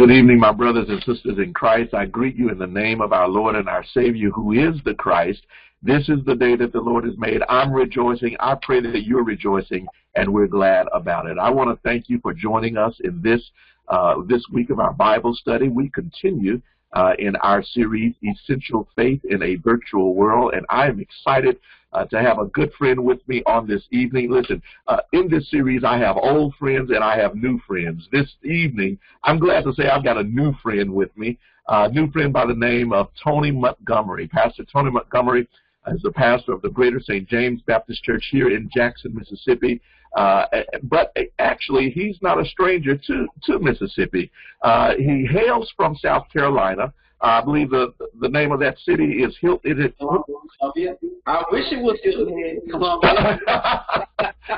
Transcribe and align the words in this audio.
Good 0.00 0.12
evening, 0.12 0.40
my 0.40 0.52
brothers 0.52 0.88
and 0.88 0.98
sisters 1.00 1.36
in 1.36 1.52
Christ. 1.52 1.92
I 1.92 2.06
greet 2.06 2.34
you 2.34 2.48
in 2.48 2.56
the 2.56 2.66
name 2.66 3.02
of 3.02 3.12
our 3.12 3.28
Lord 3.28 3.54
and 3.54 3.68
our 3.68 3.84
Savior, 3.84 4.30
who 4.30 4.52
is 4.52 4.80
the 4.86 4.94
Christ. 4.94 5.42
This 5.82 6.08
is 6.08 6.24
the 6.24 6.34
day 6.34 6.56
that 6.56 6.72
the 6.72 6.80
Lord 6.80 7.04
has 7.04 7.12
made. 7.18 7.42
I'm 7.50 7.70
rejoicing. 7.70 8.34
I 8.40 8.56
pray 8.62 8.80
that 8.80 9.04
you're 9.04 9.24
rejoicing, 9.24 9.86
and 10.14 10.32
we're 10.32 10.46
glad 10.46 10.86
about 10.94 11.26
it. 11.26 11.36
I 11.36 11.50
want 11.50 11.68
to 11.68 11.78
thank 11.86 12.08
you 12.08 12.18
for 12.22 12.32
joining 12.32 12.78
us 12.78 12.94
in 13.04 13.20
this 13.20 13.42
uh, 13.88 14.14
this 14.26 14.42
week 14.50 14.70
of 14.70 14.80
our 14.80 14.94
Bible 14.94 15.34
study. 15.34 15.68
We 15.68 15.90
continue 15.90 16.62
uh, 16.92 17.12
in 17.18 17.36
our 17.36 17.62
series, 17.62 18.14
Essential 18.22 18.88
Faith 18.96 19.20
in 19.24 19.42
a 19.42 19.56
Virtual 19.56 20.14
World, 20.14 20.54
and 20.54 20.66
I 20.70 20.86
am 20.86 21.00
excited 21.00 21.58
uh, 21.92 22.04
to 22.06 22.20
have 22.20 22.38
a 22.38 22.46
good 22.46 22.72
friend 22.74 23.04
with 23.04 23.26
me 23.28 23.42
on 23.46 23.66
this 23.66 23.82
evening. 23.90 24.30
Listen, 24.30 24.62
uh, 24.86 25.00
in 25.12 25.28
this 25.28 25.50
series, 25.50 25.82
I 25.84 25.98
have 25.98 26.16
old 26.16 26.54
friends 26.54 26.90
and 26.90 27.02
I 27.02 27.18
have 27.18 27.34
new 27.34 27.60
friends. 27.66 28.08
This 28.12 28.32
evening, 28.44 28.98
I'm 29.24 29.38
glad 29.38 29.64
to 29.64 29.72
say 29.72 29.88
I've 29.88 30.04
got 30.04 30.16
a 30.16 30.22
new 30.22 30.52
friend 30.62 30.92
with 30.92 31.16
me, 31.16 31.38
a 31.68 31.88
new 31.88 32.10
friend 32.10 32.32
by 32.32 32.46
the 32.46 32.54
name 32.54 32.92
of 32.92 33.08
Tony 33.22 33.50
Montgomery. 33.50 34.28
Pastor 34.28 34.64
Tony 34.72 34.90
Montgomery 34.90 35.48
is 35.88 36.02
the 36.02 36.12
pastor 36.12 36.52
of 36.52 36.62
the 36.62 36.68
Greater 36.70 37.00
St. 37.00 37.28
James 37.28 37.60
Baptist 37.66 38.02
Church 38.02 38.28
here 38.30 38.50
in 38.50 38.68
Jackson, 38.74 39.14
Mississippi. 39.14 39.80
Uh, 40.16 40.44
but 40.84 41.16
actually, 41.38 41.90
he's 41.90 42.18
not 42.20 42.40
a 42.40 42.44
stranger 42.44 42.96
to, 42.96 43.26
to 43.44 43.58
Mississippi. 43.60 44.30
Uh, 44.62 44.94
he 44.96 45.26
hails 45.30 45.72
from 45.76 45.94
South 45.96 46.26
Carolina. 46.32 46.92
I 47.22 47.42
believe 47.42 47.68
the 47.70 47.92
the 48.18 48.28
name 48.30 48.50
of 48.50 48.60
that 48.60 48.78
city 48.78 49.22
is 49.22 49.36
Hilton. 49.42 49.72
Is 49.72 49.84
it? 49.84 49.94
Columbia. 49.98 50.96
I 51.26 51.44
wish 51.52 51.64
it 51.70 51.82
was 51.82 51.98
Hilton 52.02 52.42
Head, 52.42 52.56
Columbia. 52.70 53.38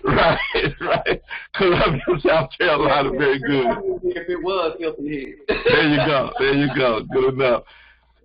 right, 0.04 0.38
right. 0.80 1.22
Columbia, 1.54 2.02
South 2.24 2.50
Carolina. 2.56 3.10
Very 3.18 3.40
good. 3.40 3.66
If 4.04 4.28
it 4.28 4.40
was 4.42 4.76
Hilton 4.78 5.12
Head. 5.12 5.56
there 5.66 5.88
you 5.88 5.96
go. 6.06 6.30
There 6.38 6.54
you 6.54 6.68
go. 6.76 7.00
Good 7.12 7.34
enough. 7.34 7.64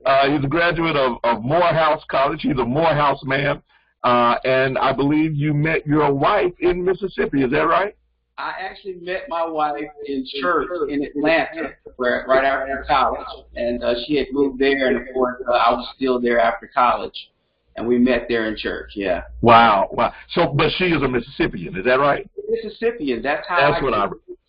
Uh, 0.05 0.29
he's 0.29 0.43
a 0.43 0.47
graduate 0.47 0.95
of, 0.95 1.17
of 1.23 1.43
Morehouse 1.43 2.03
College. 2.09 2.41
He's 2.41 2.57
a 2.57 2.65
Morehouse 2.65 3.21
man. 3.23 3.61
Uh, 4.03 4.35
and 4.45 4.77
I 4.77 4.93
believe 4.93 5.35
you 5.35 5.53
met 5.53 5.85
your 5.85 6.13
wife 6.13 6.53
in 6.59 6.83
Mississippi. 6.83 7.43
Is 7.43 7.51
that 7.51 7.67
right? 7.67 7.95
I 8.37 8.53
actually 8.61 8.95
met 9.01 9.23
my 9.27 9.45
wife 9.45 9.81
in 10.05 10.25
church 10.39 10.69
in 10.89 11.03
Atlanta 11.03 11.71
where, 11.95 12.23
right 12.27 12.45
after 12.45 12.85
college, 12.87 13.25
and 13.55 13.83
uh, 13.83 13.95
she 14.05 14.15
had 14.15 14.27
moved 14.31 14.59
there, 14.59 14.87
and 14.87 14.97
of 14.97 15.13
course 15.13 15.41
uh, 15.49 15.53
I 15.53 15.71
was 15.71 15.87
still 15.95 16.21
there 16.21 16.39
after 16.39 16.69
college, 16.71 17.31
and 17.75 17.87
we 17.87 17.97
met 17.97 18.27
there 18.29 18.45
in 18.45 18.55
church. 18.55 18.91
Yeah. 18.95 19.23
Wow, 19.41 19.89
wow. 19.91 20.13
So, 20.33 20.53
but 20.55 20.69
she 20.77 20.85
is 20.85 21.01
a 21.01 21.07
Mississippian, 21.07 21.75
is 21.75 21.85
that 21.85 21.99
right? 21.99 22.29
Mississippian. 22.47 23.23
That's 23.23 23.47
how. 23.47 23.71
That's 23.71 23.81
I 23.81 23.83
what 23.83 23.93
I. 23.95 24.07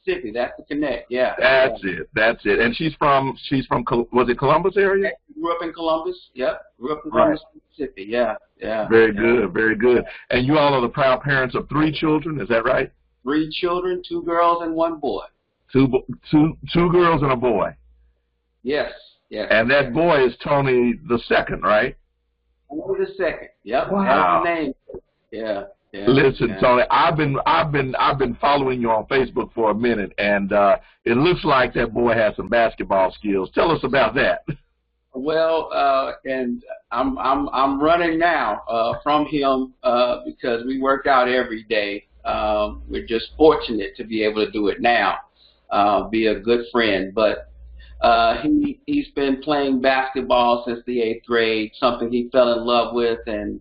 Mississippi. 0.09 0.33
That's 0.33 0.53
the 0.57 0.65
connect. 0.65 1.11
Yeah. 1.11 1.35
That's 1.39 1.81
yeah. 1.85 1.93
it. 1.93 2.11
That's 2.15 2.41
it. 2.45 2.59
And 2.59 2.75
she's 2.75 2.95
from. 2.99 3.37
She's 3.45 3.67
from. 3.67 3.85
Was 4.13 4.29
it 4.29 4.39
Columbus 4.39 4.77
area? 4.77 5.13
Grew 5.35 5.55
up 5.55 5.63
in 5.63 5.73
Columbus. 5.73 6.19
Yep. 6.35 6.61
Grew 6.81 6.93
up 6.93 7.03
in 7.05 7.11
Columbus, 7.11 7.41
right. 7.55 7.63
Mississippi. 7.79 8.07
Yeah. 8.09 8.35
Yeah. 8.61 8.89
Very 8.89 9.15
yeah. 9.15 9.21
good. 9.21 9.53
Very 9.53 9.77
good. 9.77 10.05
And 10.31 10.47
you 10.47 10.59
all 10.59 10.75
are 10.75 10.81
the 10.81 10.89
proud 10.89 11.23
parents 11.23 11.55
of 11.55 11.69
three 11.69 11.93
children. 11.93 12.41
Is 12.41 12.49
that 12.49 12.65
right? 12.65 12.91
three 13.29 13.51
children, 13.51 14.03
two 14.09 14.23
girls 14.23 14.63
and 14.63 14.75
one 14.75 14.99
boy. 14.99 15.25
Two 15.73 15.87
two 16.31 16.57
two 16.73 16.91
girls 16.91 17.23
and 17.23 17.33
a 17.33 17.37
boy. 17.37 17.75
Yes, 18.63 18.91
yes. 19.29 19.49
And 19.51 19.71
that 19.71 19.93
boy 19.93 20.25
is 20.25 20.35
Tony 20.43 20.95
the 21.09 21.19
second, 21.29 21.63
right? 21.63 21.95
Tony 22.71 23.05
the 23.05 23.13
second. 23.19 23.49
Yep. 23.65 23.93
Wow. 23.93 24.43
That's 24.45 24.57
the 24.57 24.63
name. 24.63 24.73
Yeah. 25.31 25.63
Yeah, 25.93 26.05
Listen, 26.07 26.51
yeah. 26.51 26.61
Tony, 26.61 26.83
I've 26.91 27.17
been 27.17 27.39
I've 27.47 27.73
been 27.73 27.95
I've 27.97 28.19
been 28.19 28.35
following 28.35 28.81
you 28.81 28.91
on 28.91 29.07
Facebook 29.07 29.53
for 29.55 29.71
a 29.71 29.75
minute, 29.75 30.13
and 30.19 30.53
uh, 30.53 30.77
it 31.07 31.17
looks 31.17 31.45
like 31.45 31.73
that 31.75 31.95
boy 31.95 32.13
has 32.13 32.37
some 32.37 32.49
basketball 32.49 33.11
skills. 33.13 33.51
Tell 33.55 33.71
us 33.71 33.81
about 33.85 34.15
that. 34.17 34.45
Well, 35.15 35.71
uh, 35.73 36.13
and 36.27 36.63
I'm 36.93 37.19
I'm 37.19 37.49
I'm 37.49 37.81
running 37.81 38.19
now 38.19 38.63
uh, 38.69 38.95
from 39.03 39.27
him 39.27 39.73
uh, 39.83 40.19
because 40.27 40.65
we 40.67 40.81
work 40.81 41.07
out 41.07 41.29
every 41.29 41.65
day. 41.65 42.07
Um, 42.25 42.83
we're 42.89 43.07
just 43.07 43.31
fortunate 43.37 43.97
to 43.97 44.05
be 44.05 44.23
able 44.23 44.45
to 44.45 44.51
do 44.53 44.69
it 44.69 44.83
now, 44.83 45.17
uh, 45.71 46.09
be 46.09 46.27
a 46.27 46.39
good 46.39 46.67
friend. 46.71 47.15
But 47.15 47.51
uh, 48.03 48.43
he 48.43 48.81
he's 48.87 49.09
been 49.17 49.41
playing 49.43 49.81
basketball 49.81 50.65
since 50.67 50.81
the 50.87 51.01
eighth 51.01 51.25
grade, 51.27 51.73
something 51.81 52.13
he 52.13 52.29
fell 52.31 52.53
in 52.53 52.67
love 52.67 52.95
with, 52.95 53.21
and 53.27 53.61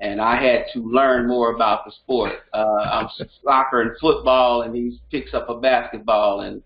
and 0.00 0.20
I 0.20 0.40
had 0.40 0.66
to 0.74 0.80
learn 0.80 1.26
more 1.26 1.54
about 1.54 1.84
the 1.84 1.92
sport. 1.92 2.34
Uh, 2.52 2.58
I'm 2.58 3.08
soccer 3.42 3.82
and 3.82 3.92
football, 4.00 4.62
and 4.62 4.74
he 4.74 5.00
picks 5.10 5.34
up 5.34 5.48
a 5.48 5.58
basketball, 5.58 6.42
and 6.42 6.62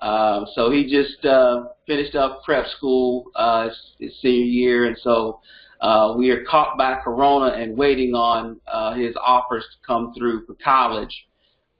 um, 0.00 0.46
so 0.54 0.70
he 0.70 0.90
just 0.90 1.24
uh, 1.24 1.64
finished 1.86 2.16
up 2.16 2.42
prep 2.44 2.66
school 2.76 3.30
uh, 3.36 3.68
his 3.98 4.12
senior 4.20 4.44
year, 4.44 4.86
and 4.86 4.96
so 5.00 5.40
uh, 5.80 6.14
we 6.16 6.30
are 6.30 6.44
caught 6.44 6.76
by 6.76 6.96
Corona 7.02 7.54
and 7.54 7.76
waiting 7.76 8.14
on 8.14 8.60
uh, 8.66 8.94
his 8.94 9.14
offers 9.24 9.64
to 9.64 9.86
come 9.86 10.12
through 10.16 10.44
for 10.46 10.54
college. 10.62 11.26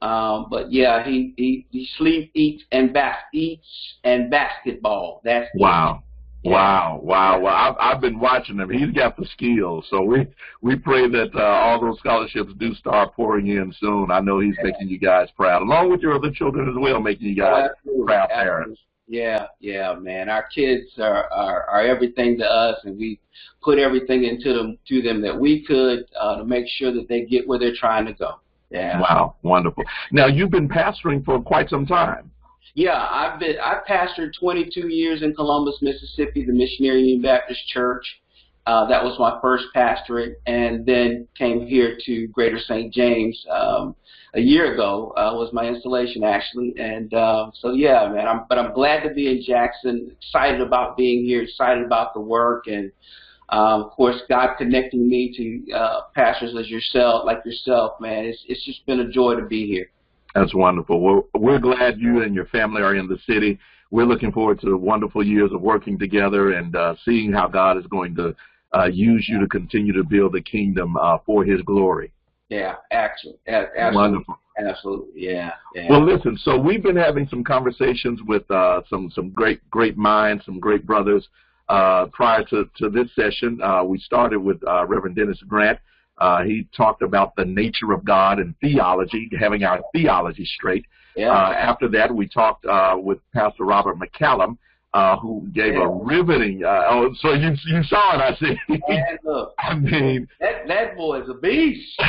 Um, 0.02 0.46
but 0.50 0.72
yeah, 0.72 1.04
he 1.04 1.32
he 1.36 1.66
he 1.70 1.88
sleeps, 1.96 2.30
eats, 2.34 2.64
and 2.72 2.92
bas- 2.92 3.22
eats 3.32 3.66
and 4.02 4.30
basketball. 4.30 5.20
That's 5.24 5.48
wow. 5.54 6.02
Yeah. 6.44 6.52
Wow, 6.52 7.00
wow, 7.04 7.40
wow! 7.40 7.76
I've, 7.78 7.94
I've 7.96 8.00
been 8.00 8.18
watching 8.18 8.58
him. 8.58 8.68
He's 8.68 8.90
got 8.90 9.16
the 9.16 9.24
skills, 9.26 9.86
so 9.88 10.02
we 10.02 10.26
we 10.60 10.74
pray 10.74 11.08
that 11.08 11.30
uh, 11.36 11.40
all 11.40 11.80
those 11.80 11.98
scholarships 12.00 12.52
do 12.58 12.74
start 12.74 13.14
pouring 13.14 13.46
in 13.46 13.72
soon. 13.78 14.10
I 14.10 14.18
know 14.18 14.40
he's 14.40 14.56
making 14.60 14.88
you 14.88 14.98
guys 14.98 15.28
proud, 15.36 15.62
along 15.62 15.92
with 15.92 16.00
your 16.00 16.14
other 16.14 16.32
children 16.32 16.68
as 16.68 16.74
well, 16.76 17.00
making 17.00 17.28
you 17.28 17.36
guys 17.36 17.68
Absolutely. 17.70 18.06
proud 18.06 18.24
Absolutely. 18.24 18.44
parents. 18.44 18.80
Yeah, 19.06 19.46
yeah, 19.60 19.94
man. 19.94 20.28
Our 20.28 20.44
kids 20.52 20.98
are, 20.98 21.30
are 21.32 21.62
are 21.64 21.82
everything 21.82 22.36
to 22.38 22.44
us, 22.44 22.78
and 22.82 22.98
we 22.98 23.20
put 23.62 23.78
everything 23.78 24.24
into 24.24 24.52
them 24.52 24.78
to 24.88 25.00
them 25.00 25.22
that 25.22 25.38
we 25.38 25.64
could 25.64 26.06
uh, 26.20 26.38
to 26.38 26.44
make 26.44 26.66
sure 26.66 26.92
that 26.92 27.08
they 27.08 27.24
get 27.24 27.46
where 27.46 27.60
they're 27.60 27.76
trying 27.78 28.06
to 28.06 28.14
go. 28.14 28.40
Yeah. 28.70 29.00
Wow, 29.00 29.36
wonderful. 29.42 29.84
Now 30.10 30.26
you've 30.26 30.50
been 30.50 30.68
pastoring 30.68 31.24
for 31.24 31.40
quite 31.40 31.68
some 31.68 31.86
time. 31.86 32.31
Yeah, 32.74 32.96
I've 32.96 33.38
been 33.38 33.56
I 33.62 33.80
pastored 33.86 34.32
22 34.38 34.88
years 34.88 35.22
in 35.22 35.34
Columbus, 35.34 35.78
Mississippi, 35.82 36.44
the 36.46 36.54
Missionary 36.54 37.00
Union 37.00 37.22
Baptist 37.22 37.66
Church. 37.68 38.04
Uh, 38.64 38.86
that 38.86 39.02
was 39.02 39.18
my 39.18 39.38
first 39.42 39.64
pastorate, 39.74 40.40
and 40.46 40.86
then 40.86 41.26
came 41.36 41.66
here 41.66 41.98
to 42.06 42.28
Greater 42.28 42.58
St. 42.60 42.94
James 42.94 43.44
um, 43.50 43.94
a 44.34 44.40
year 44.40 44.72
ago. 44.72 45.12
Uh, 45.16 45.34
was 45.34 45.52
my 45.52 45.66
installation 45.66 46.24
actually, 46.24 46.72
and 46.78 47.12
uh, 47.12 47.50
so 47.54 47.72
yeah, 47.72 48.08
man. 48.08 48.26
I'm, 48.26 48.44
but 48.48 48.58
I'm 48.58 48.72
glad 48.72 49.02
to 49.02 49.12
be 49.12 49.28
in 49.28 49.42
Jackson. 49.42 50.16
Excited 50.16 50.60
about 50.62 50.96
being 50.96 51.24
here. 51.26 51.42
Excited 51.42 51.84
about 51.84 52.14
the 52.14 52.20
work, 52.20 52.68
and 52.68 52.90
um, 53.50 53.82
of 53.82 53.90
course, 53.90 54.16
God 54.30 54.54
connecting 54.56 55.08
me 55.08 55.34
to 55.36 55.76
uh, 55.76 56.00
pastors 56.14 56.54
as 56.58 56.70
yourself, 56.70 57.26
like 57.26 57.44
yourself, 57.44 58.00
man. 58.00 58.24
It's 58.24 58.42
it's 58.48 58.64
just 58.64 58.86
been 58.86 59.00
a 59.00 59.10
joy 59.10 59.34
to 59.34 59.44
be 59.44 59.66
here. 59.66 59.90
That's 60.34 60.54
wonderful. 60.54 61.00
We're, 61.00 61.22
we're 61.34 61.58
glad 61.58 61.98
you 61.98 62.22
and 62.22 62.34
your 62.34 62.46
family 62.46 62.82
are 62.82 62.94
in 62.94 63.08
the 63.08 63.18
city. 63.26 63.58
We're 63.90 64.06
looking 64.06 64.32
forward 64.32 64.60
to 64.62 64.76
wonderful 64.76 65.24
years 65.24 65.50
of 65.52 65.60
working 65.60 65.98
together 65.98 66.52
and 66.52 66.74
uh, 66.74 66.94
seeing 67.04 67.32
how 67.32 67.48
God 67.48 67.76
is 67.76 67.86
going 67.86 68.14
to 68.16 68.34
uh, 68.74 68.86
use 68.86 69.26
you 69.28 69.38
to 69.40 69.46
continue 69.46 69.92
to 69.92 70.02
build 70.02 70.32
the 70.32 70.40
kingdom 70.40 70.96
uh, 70.96 71.18
for 71.26 71.44
His 71.44 71.60
glory. 71.62 72.12
Yeah, 72.48 72.76
actually, 72.90 73.34
absolutely, 73.46 73.96
Wonderful. 73.96 74.38
absolutely, 74.58 75.24
yeah, 75.24 75.52
yeah. 75.74 75.86
Well, 75.88 76.04
listen. 76.04 76.38
So 76.42 76.58
we've 76.58 76.82
been 76.82 76.96
having 76.96 77.26
some 77.28 77.42
conversations 77.42 78.20
with 78.26 78.50
uh, 78.50 78.82
some 78.90 79.10
some 79.14 79.30
great 79.30 79.68
great 79.70 79.96
minds, 79.96 80.44
some 80.44 80.60
great 80.60 80.86
brothers. 80.86 81.26
Uh, 81.68 82.06
prior 82.12 82.44
to, 82.44 82.68
to 82.76 82.90
this 82.90 83.08
session, 83.14 83.58
uh, 83.62 83.82
we 83.82 83.98
started 83.98 84.38
with 84.38 84.58
uh, 84.66 84.84
Reverend 84.86 85.16
Dennis 85.16 85.38
Grant. 85.48 85.78
Uh, 86.22 86.42
he 86.44 86.66
talked 86.76 87.02
about 87.02 87.34
the 87.36 87.44
nature 87.44 87.90
of 87.92 88.04
God 88.04 88.38
and 88.38 88.54
theology, 88.60 89.28
having 89.38 89.62
our 89.64 89.80
theology 89.92 90.44
straight. 90.44 90.84
yeah. 91.16 91.30
Uh, 91.32 91.52
after 91.70 91.88
that, 91.96 92.08
we 92.14 92.24
talked 92.28 92.64
uh, 92.64 92.96
with 93.08 93.18
Pastor 93.34 93.64
Robert 93.64 93.96
McCallum, 93.98 94.56
uh, 94.94 95.16
who 95.22 95.32
gave 95.54 95.72
Yeah. 95.74 95.86
a 95.86 95.88
riveting. 95.88 96.56
Uh, 96.64 96.84
oh, 96.92 97.14
so 97.22 97.28
you 97.32 97.50
you 97.72 97.82
saw 97.92 98.04
it, 98.16 98.20
I 98.28 98.32
see. 98.42 98.54
look, 99.24 99.54
I 99.68 99.74
mean, 99.74 100.28
that 100.40 100.56
that 100.68 100.96
boy 100.96 101.22
is 101.22 101.28
a 101.30 101.34
beast. 101.34 101.90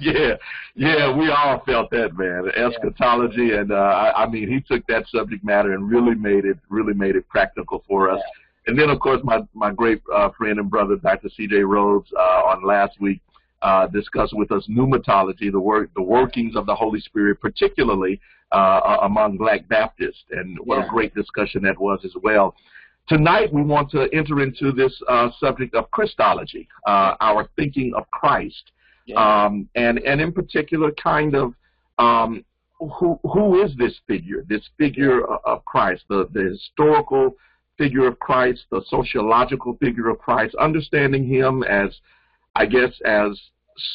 yeah, 0.00 0.34
yeah, 0.74 1.16
we 1.16 1.30
all 1.30 1.62
felt 1.66 1.90
that, 1.90 2.16
man. 2.16 2.42
Eschatology, 2.56 3.52
and 3.52 3.70
uh, 3.72 3.74
I, 3.76 4.24
I 4.24 4.28
mean, 4.28 4.48
he 4.48 4.60
took 4.60 4.86
that 4.88 5.06
subject 5.08 5.44
matter 5.44 5.72
and 5.74 5.88
really 5.90 6.14
made 6.14 6.44
it 6.44 6.58
really 6.68 6.94
made 6.94 7.16
it 7.16 7.28
practical 7.28 7.84
for 7.86 8.10
us. 8.10 8.22
And 8.68 8.78
then, 8.78 8.90
of 8.90 9.00
course, 9.00 9.20
my 9.24 9.40
my 9.54 9.72
great 9.72 10.00
uh, 10.14 10.28
friend 10.36 10.58
and 10.60 10.70
brother, 10.70 10.96
Dr. 10.96 11.30
C.J. 11.36 11.56
Rhodes, 11.56 12.10
uh, 12.16 12.42
on 12.50 12.62
last 12.64 13.00
week 13.00 13.20
uh, 13.62 13.86
discussed 13.88 14.34
with 14.36 14.52
us 14.52 14.64
pneumatology, 14.70 15.50
the 15.50 15.58
work, 15.58 15.90
the 15.96 16.02
workings 16.02 16.54
of 16.54 16.66
the 16.66 16.74
Holy 16.74 17.00
Spirit, 17.00 17.40
particularly 17.40 18.20
uh, 18.52 18.98
among 19.02 19.38
Black 19.38 19.66
Baptists, 19.68 20.22
and 20.30 20.58
what 20.64 20.78
Yeah. 20.78 20.86
a 20.86 20.88
great 20.90 21.14
discussion 21.14 21.62
that 21.62 21.78
was 21.80 21.98
as 22.04 22.12
well. 22.22 22.54
Tonight, 23.08 23.50
we 23.52 23.62
want 23.62 23.90
to 23.92 24.06
enter 24.12 24.42
into 24.42 24.70
this 24.70 24.94
uh, 25.08 25.30
subject 25.40 25.74
of 25.74 25.90
Christology, 25.90 26.68
uh, 26.86 27.14
our 27.20 27.48
thinking 27.56 27.94
of 27.94 28.08
Christ 28.10 28.64
Yeah. 29.06 29.16
um, 29.46 29.68
and 29.74 29.98
and 30.00 30.20
in 30.20 30.30
particular, 30.30 30.92
kind 30.92 31.34
of 31.34 31.54
um, 31.98 32.44
who 32.78 33.18
who 33.22 33.62
is 33.64 33.74
this 33.76 33.98
figure? 34.06 34.44
This 34.46 34.64
figure 34.76 35.24
of 35.24 35.64
Christ, 35.64 36.04
the 36.10 36.28
the 36.34 36.42
historical 36.50 37.34
figure 37.78 38.06
of 38.06 38.18
Christ, 38.18 38.64
the 38.70 38.82
sociological 38.88 39.76
figure 39.80 40.08
of 40.08 40.18
Christ, 40.18 40.54
understanding 40.56 41.26
him 41.26 41.62
as, 41.62 41.90
I 42.56 42.66
guess, 42.66 42.90
as 43.04 43.38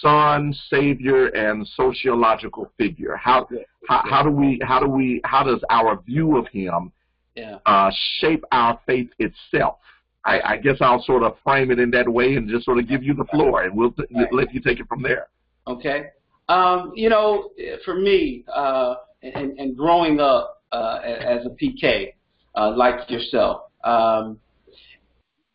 son, 0.02 0.56
savior, 0.70 1.28
and 1.28 1.68
sociological 1.76 2.72
figure. 2.78 3.16
How 3.18 3.48
how, 3.88 4.02
how 4.10 4.24
do 4.24 4.32
we 4.32 4.60
how 4.64 4.80
do 4.80 4.88
we 4.88 5.22
how 5.26 5.44
does 5.44 5.60
our 5.70 6.02
view 6.02 6.38
of 6.38 6.48
him 6.48 6.92
Yeah. 7.36 7.58
uh, 7.66 7.92
shape 8.20 8.44
our 8.52 8.80
faith 8.86 9.10
itself? 9.20 9.78
I, 10.26 10.54
I 10.54 10.58
guess 10.58 10.78
I'll 10.80 11.04
sort 11.04 11.24
of 11.24 11.36
frame 11.44 11.70
it 11.70 11.80
in 11.80 11.92
that 11.92 12.08
way 12.08 12.36
and 12.36 12.48
just 12.50 12.64
sort 12.64 12.80
of 12.80 12.88
give 12.88 13.04
you 13.04 13.14
the 13.14 13.26
floor, 13.26 13.64
and 13.64 13.76
we'll 13.76 13.92
t- 13.92 14.04
Right. 14.16 14.34
let 14.34 14.54
you 14.54 14.62
take 14.62 14.80
it 14.80 14.88
from 14.88 15.02
there. 15.02 15.28
Okay. 15.68 16.06
Um, 16.48 16.94
you 16.96 17.10
know, 17.10 17.50
for 17.84 17.96
me, 17.96 18.46
uh, 18.54 18.96
and, 19.22 19.60
and 19.60 19.76
growing 19.78 20.22
up 20.22 20.62
uh, 20.72 21.00
as 21.04 21.46
a 21.46 21.50
PK, 21.50 22.14
uh, 22.56 22.72
like 22.76 23.10
yourself, 23.10 23.64
um, 23.84 24.40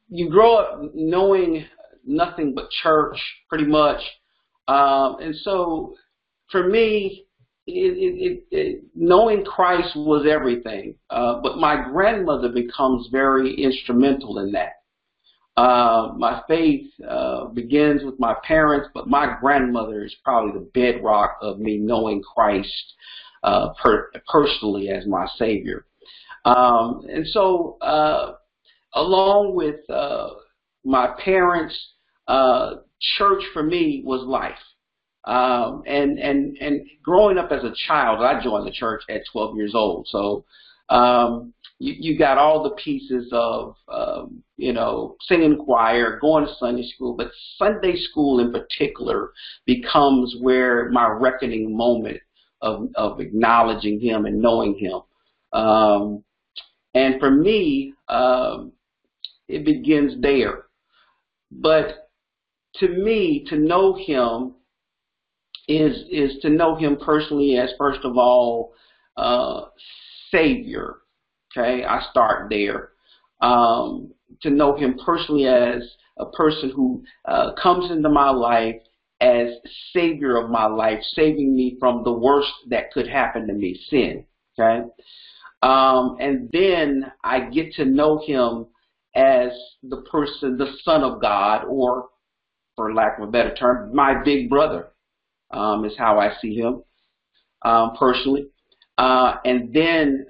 you 0.09 0.31
grow 0.31 0.57
up 0.57 0.81
knowing 0.95 1.65
nothing 2.05 2.55
but 2.55 2.71
church, 2.83 3.19
pretty 3.49 3.67
much. 3.67 4.01
Um, 4.67 5.17
and 5.21 5.35
so, 5.37 5.95
for 6.51 6.67
me, 6.69 7.27
it, 7.67 7.71
it, 7.71 8.45
it, 8.51 8.85
knowing 8.95 9.45
Christ 9.45 9.95
was 9.95 10.27
everything. 10.29 10.95
Uh, 11.11 11.41
but 11.43 11.59
my 11.59 11.89
grandmother 11.91 12.49
becomes 12.49 13.09
very 13.13 13.55
instrumental 13.55 14.39
in 14.39 14.53
that. 14.53 14.73
Uh, 15.57 16.15
my 16.17 16.41
faith 16.47 16.87
uh, 17.07 17.47
begins 17.47 18.05
with 18.05 18.19
my 18.21 18.35
parents, 18.45 18.89
but 18.95 19.09
my 19.09 19.37
grandmother 19.41 20.05
is 20.05 20.15
probably 20.23 20.53
the 20.53 20.71
bedrock 20.73 21.37
of 21.43 21.59
me 21.59 21.77
knowing 21.79 22.23
Christ 22.23 22.95
uh, 23.43 23.71
per- 23.83 24.13
personally 24.31 24.89
as 24.89 25.05
my 25.07 25.27
Savior. 25.37 25.85
Um, 26.45 27.03
and 27.13 27.27
so, 27.27 27.79
uh, 27.81 28.35
along 28.95 29.55
with 29.55 29.89
uh, 29.91 30.31
my 30.85 31.15
parents, 31.23 31.77
uh, 32.27 32.77
church 33.17 33.43
for 33.53 33.63
me 33.63 34.03
was 34.05 34.23
life. 34.27 34.59
Um, 35.25 35.83
and 35.87 36.19
and 36.19 36.57
and 36.59 36.87
growing 37.03 37.37
up 37.37 37.53
as 37.53 37.63
a 37.63 37.75
child, 37.87 38.21
I 38.21 38.43
joined 38.43 38.67
the 38.67 38.73
church 38.73 39.03
at 39.11 39.23
12 39.31 39.57
years 39.57 39.75
old. 39.75 40.07
So 40.09 40.45
um, 40.89 41.53
you, 41.79 41.95
you 41.99 42.19
got 42.19 42.39
all 42.39 42.63
the 42.63 42.77
pieces 42.83 43.29
of 43.33 43.75
um, 43.89 44.43
you 44.57 44.73
know 44.73 45.17
singing 45.23 45.59
choir, 45.59 46.19
going 46.21 46.47
to 46.47 46.55
Sunday 46.55 46.89
school, 46.95 47.15
but 47.15 47.31
Sunday 47.59 47.97
school 47.97 48.41
in 48.41 48.53
particular 48.53 49.33
becomes 49.67 50.35
where 50.41 50.89
my 50.91 51.09
reckoning 51.09 51.77
moment 51.77 52.21
of 52.63 52.89
of 52.95 53.21
acknowledging 53.21 54.01
Him 54.01 54.25
and 54.25 54.41
knowing 54.41 54.79
Him. 54.79 55.01
Um, 55.53 56.25
and 56.95 57.21
for 57.21 57.31
me, 57.31 57.95
um, 58.09 58.73
it 59.49 59.65
begins 59.65 60.21
there. 60.21 60.67
But 61.51 62.11
to 62.77 62.89
me, 62.89 63.45
to 63.49 63.57
know 63.57 63.95
Him 63.95 64.55
is 65.67 66.05
is 66.11 66.41
to 66.43 66.51
know 66.51 66.77
Him 66.77 66.97
personally 66.97 67.57
as 67.57 67.71
first 67.79 68.01
of 68.05 68.17
all 68.17 68.73
uh, 69.17 69.63
Savior. 70.31 70.97
Okay, 71.57 71.85
I 71.85 72.03
start 72.11 72.51
there. 72.51 72.91
Um, 73.41 74.13
to 74.43 74.51
know 74.51 74.77
Him 74.77 74.99
personally 75.05 75.47
as 75.47 75.83
a 76.19 76.27
person 76.27 76.71
who 76.75 77.03
uh, 77.25 77.53
comes 77.55 77.91
into 77.91 78.09
my 78.09 78.31
life 78.31 78.77
as 79.21 79.49
Savior 79.93 80.37
of 80.37 80.51
my 80.51 80.67
life, 80.67 81.01
saving 81.15 81.55
me 81.55 81.77
from 81.81 82.05
the 82.05 82.13
worst 82.13 82.53
that 82.69 82.93
could 82.93 83.09
happen 83.09 83.47
to 83.47 83.53
me, 83.53 83.79
sin. 83.89 84.25
Okay, 84.59 84.87
um, 85.63 86.17
and 86.21 86.49
then 86.53 87.11
I 87.25 87.41
get 87.51 87.73
to 87.75 87.85
know 87.85 88.23
Him 88.25 88.67
as 89.15 89.51
the 89.83 90.03
person, 90.11 90.57
the 90.57 90.75
Son 90.85 91.03
of 91.03 91.21
God, 91.21 91.65
or 91.65 92.09
for 92.79 92.95
lack 92.95 93.19
of 93.19 93.29
a 93.29 93.33
better 93.33 93.53
term, 93.55 93.95
my 93.95 94.23
big 94.23 94.49
brother 94.49 94.91
um, 95.51 95.85
is 95.85 95.95
how 95.99 96.21
I 96.21 96.35
see 96.41 96.55
him 96.55 96.83
um, 97.65 97.97
personally. 97.99 98.47
Uh, 98.99 99.35
and 99.45 99.73
then 99.75 100.27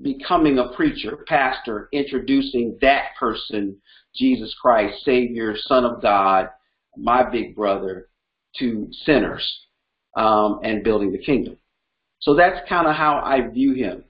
becoming 0.00 0.58
a 0.58 0.74
preacher, 0.74 1.24
pastor, 1.28 1.90
introducing 1.92 2.78
that 2.80 3.08
person, 3.20 3.76
Jesus 4.14 4.54
Christ, 4.60 5.04
Savior, 5.04 5.54
Son 5.56 5.84
of 5.84 6.00
God, 6.00 6.48
my 6.96 7.28
big 7.28 7.54
brother, 7.54 8.08
to 8.58 8.88
sinners 9.04 9.46
um, 10.16 10.60
and 10.62 10.84
building 10.84 11.12
the 11.12 11.18
kingdom. 11.18 11.58
So 12.20 12.34
that's 12.34 12.66
kind 12.66 12.86
of 12.86 12.96
how 12.96 13.20
I 13.22 13.46
view 13.48 13.74
him. 13.74 14.04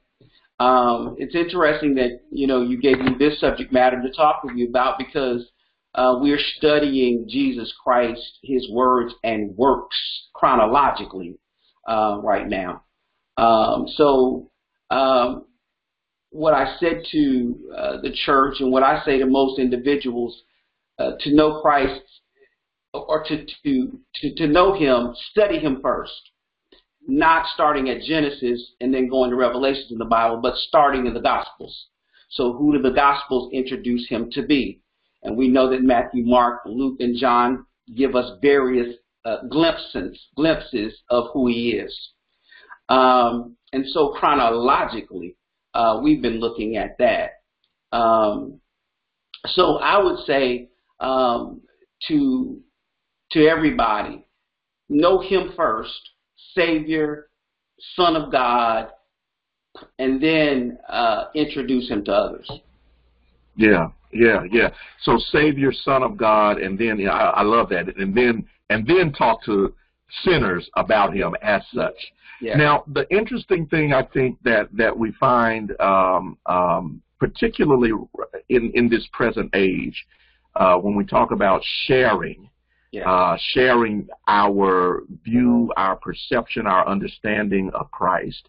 Um, 0.61 1.17
it's 1.19 1.35
interesting 1.35 1.95
that 1.97 2.21
you 2.31 2.47
know 2.47 2.63
you 2.63 2.81
gave 2.81 2.99
me 2.99 3.13
this 3.19 3.41
subject 3.41 3.73
matter 3.73 4.01
to 4.01 4.11
talk 4.13 4.45
with 4.45 4.57
you 4.57 4.69
about 4.69 4.99
because 4.99 5.51
uh, 5.95 6.17
we're 6.21 6.41
studying 6.57 7.27
Jesus 7.29 7.73
Christ, 7.83 8.39
His 8.43 8.69
words 8.71 9.15
and 9.23 9.57
works 9.57 9.97
chronologically 10.35 11.39
uh, 11.89 12.19
right 12.23 12.49
now. 12.49 12.83
Um, 13.37 13.87
so, 13.89 14.51
um, 14.91 15.47
what 16.31 16.55
I 16.55 16.77
said 16.79 17.03
to 17.13 17.71
uh, 17.77 18.01
the 18.01 18.13
church 18.25 18.57
and 18.61 18.73
what 18.73 18.83
I 18.83 19.05
say 19.05 19.19
to 19.19 19.27
most 19.27 19.61
individuals 19.61 20.43
uh, 20.99 21.13
to 21.21 21.35
know 21.35 21.61
Christ 21.61 22.03
or 22.93 23.25
to, 23.25 23.45
to, 23.65 23.99
to, 24.17 24.35
to 24.35 24.47
know 24.47 24.75
Him, 24.75 25.15
study 25.31 25.59
Him 25.59 25.81
first. 25.83 26.13
Not 27.07 27.47
starting 27.53 27.91
at 27.91 28.03
Genesis 28.03 28.73
and 28.81 28.93
then 28.93 29.09
going 29.09 29.31
to 29.31 29.37
Revelations 29.37 29.93
in 29.93 29.99
the 29.99 30.05
Bible, 30.05 30.39
but 30.39 30.57
starting 30.57 31.07
in 31.07 31.15
the 31.15 31.21
Gospels. 31.21 31.87
So, 32.31 32.55
who 32.55 32.73
do 32.73 32.83
the 32.83 32.95
Gospels 32.95 33.53
introduce 33.53 34.09
Him 34.09 34.31
to 34.33 34.43
be? 34.43 34.81
And 35.23 35.37
we 35.37 35.49
know 35.49 35.71
that 35.71 35.83
Matthew, 35.83 36.25
Mark, 36.25 36.63
Luke, 36.67 36.97
and 37.01 37.17
John 37.17 37.67
give 37.95 38.15
us 38.15 38.39
various 38.41 38.97
uh, 39.25 39.39
glimpses, 39.51 40.29
glimpses 40.37 40.95
of 41.11 41.27
who 41.33 41.47
he 41.47 41.73
is. 41.73 42.11
Um, 42.89 43.57
and 43.73 43.85
so 43.89 44.15
chronologically, 44.19 45.37
uh, 45.73 46.01
we've 46.03 46.23
been 46.23 46.41
looking 46.41 46.77
at 46.77 46.97
that. 46.99 47.31
Um, 47.97 48.61
so 49.47 49.79
I 49.79 50.03
would 50.03 50.25
say 50.27 50.69
um, 51.01 51.63
to 52.09 52.61
to 53.33 53.47
everybody, 53.47 54.27
know 54.89 55.21
Him 55.21 55.53
first, 55.57 56.11
Savior, 56.55 57.29
Son 57.97 58.17
of 58.17 58.31
God, 58.31 58.89
and 59.99 60.23
then 60.23 60.79
uh, 60.89 61.27
introduce 61.35 61.89
Him 61.89 62.05
to 62.05 62.13
others. 62.13 62.51
Yeah, 63.57 63.89
yeah, 64.13 64.45
yeah. 64.51 64.71
So 65.03 65.19
Savior, 65.33 65.73
Son 65.73 66.03
of 66.03 66.17
God, 66.17 66.59
and 66.59 66.79
then 66.79 66.99
yeah, 66.99 67.11
I, 67.11 67.41
I 67.41 67.43
love 67.43 67.69
that, 67.71 67.97
and 67.97 68.15
then 68.15 68.47
and 68.71 68.87
then 68.87 69.13
talk 69.13 69.45
to 69.45 69.75
sinners 70.23 70.69
about 70.77 71.15
Him 71.15 71.35
as 71.43 71.63
such. 71.75 71.95
Yeah. 72.41 72.57
Now, 72.57 72.85
the 72.93 73.09
interesting 73.11 73.67
thing 73.67 73.93
I 73.93 74.03
think 74.03 74.39
that 74.43 74.69
that 74.77 74.97
we 74.97 75.13
find, 75.13 75.79
um, 75.81 76.39
um, 76.47 77.03
particularly 77.19 77.93
in 78.49 78.71
in 78.75 78.89
this 78.89 79.07
present 79.13 79.51
age, 79.55 80.05
uh, 80.57 80.77
when 80.77 80.95
we 80.95 81.05
talk 81.05 81.31
about 81.31 81.63
sharing, 81.87 82.49
yeah. 82.95 83.11
uh, 83.11 83.37
sharing 83.53 84.09
our 84.29 85.03
view, 85.25 85.73
our 85.77 85.97
perception, 85.97 86.67
our 86.67 86.87
understanding 86.95 87.71
of 87.75 87.91
Christ. 87.91 88.49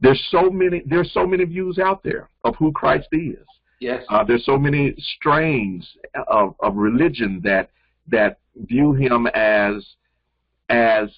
There's 0.00 0.22
so 0.30 0.50
many 0.50 0.82
there's 0.86 1.12
so 1.12 1.26
many 1.26 1.44
views 1.44 1.78
out 1.78 2.02
there 2.02 2.28
of 2.44 2.54
who 2.56 2.70
Christ 2.72 3.08
is. 3.12 3.46
yes. 3.80 4.04
Uh, 4.10 4.22
there's 4.28 4.44
so 4.44 4.58
many 4.58 4.94
strains 5.14 5.82
of, 6.28 6.54
of 6.60 6.76
religion 6.76 7.40
that 7.44 7.70
that 8.08 8.38
view 8.70 8.92
him 8.92 9.26
as 9.28 9.74
as 10.68 11.08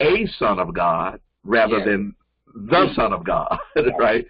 a 0.00 0.26
son 0.38 0.58
of 0.58 0.74
God 0.74 1.20
rather 1.44 1.78
Yeah. 1.78 1.84
than 1.84 2.14
the 2.54 2.92
son 2.94 3.12
of 3.12 3.24
God, 3.24 3.56
right? 3.98 4.26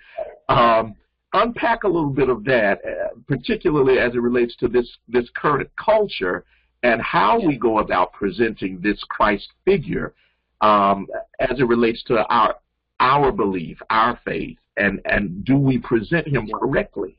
Um, 0.48 0.94
unpack 1.32 1.84
a 1.84 1.88
little 1.88 2.10
bit 2.10 2.28
of 2.28 2.44
that, 2.44 2.80
uh, 2.84 3.08
particularly 3.26 3.98
as 3.98 4.14
it 4.14 4.20
relates 4.20 4.54
to 4.56 4.68
this 4.68 4.88
this 5.08 5.28
current 5.34 5.70
culture 5.76 6.44
and 6.84 7.00
how 7.00 7.40
we 7.40 7.56
go 7.56 7.78
about 7.78 8.12
presenting 8.12 8.78
this 8.80 9.02
Christ 9.08 9.48
figure 9.64 10.14
um, 10.60 11.08
as 11.40 11.58
it 11.58 11.66
relates 11.66 12.04
to 12.04 12.24
our 12.26 12.56
our 13.00 13.32
belief, 13.32 13.78
our 13.90 14.20
faith, 14.24 14.58
and 14.76 15.00
and 15.06 15.44
do 15.44 15.56
we 15.56 15.78
present 15.78 16.28
him 16.28 16.48
correctly? 16.54 17.18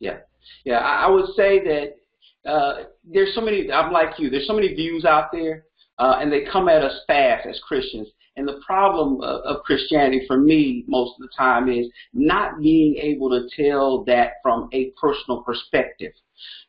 Yeah, 0.00 0.18
yeah. 0.64 0.78
I, 0.78 1.06
I 1.06 1.08
would 1.08 1.26
say 1.36 1.60
that 1.64 2.50
uh, 2.50 2.84
there's 3.04 3.34
so 3.34 3.40
many. 3.40 3.70
I'm 3.72 3.92
like 3.92 4.18
you. 4.18 4.28
There's 4.28 4.46
so 4.46 4.54
many 4.54 4.74
views 4.74 5.04
out 5.04 5.30
there, 5.32 5.64
uh, 5.98 6.16
and 6.20 6.32
they 6.32 6.44
come 6.52 6.68
at 6.68 6.82
us 6.82 7.00
fast 7.06 7.46
as 7.46 7.60
Christians. 7.66 8.08
And 8.38 8.46
the 8.46 8.60
problem 8.64 9.20
of, 9.20 9.40
of 9.40 9.64
Christianity, 9.64 10.24
for 10.28 10.38
me, 10.38 10.84
most 10.86 11.14
of 11.18 11.22
the 11.22 11.34
time, 11.36 11.68
is 11.68 11.88
not 12.14 12.60
being 12.60 12.96
able 12.96 13.30
to 13.30 13.48
tell 13.60 14.04
that 14.04 14.34
from 14.42 14.68
a 14.72 14.92
personal 15.00 15.42
perspective. 15.42 16.12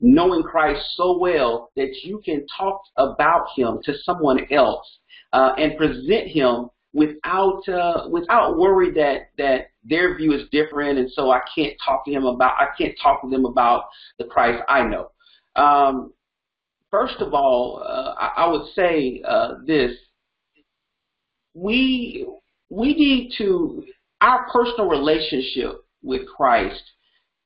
Knowing 0.01 0.41
Christ 0.41 0.83
so 0.95 1.19
well 1.19 1.69
that 1.75 1.95
you 2.03 2.21
can 2.25 2.43
talk 2.57 2.81
about 2.97 3.45
Him 3.55 3.79
to 3.83 3.93
someone 3.99 4.51
else 4.51 4.99
uh, 5.31 5.53
and 5.59 5.77
present 5.77 6.27
Him 6.29 6.69
without 6.93 7.61
uh, 7.69 8.07
without 8.09 8.57
worry 8.57 8.91
that 8.93 9.29
that 9.37 9.67
their 9.83 10.17
view 10.17 10.33
is 10.33 10.49
different, 10.51 10.97
and 10.97 11.11
so 11.11 11.29
I 11.29 11.41
can't 11.53 11.75
talk 11.85 12.03
to 12.05 12.11
him 12.11 12.25
about 12.25 12.53
I 12.59 12.67
can't 12.77 12.97
talk 13.01 13.21
to 13.21 13.29
them 13.29 13.45
about 13.45 13.83
the 14.17 14.25
Christ 14.25 14.63
I 14.67 14.83
know. 14.83 15.11
Um, 15.55 16.13
first 16.89 17.17
of 17.19 17.33
all, 17.33 17.83
uh, 17.85 18.15
I, 18.17 18.43
I, 18.43 18.47
would 18.47 18.67
say 18.73 19.21
uh, 19.23 19.55
this: 19.65 19.91
we 21.53 22.27
we 22.69 22.93
need 22.93 23.33
to 23.37 23.83
our 24.21 24.47
personal 24.51 24.87
relationship 24.87 25.83
with 26.03 26.27
Christ 26.27 26.83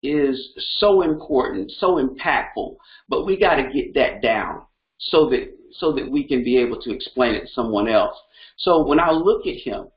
is 0.01 0.53
so 0.79 1.01
important, 1.01 1.71
so 1.71 1.95
impactful, 1.95 2.75
but 3.07 3.25
we 3.25 3.39
got 3.39 3.55
to 3.55 3.71
get 3.71 3.93
that 3.93 4.21
down 4.21 4.63
so 4.99 5.29
that 5.29 5.49
so 5.71 5.93
that 5.93 6.09
we 6.09 6.27
can 6.27 6.43
be 6.43 6.57
able 6.57 6.79
to 6.81 6.93
explain 6.93 7.35
it 7.35 7.41
to 7.41 7.53
someone 7.53 7.87
else. 7.87 8.15
So 8.57 8.85
when 8.85 8.99
I 8.99 9.11
look 9.11 9.47
at 9.47 9.55
him, 9.55 9.87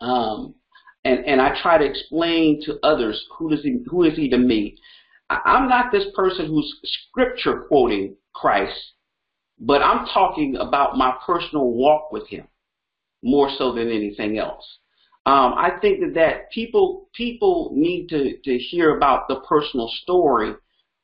um, 0.00 0.54
and 1.04 1.24
and 1.24 1.40
I 1.40 1.60
try 1.62 1.78
to 1.78 1.84
explain 1.84 2.60
to 2.64 2.78
others 2.82 3.24
who 3.38 3.50
does 3.50 3.62
he 3.62 3.78
who 3.88 4.02
is 4.02 4.16
he 4.16 4.28
to 4.30 4.38
me, 4.38 4.76
I'm 5.30 5.68
not 5.68 5.92
this 5.92 6.06
person 6.14 6.46
who's 6.46 6.80
scripture 6.84 7.64
quoting 7.68 8.16
Christ, 8.34 8.92
but 9.58 9.82
I'm 9.82 10.06
talking 10.06 10.56
about 10.56 10.96
my 10.98 11.14
personal 11.24 11.70
walk 11.70 12.10
with 12.10 12.28
him 12.28 12.48
more 13.22 13.50
so 13.56 13.72
than 13.72 13.90
anything 13.90 14.38
else. 14.38 14.64
Um, 15.26 15.54
I 15.56 15.78
think 15.80 16.00
that, 16.00 16.14
that 16.14 16.50
people 16.52 17.08
people 17.14 17.72
need 17.74 18.08
to, 18.10 18.36
to 18.44 18.58
hear 18.58 18.96
about 18.96 19.26
the 19.28 19.40
personal 19.40 19.90
story 20.02 20.54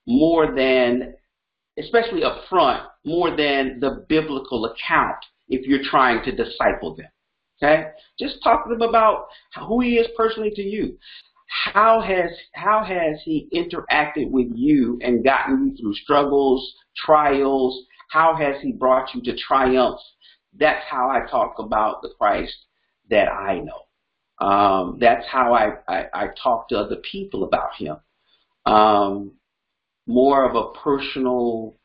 more 0.07 0.55
than, 0.55 1.15
especially 1.79 2.23
up 2.23 2.43
front, 2.49 2.83
more 3.05 3.31
than 3.37 3.81
the 3.81 4.05
biblical 4.09 4.67
account 4.67 5.17
if 5.49 5.67
you're 5.67 5.83
trying 5.83 6.23
to 6.25 6.33
disciple 6.33 6.95
them. 6.95 7.09
Okay? 7.63 7.89
Just 8.19 8.43
talk 8.43 8.65
to 8.65 8.71
them 8.71 8.89
about 8.89 9.27
who 9.67 9.81
he 9.81 9.97
is 9.97 10.07
personally 10.17 10.53
to 10.55 10.63
you. 10.63 10.97
How 11.73 12.01
has 12.01 12.31
how 12.55 12.83
has 12.83 13.21
he 13.25 13.49
interacted 13.53 14.31
with 14.31 14.49
you 14.55 14.99
and 15.03 15.25
gotten 15.25 15.69
you 15.69 15.77
through 15.77 15.95
struggles, 15.95 16.75
trials? 16.97 17.79
How 18.11 18.35
has 18.35 18.61
he 18.63 18.73
brought 18.73 19.15
you 19.15 19.23
to 19.23 19.37
triumphs? 19.37 20.03
That's 20.59 20.85
how 20.89 21.09
I 21.09 21.29
talk 21.31 21.59
about 21.59 22.03
the 22.03 22.11
Christ 22.19 22.55
that 23.11 23.29
I 23.29 23.61
know. 23.61 24.47
Um, 24.47 24.99
that's 25.01 25.27
how 25.27 25.55
I, 25.55 25.75
I, 25.89 26.07
I, 26.13 26.27
talk 26.43 26.69
to 26.69 26.79
other 26.79 26.97
people 26.97 27.45
about 27.45 27.75
him. 27.77 27.97
Um, 28.67 29.33
more 30.07 30.49
of 30.49 30.57
a 30.57 30.73
personal 30.79 31.77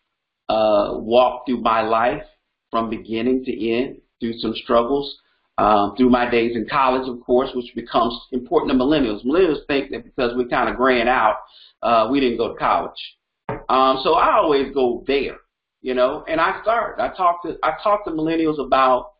uh, 0.49 0.93
walk 0.93 1.45
through 1.45 1.61
my 1.61 1.81
life 1.81 2.23
from 2.71 2.89
beginning 2.89 3.43
to 3.45 3.69
end 3.69 4.01
through 4.19 4.39
some 4.39 4.53
struggles. 4.55 5.17
Um, 5.59 5.95
through 5.97 6.11
my 6.11 6.29
days 6.29 6.55
in 6.55 6.67
college, 6.69 7.09
of 7.09 7.19
course, 7.21 7.49
which 7.55 7.73
becomes 7.73 8.15
important 8.31 8.71
to 8.71 8.77
millennials. 8.77 9.25
Millennials 9.25 9.65
think 9.65 9.89
that 9.89 10.03
because 10.03 10.33
we're 10.35 10.47
kind 10.47 10.69
of 10.69 10.75
grand 10.75 11.09
out, 11.09 11.37
uh, 11.81 12.07
we 12.11 12.19
didn't 12.19 12.37
go 12.37 12.53
to 12.53 12.59
college. 12.59 13.17
Um, 13.49 13.99
so 14.03 14.13
I 14.13 14.35
always 14.35 14.71
go 14.73 15.03
there, 15.07 15.37
you 15.81 15.93
know, 15.93 16.23
and 16.27 16.39
I 16.41 16.61
start. 16.61 16.99
I 16.99 17.09
talk 17.15 17.43
to 17.43 17.57
I 17.63 17.73
talk 17.83 18.05
to 18.05 18.11
millennials 18.11 18.59
about, 18.59 19.13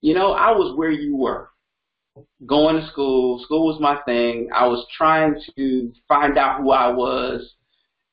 you 0.00 0.14
know, 0.14 0.32
I 0.32 0.50
was 0.52 0.76
where 0.76 0.90
you 0.90 1.16
were, 1.16 1.50
going 2.46 2.76
to 2.76 2.86
school. 2.88 3.42
School 3.44 3.66
was 3.66 3.80
my 3.80 4.00
thing. 4.04 4.48
I 4.54 4.66
was 4.66 4.86
trying 4.96 5.40
to 5.56 5.92
find 6.08 6.38
out 6.38 6.60
who 6.60 6.70
I 6.70 6.92
was, 6.92 7.54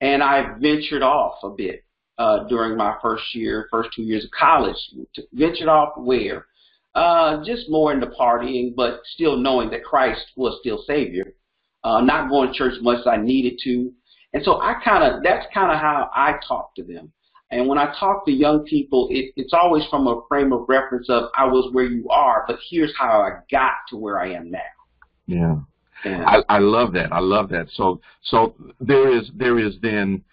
and 0.01 0.23
I 0.23 0.55
ventured 0.59 1.03
off 1.03 1.43
a 1.43 1.49
bit 1.49 1.83
uh, 2.17 2.45
during 2.47 2.77
my 2.77 2.95
first 3.01 3.23
year, 3.35 3.67
first 3.69 3.89
two 3.95 4.03
years 4.03 4.25
of 4.25 4.31
college. 4.31 4.77
Ventured 5.33 5.67
off 5.67 5.93
where? 5.97 6.45
Uh, 6.95 7.43
just 7.45 7.69
more 7.69 7.93
into 7.93 8.07
partying, 8.07 8.73
but 8.75 9.01
still 9.13 9.37
knowing 9.37 9.69
that 9.69 9.83
Christ 9.83 10.25
was 10.35 10.57
still 10.61 10.83
Savior. 10.87 11.33
Uh, 11.83 12.01
not 12.01 12.29
going 12.29 12.51
to 12.51 12.57
church 12.57 12.73
much 12.81 13.01
as 13.01 13.07
I 13.07 13.17
needed 13.17 13.59
to. 13.63 13.93
And 14.33 14.43
so 14.43 14.59
I 14.59 14.81
kind 14.83 15.03
of, 15.03 15.21
that's 15.23 15.45
kind 15.53 15.71
of 15.71 15.77
how 15.77 16.09
I 16.13 16.39
talk 16.47 16.73
to 16.75 16.83
them. 16.83 17.13
And 17.49 17.67
when 17.67 17.77
I 17.77 17.93
talk 17.97 18.25
to 18.25 18.31
young 18.31 18.65
people, 18.65 19.07
it, 19.09 19.33
it's 19.37 19.53
always 19.53 19.85
from 19.89 20.07
a 20.07 20.21
frame 20.27 20.51
of 20.51 20.65
reference 20.67 21.09
of 21.09 21.29
I 21.35 21.45
was 21.45 21.73
where 21.73 21.85
you 21.85 22.09
are, 22.09 22.43
but 22.47 22.57
here's 22.69 22.93
how 22.99 23.21
I 23.21 23.39
got 23.49 23.73
to 23.89 23.97
where 23.97 24.19
I 24.19 24.33
am 24.33 24.51
now. 24.51 24.59
Yeah. 25.27 25.55
I, 26.05 26.43
I 26.49 26.59
love 26.59 26.93
that. 26.93 27.11
I 27.11 27.19
love 27.19 27.49
that. 27.49 27.67
So 27.73 28.01
so 28.21 28.53
there 28.79 29.11
is 29.15 29.31
there 29.35 29.59
is 29.59 29.75
then 29.81 30.23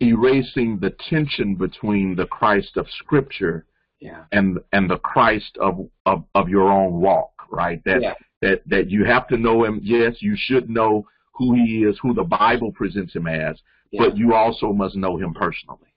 erasing 0.00 0.78
the 0.80 0.94
tension 1.08 1.54
between 1.54 2.16
the 2.16 2.26
Christ 2.26 2.76
of 2.76 2.86
Scripture 2.98 3.64
yeah. 4.00 4.24
and 4.32 4.58
and 4.72 4.90
the 4.90 4.98
Christ 4.98 5.56
of, 5.60 5.88
of, 6.06 6.24
of 6.34 6.48
your 6.48 6.70
own 6.70 7.00
walk, 7.00 7.32
right? 7.50 7.80
That 7.84 8.02
yeah. 8.02 8.14
that 8.40 8.62
that 8.66 8.90
you 8.90 9.04
have 9.04 9.28
to 9.28 9.36
know 9.36 9.64
him. 9.64 9.80
Yes, 9.82 10.16
you 10.20 10.34
should 10.36 10.68
know 10.68 11.06
who 11.32 11.54
he 11.54 11.84
is, 11.84 11.98
who 12.02 12.12
the 12.12 12.24
Bible 12.24 12.72
presents 12.72 13.14
him 13.14 13.26
as, 13.26 13.56
yeah. 13.92 14.02
but 14.02 14.16
you 14.16 14.34
also 14.34 14.72
must 14.72 14.96
know 14.96 15.16
him 15.16 15.34
personally. 15.34 15.88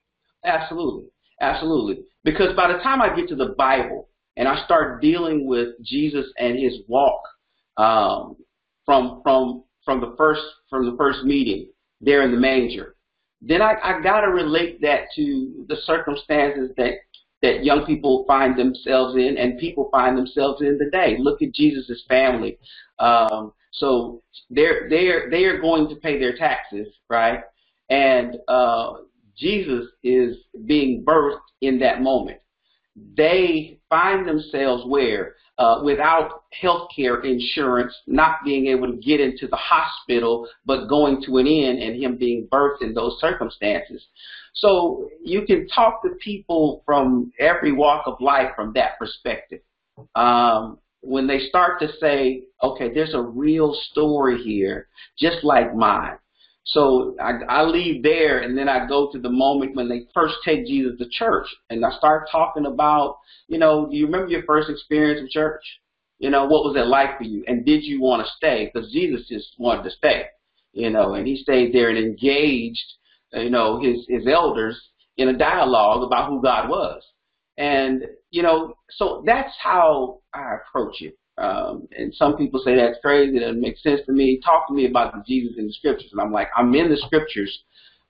Absolutely, 0.44 1.06
absolutely. 1.40 2.04
Because 2.24 2.54
by 2.54 2.72
the 2.72 2.78
time 2.78 3.02
I 3.02 3.14
get 3.14 3.28
to 3.28 3.36
the 3.36 3.54
Bible 3.58 4.08
and 4.36 4.46
I 4.46 4.64
start 4.64 5.00
dealing 5.00 5.46
with 5.46 5.70
Jesus 5.82 6.26
and 6.38 6.58
his 6.58 6.78
walk 6.86 7.20
um, 7.76 8.36
from 8.84 9.20
from 9.22 9.64
from 9.84 10.00
the 10.00 10.14
first 10.16 10.42
from 10.70 10.84
the 10.84 10.96
first 10.96 11.24
meeting 11.24 11.68
there 12.00 12.22
in 12.22 12.32
the 12.32 12.38
manger, 12.38 12.96
then 13.40 13.62
I, 13.62 13.74
I 13.82 14.02
got 14.02 14.20
to 14.20 14.28
relate 14.28 14.80
that 14.82 15.06
to 15.16 15.64
the 15.68 15.76
circumstances 15.84 16.70
that 16.76 16.92
that 17.42 17.64
young 17.64 17.84
people 17.84 18.24
find 18.26 18.58
themselves 18.58 19.14
in 19.16 19.36
and 19.38 19.58
people 19.58 19.88
find 19.90 20.16
themselves 20.16 20.62
in 20.62 20.78
today. 20.78 21.16
Look 21.18 21.42
at 21.42 21.54
Jesus' 21.54 22.04
family. 22.08 22.58
Um, 22.98 23.52
so 23.72 24.22
they're 24.50 24.88
they're 24.88 25.28
they 25.30 25.44
are 25.44 25.60
going 25.60 25.88
to 25.88 25.96
pay 25.96 26.18
their 26.18 26.36
taxes, 26.36 26.88
right? 27.08 27.40
And 27.88 28.36
uh, 28.48 28.94
Jesus 29.36 29.86
is 30.02 30.36
being 30.64 31.04
birthed 31.04 31.40
in 31.60 31.78
that 31.80 32.02
moment. 32.02 32.38
They 33.16 33.78
find 33.90 34.26
themselves 34.26 34.84
where 34.86 35.34
uh, 35.58 35.80
without 35.82 36.44
health 36.52 36.88
care 36.94 37.22
insurance, 37.22 37.94
not 38.06 38.38
being 38.44 38.66
able 38.66 38.88
to 38.88 38.96
get 38.98 39.20
into 39.20 39.46
the 39.46 39.56
hospital, 39.56 40.46
but 40.66 40.86
going 40.86 41.22
to 41.24 41.38
an 41.38 41.46
inn 41.46 41.78
and 41.80 42.02
him 42.02 42.16
being 42.16 42.46
birthed 42.52 42.82
in 42.82 42.92
those 42.92 43.18
circumstances. 43.20 44.04
So 44.54 45.08
you 45.22 45.42
can 45.46 45.66
talk 45.68 46.02
to 46.02 46.10
people 46.22 46.82
from 46.84 47.32
every 47.38 47.72
walk 47.72 48.06
of 48.06 48.20
life 48.20 48.50
from 48.54 48.72
that 48.74 48.98
perspective. 48.98 49.60
Um, 50.14 50.78
when 51.00 51.26
they 51.26 51.40
start 51.48 51.80
to 51.80 51.88
say, 52.00 52.44
okay, 52.62 52.92
there's 52.92 53.14
a 53.14 53.22
real 53.22 53.74
story 53.90 54.42
here, 54.42 54.88
just 55.18 55.44
like 55.44 55.74
mine. 55.74 56.18
So 56.66 57.14
I, 57.20 57.32
I 57.48 57.62
leave 57.62 58.02
there 58.02 58.40
and 58.40 58.58
then 58.58 58.68
I 58.68 58.88
go 58.88 59.10
to 59.12 59.20
the 59.20 59.30
moment 59.30 59.76
when 59.76 59.88
they 59.88 60.06
first 60.12 60.34
take 60.44 60.66
Jesus 60.66 60.98
to 60.98 61.08
church 61.08 61.46
and 61.70 61.84
I 61.86 61.96
start 61.96 62.28
talking 62.30 62.66
about, 62.66 63.18
you 63.46 63.58
know, 63.58 63.88
do 63.88 63.96
you 63.96 64.06
remember 64.06 64.28
your 64.28 64.42
first 64.42 64.68
experience 64.68 65.20
in 65.20 65.28
church? 65.30 65.62
You 66.18 66.30
know, 66.30 66.46
what 66.46 66.64
was 66.64 66.74
it 66.76 66.88
like 66.88 67.18
for 67.18 67.24
you? 67.24 67.44
And 67.46 67.64
did 67.64 67.84
you 67.84 68.00
want 68.00 68.26
to 68.26 68.32
stay? 68.36 68.68
Because 68.72 68.90
Jesus 68.90 69.28
just 69.28 69.54
wanted 69.58 69.84
to 69.84 69.90
stay, 69.90 70.24
you 70.72 70.90
know, 70.90 71.14
and 71.14 71.24
he 71.24 71.36
stayed 71.36 71.72
there 71.72 71.88
and 71.88 71.98
engaged, 71.98 72.94
you 73.32 73.50
know, 73.50 73.80
his, 73.80 74.04
his 74.08 74.26
elders 74.26 74.80
in 75.16 75.28
a 75.28 75.38
dialogue 75.38 76.02
about 76.02 76.30
who 76.30 76.42
God 76.42 76.68
was. 76.68 77.00
And, 77.58 78.02
you 78.30 78.42
know, 78.42 78.74
so 78.90 79.22
that's 79.24 79.54
how 79.62 80.18
I 80.34 80.56
approach 80.56 81.00
it. 81.00 81.16
Um, 81.38 81.86
and 81.96 82.14
some 82.14 82.36
people 82.36 82.60
say 82.64 82.76
that's 82.76 82.98
crazy, 83.02 83.38
that 83.38 83.46
doesn't 83.46 83.60
make 83.60 83.78
sense 83.78 84.00
to 84.06 84.12
me. 84.12 84.40
Talk 84.42 84.68
to 84.68 84.74
me 84.74 84.86
about 84.86 85.12
the 85.12 85.22
Jesus 85.26 85.56
in 85.58 85.66
the 85.66 85.72
scriptures. 85.72 86.08
And 86.12 86.20
I'm 86.20 86.32
like, 86.32 86.48
I'm 86.56 86.74
in 86.74 86.90
the 86.90 86.96
scriptures, 86.96 87.64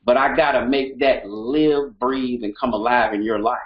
but 0.05 0.17
I 0.17 0.37
got 0.37 0.53
to 0.53 0.67
make 0.67 1.01
that 1.01 1.29
live, 1.29 1.99
breathe, 1.99 2.45
and 2.45 2.57
come 2.57 2.73
alive 2.73 3.15
in 3.15 3.23
your 3.23 3.41
life. 3.41 3.59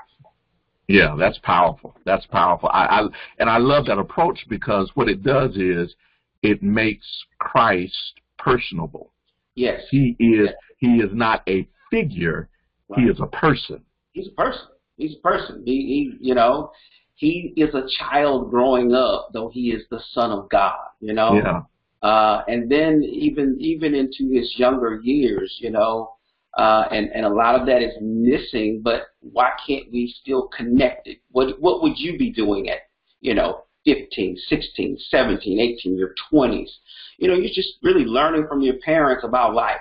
Yeah, 0.88 1.14
that's 1.16 1.38
powerful. 1.44 1.96
That's 2.04 2.26
powerful. 2.26 2.68
I, 2.72 2.84
I 2.84 3.08
and 3.38 3.48
I 3.48 3.58
love 3.58 3.86
that 3.86 3.98
approach 3.98 4.44
because 4.48 4.90
what 4.94 5.08
it 5.08 5.22
does 5.22 5.54
is 5.54 5.94
it 6.42 6.64
makes 6.64 7.06
Christ 7.38 8.20
personable. 8.38 9.12
Yes. 9.54 9.82
He 9.90 10.16
is 10.18 10.48
yes. 10.48 10.54
he 10.78 10.96
is 10.96 11.10
not 11.12 11.42
a 11.48 11.68
figure, 11.92 12.48
right. 12.88 13.00
he 13.00 13.06
is 13.06 13.20
a 13.20 13.26
person. 13.26 13.84
He's 14.12 14.28
a 14.28 14.32
person. 14.32 14.66
He's 14.96 15.14
a 15.14 15.20
person. 15.20 15.62
He, 15.64 16.16
he 16.18 16.28
you 16.28 16.34
know, 16.34 16.72
he 17.20 17.52
is 17.54 17.74
a 17.74 17.86
child 17.98 18.50
growing 18.50 18.94
up, 18.94 19.28
though 19.34 19.50
he 19.50 19.72
is 19.72 19.82
the 19.90 20.00
son 20.14 20.30
of 20.30 20.48
God, 20.48 20.78
you 21.00 21.12
know? 21.12 21.34
Yeah. 21.34 21.60
Uh, 22.02 22.42
and 22.48 22.70
then 22.72 23.04
even 23.04 23.58
even 23.60 23.94
into 23.94 24.30
his 24.32 24.54
younger 24.56 25.00
years, 25.02 25.54
you 25.60 25.70
know, 25.70 26.14
uh, 26.56 26.84
and 26.90 27.10
and 27.14 27.26
a 27.26 27.28
lot 27.28 27.60
of 27.60 27.66
that 27.66 27.82
is 27.82 27.92
missing. 28.00 28.80
But 28.82 29.02
why 29.20 29.50
can't 29.66 29.92
we 29.92 30.14
still 30.22 30.48
connect 30.48 31.08
it? 31.08 31.18
What 31.30 31.60
what 31.60 31.82
would 31.82 31.98
you 31.98 32.16
be 32.16 32.30
doing 32.30 32.70
at 32.70 32.88
you 33.20 33.34
know 33.34 33.64
15, 33.84 34.38
16, 34.48 34.96
17, 35.10 35.60
18, 35.60 35.98
your 35.98 36.14
20s? 36.32 36.70
You 37.18 37.28
know, 37.28 37.34
you're 37.34 37.52
just 37.52 37.74
really 37.82 38.06
learning 38.06 38.46
from 38.48 38.62
your 38.62 38.78
parents 38.78 39.24
about 39.24 39.54
life. 39.54 39.76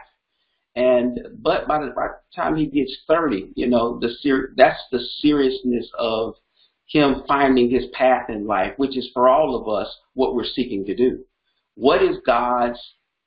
And 0.76 1.20
but 1.38 1.70
by 1.70 1.80
the, 1.80 1.92
by 1.96 2.08
the 2.08 2.36
time 2.36 2.58
he 2.58 2.66
gets 2.66 2.98
30, 3.08 3.54
you 3.56 3.68
know, 3.68 3.98
the 3.98 4.10
ser- 4.20 4.54
that's 4.58 4.82
the 4.92 5.00
seriousness 5.22 5.90
of 5.98 6.36
him 6.90 7.24
finding 7.28 7.70
his 7.70 7.86
path 7.94 8.30
in 8.30 8.48
life, 8.48 8.74
which 8.78 8.98
is 8.98 9.10
for 9.14 9.30
all 9.30 9.56
of 9.56 9.70
us 9.70 9.96
what 10.14 10.36
we're 10.36 10.44
seeking 10.44 10.86
to 10.86 10.96
do. 10.96 11.24
What 11.76 12.04
is 12.04 12.18
God's 12.26 12.80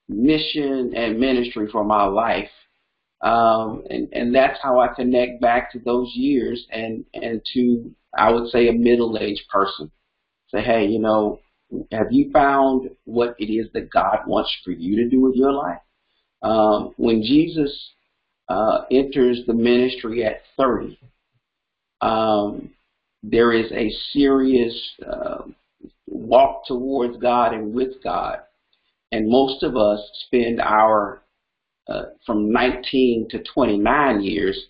mission 0.08 0.92
and 0.94 1.18
ministry 1.18 1.68
for 1.70 1.84
my 1.84 2.04
life? 2.04 2.50
Um, 3.22 3.84
and, 3.88 4.08
and 4.12 4.34
that's 4.34 4.58
how 4.60 4.80
I 4.80 4.88
connect 4.88 5.40
back 5.40 5.72
to 5.72 5.78
those 5.78 6.10
years 6.14 6.66
and, 6.70 7.04
and 7.14 7.40
to, 7.54 7.94
I 8.16 8.32
would 8.32 8.50
say, 8.50 8.68
a 8.68 8.72
middle-aged 8.72 9.48
person. 9.48 9.92
Say, 10.50 10.60
hey, 10.60 10.86
you 10.86 10.98
know, 10.98 11.38
have 11.92 12.08
you 12.10 12.30
found 12.32 12.90
what 13.04 13.36
it 13.38 13.46
is 13.46 13.68
that 13.74 13.90
God 13.90 14.18
wants 14.26 14.50
for 14.64 14.72
you 14.72 14.96
to 14.96 15.08
do 15.08 15.20
with 15.20 15.36
your 15.36 15.52
life? 15.52 15.78
Um, 16.42 16.94
when 16.96 17.22
Jesus 17.22 17.90
uh, 18.48 18.82
enters 18.90 19.42
the 19.46 19.54
ministry 19.54 20.24
at 20.24 20.42
30, 20.56 20.98
um, 22.00 22.70
there 23.22 23.52
is 23.52 23.70
a 23.72 23.90
serious 24.12 24.74
uh, 25.06 25.42
walk 26.06 26.66
towards 26.66 27.16
God 27.18 27.54
and 27.54 27.72
with 27.72 28.02
God. 28.02 28.38
And 29.12 29.28
most 29.28 29.62
of 29.62 29.76
us 29.76 30.00
spend 30.26 30.60
our 30.60 31.22
uh, 31.88 32.02
from 32.24 32.52
19 32.52 33.28
to 33.30 33.42
29 33.54 34.22
years 34.22 34.66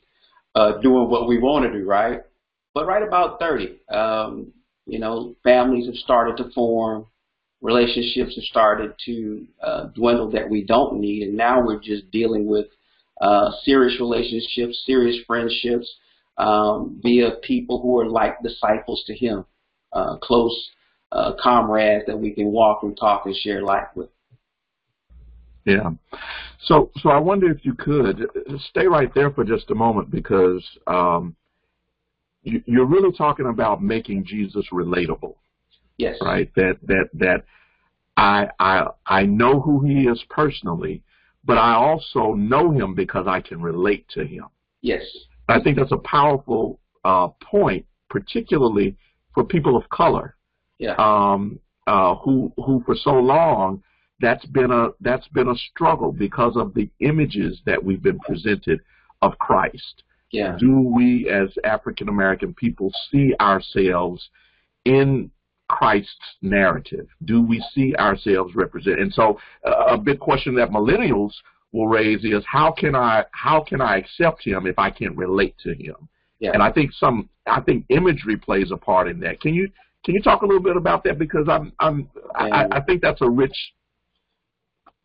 uh, 0.55 0.79
doing 0.81 1.09
what 1.09 1.29
we 1.29 1.39
want 1.39 1.65
to 1.65 1.79
do, 1.79 1.85
right? 1.85 2.23
But 2.75 2.87
right 2.87 3.07
about 3.07 3.39
30, 3.39 3.81
um, 3.91 4.53
you 4.87 4.99
know, 4.99 5.37
families 5.45 5.87
have 5.87 5.95
started 5.97 6.37
to 6.39 6.51
form, 6.53 7.07
relationships 7.61 8.35
have 8.35 8.45
started 8.45 8.95
to 9.07 9.47
uh, 9.63 9.85
dwindle 9.95 10.31
that 10.33 10.49
we 10.49 10.65
don't 10.65 11.01
need, 11.01 11.29
and 11.29 11.37
now 11.37 11.63
we're 11.63 11.81
just 11.81 12.11
dealing 12.11 12.47
with 12.47 12.67
uh, 13.21 13.51
serious 13.63 14.01
relationships, 14.01 14.83
serious 14.87 15.19
friendships 15.27 15.89
um, 16.39 17.01
via 17.03 17.33
people 17.43 17.81
who 17.81 17.99
are 18.01 18.09
like 18.09 18.43
disciples 18.43 19.03
to 19.07 19.15
Him, 19.15 19.45
uh, 19.93 20.17
close 20.19 20.71
uh, 21.13 21.33
comrades 21.43 22.05
that 22.07 22.19
we 22.19 22.31
can 22.31 22.47
walk 22.47 22.83
and 22.83 22.97
talk 22.97 23.27
and 23.27 23.37
share 23.37 23.63
life 23.63 23.89
with. 23.95 24.09
Yeah. 25.65 25.91
So, 26.65 26.91
so 27.01 27.11
I 27.11 27.19
wonder 27.19 27.51
if 27.51 27.65
you 27.65 27.75
could 27.75 28.27
stay 28.71 28.87
right 28.87 29.13
there 29.15 29.31
for 29.31 29.45
just 29.45 29.71
a 29.71 29.75
moment 29.75 30.11
because 30.11 30.65
um, 30.87 31.37
you, 32.43 32.63
you're 32.67 32.87
really 32.87 33.17
talking 33.17 33.47
about 33.47 33.83
making 33.83 34.25
Jesus 34.25 34.67
relatable. 34.73 35.35
Yes. 35.99 36.17
Right. 36.21 36.51
That 36.57 36.79
that 36.87 37.11
that 37.15 37.45
I 38.17 38.49
I 38.59 38.87
I 39.07 39.23
know 39.25 39.61
who 39.61 39.85
he 39.85 40.09
is 40.09 40.23
personally, 40.31 41.03
but 41.45 41.59
I 41.59 41.75
also 41.75 42.33
know 42.33 42.73
him 42.73 42.95
because 42.95 43.27
I 43.29 43.41
can 43.41 43.61
relate 43.61 44.09
to 44.15 44.25
him. 44.25 44.47
Yes. 44.81 45.03
I 45.49 45.61
think 45.61 45.77
that's 45.77 45.93
a 45.93 45.97
powerful 45.99 46.81
uh, 47.05 47.29
point, 47.43 47.87
particularly 48.09 48.97
for 49.35 49.45
people 49.45 49.77
of 49.77 49.89
color. 49.89 50.37
Yeah. 50.79 50.95
Um, 50.99 51.59
uh, 51.87 52.15
who 52.17 52.53
who 52.57 52.83
for 52.87 52.95
so 52.95 53.11
long 53.11 53.83
that's 54.21 54.47
been 54.47 54.71
a 54.71 54.91
that's 55.01 55.27
been 55.29 55.49
a 55.49 55.55
struggle 55.71 56.13
because 56.13 56.57
of 56.57 56.73
the 56.75 56.89
images 57.01 57.61
that 57.67 57.83
we've 57.83 58.03
been 58.03 58.21
presented 58.21 58.81
of 59.21 59.37
Christ. 59.39 60.05
Yeah. 60.31 60.57
Do 60.59 60.81
we 60.81 61.29
as 61.29 61.51
African 61.65 62.09
American 62.09 62.55
people 62.55 62.93
see 63.11 63.35
ourselves 63.41 64.31
in 64.85 65.31
Christ's 65.69 66.37
narrative? 66.41 67.07
Do 67.25 67.43
we 67.43 67.63
see 67.75 67.95
ourselves 67.97 68.55
represented? 68.55 69.01
And 69.01 69.13
so 69.13 69.39
uh, 69.67 69.87
a 69.89 69.99
big 69.99 70.21
question 70.21 70.55
that 70.55 70.71
millennials 70.71 71.33
will 71.73 71.89
raise 71.89 72.25
is 72.25 72.45
how 72.47 72.73
can 72.73 72.95
I 72.95 73.25
how 73.33 73.63
can 73.63 73.81
I 73.81 73.97
accept 73.97 74.47
him 74.47 74.67
if 74.67 74.79
I 74.79 74.91
can't 74.91 75.17
relate 75.17 75.57
to 75.65 75.75
him? 75.75 76.09
Yeah. 76.39 76.51
And 76.55 76.63
I 76.63 76.71
think 76.71 76.93
some 76.93 77.29
I 77.47 77.61
think 77.61 77.87
imagery 77.89 78.37
plays 78.37 78.71
a 78.71 78.77
part 78.77 79.09
in 79.09 79.21
that. 79.21 79.41
Can 79.41 79.55
you 79.55 79.69
can 80.05 80.15
you 80.15 80.23
talk 80.23 80.43
a 80.43 80.47
little 80.47 80.63
bit 80.63 80.77
about 80.77 81.05
that 81.05 81.19
because 81.19 81.49
I'm 81.49 81.73
I'm 81.79 82.09
I, 82.35 82.67
I 82.71 82.81
think 82.81 83.03
that's 83.03 83.23
a 83.23 83.29
rich 83.29 83.57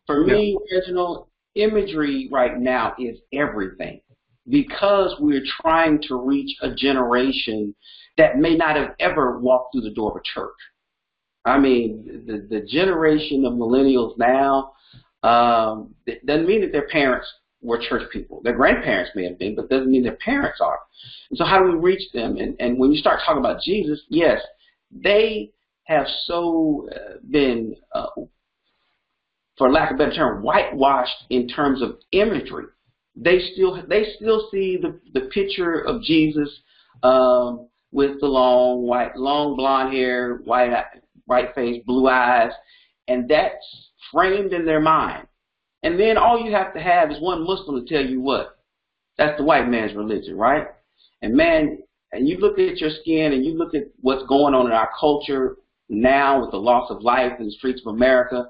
for 0.08 0.24
me, 0.24 0.58
Reginald, 0.72 1.26
imagery 1.54 2.30
right 2.32 2.58
now 2.58 2.94
is 2.98 3.18
everything 3.34 4.00
because 4.48 5.14
we're 5.20 5.44
trying 5.60 6.00
to 6.08 6.16
reach 6.16 6.56
a 6.62 6.74
generation 6.74 7.74
that 8.16 8.38
may 8.38 8.56
not 8.56 8.74
have 8.76 8.94
ever 9.00 9.38
walked 9.38 9.74
through 9.74 9.82
the 9.82 9.90
door 9.90 10.12
of 10.12 10.16
a 10.16 10.22
church. 10.24 10.56
I 11.44 11.58
mean, 11.58 12.24
the, 12.26 12.46
the 12.48 12.66
generation 12.66 13.44
of 13.44 13.52
millennials 13.52 14.16
now, 14.16 14.72
um, 15.22 15.94
it 16.06 16.24
doesn't 16.26 16.46
mean 16.46 16.60
that 16.60 16.72
their 16.72 16.88
parents 16.88 17.26
were 17.60 17.78
church 17.78 18.08
people. 18.12 18.40
Their 18.42 18.56
grandparents 18.56 19.10
may 19.14 19.24
have 19.24 19.38
been, 19.38 19.56
but 19.56 19.64
it 19.64 19.70
doesn't 19.70 19.90
mean 19.90 20.04
their 20.04 20.16
parents 20.16 20.60
are. 20.60 20.78
And 21.30 21.38
so 21.38 21.44
how 21.44 21.58
do 21.58 21.64
we 21.72 21.78
reach 21.78 22.12
them? 22.12 22.36
And, 22.36 22.56
and 22.60 22.78
when 22.78 22.92
you 22.92 22.98
start 22.98 23.20
talking 23.24 23.40
about 23.40 23.62
Jesus, 23.62 24.00
yes, 24.08 24.40
they 24.92 25.50
have 25.84 26.06
so 26.26 26.88
uh, 26.94 27.18
been 27.30 27.74
uh, 27.94 28.06
for 29.56 29.70
lack 29.70 29.90
of 29.90 29.96
a 29.96 29.98
better 29.98 30.14
term, 30.14 30.42
whitewashed 30.42 31.24
in 31.30 31.48
terms 31.48 31.82
of 31.82 31.98
imagery. 32.12 32.66
They 33.16 33.40
still 33.52 33.82
they 33.88 34.04
still 34.16 34.48
see 34.52 34.78
the 34.80 35.00
the 35.12 35.26
picture 35.28 35.80
of 35.80 36.02
Jesus 36.02 36.48
um, 37.02 37.68
with 37.90 38.20
the 38.20 38.26
long 38.26 38.82
white 38.82 39.16
long 39.16 39.56
blonde 39.56 39.92
hair, 39.92 40.36
white 40.44 40.84
white 41.24 41.52
face, 41.56 41.82
blue 41.84 42.08
eyes, 42.08 42.52
and 43.08 43.28
that's 43.28 43.87
framed 44.12 44.52
in 44.52 44.64
their 44.64 44.80
mind. 44.80 45.26
And 45.82 45.98
then 45.98 46.16
all 46.16 46.40
you 46.40 46.52
have 46.52 46.74
to 46.74 46.80
have 46.80 47.10
is 47.10 47.20
one 47.20 47.46
Muslim 47.46 47.84
to 47.84 47.94
tell 47.94 48.04
you 48.04 48.20
what 48.20 48.58
that's 49.16 49.36
the 49.36 49.44
white 49.44 49.68
man's 49.68 49.94
religion, 49.94 50.36
right? 50.36 50.66
And 51.22 51.34
man, 51.34 51.78
and 52.12 52.28
you 52.28 52.38
look 52.38 52.58
at 52.58 52.78
your 52.78 52.90
skin 53.00 53.32
and 53.32 53.44
you 53.44 53.56
look 53.56 53.74
at 53.74 53.84
what's 54.00 54.26
going 54.26 54.54
on 54.54 54.66
in 54.66 54.72
our 54.72 54.90
culture 54.98 55.56
now 55.88 56.40
with 56.40 56.52
the 56.52 56.56
loss 56.56 56.90
of 56.90 57.02
life 57.02 57.32
in 57.38 57.46
the 57.46 57.52
streets 57.52 57.80
of 57.84 57.94
America 57.94 58.48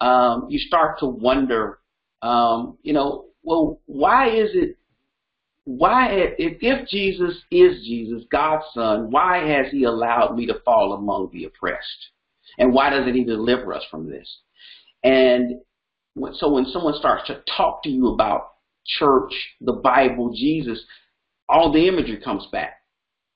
um, 0.00 0.46
you 0.48 0.58
start 0.58 0.98
to 1.00 1.06
wonder, 1.06 1.78
um, 2.22 2.78
you 2.82 2.92
know, 2.92 3.26
well, 3.42 3.80
why 3.86 4.28
is 4.28 4.50
it, 4.54 4.76
why, 5.64 6.08
if, 6.10 6.58
if 6.60 6.88
Jesus 6.88 7.42
is 7.50 7.84
Jesus, 7.84 8.24
God's 8.30 8.64
son, 8.74 9.10
why 9.10 9.46
has 9.46 9.70
he 9.70 9.84
allowed 9.84 10.36
me 10.36 10.46
to 10.46 10.60
fall 10.64 10.94
among 10.94 11.30
the 11.32 11.44
oppressed? 11.44 12.10
And 12.58 12.72
why 12.72 12.90
doesn't 12.90 13.14
he 13.14 13.24
deliver 13.24 13.72
us 13.72 13.84
from 13.90 14.08
this? 14.08 14.38
And 15.02 15.60
when, 16.14 16.34
so 16.34 16.50
when 16.50 16.66
someone 16.66 16.94
starts 16.94 17.26
to 17.28 17.42
talk 17.56 17.82
to 17.84 17.88
you 17.88 18.08
about 18.08 18.52
church, 18.86 19.32
the 19.60 19.72
Bible, 19.72 20.32
Jesus, 20.34 20.82
all 21.48 21.72
the 21.72 21.88
imagery 21.88 22.20
comes 22.22 22.46
back. 22.52 22.74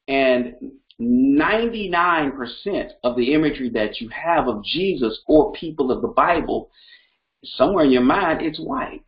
And 0.09 0.55
99% 1.01 2.91
of 3.03 3.17
the 3.17 3.35
imagery 3.35 3.71
that 3.71 4.01
you 4.01 4.09
have 4.11 4.49
of 4.49 4.65
Jesus 4.65 5.21
or 5.27 5.53
people 5.53 5.91
of 5.91 6.03
the 6.03 6.09
Bible, 6.09 6.71
somewhere 7.43 7.85
in 7.85 7.91
your 7.91 8.03
mind, 8.03 8.43
it's 8.43 8.61
white. 8.61 9.03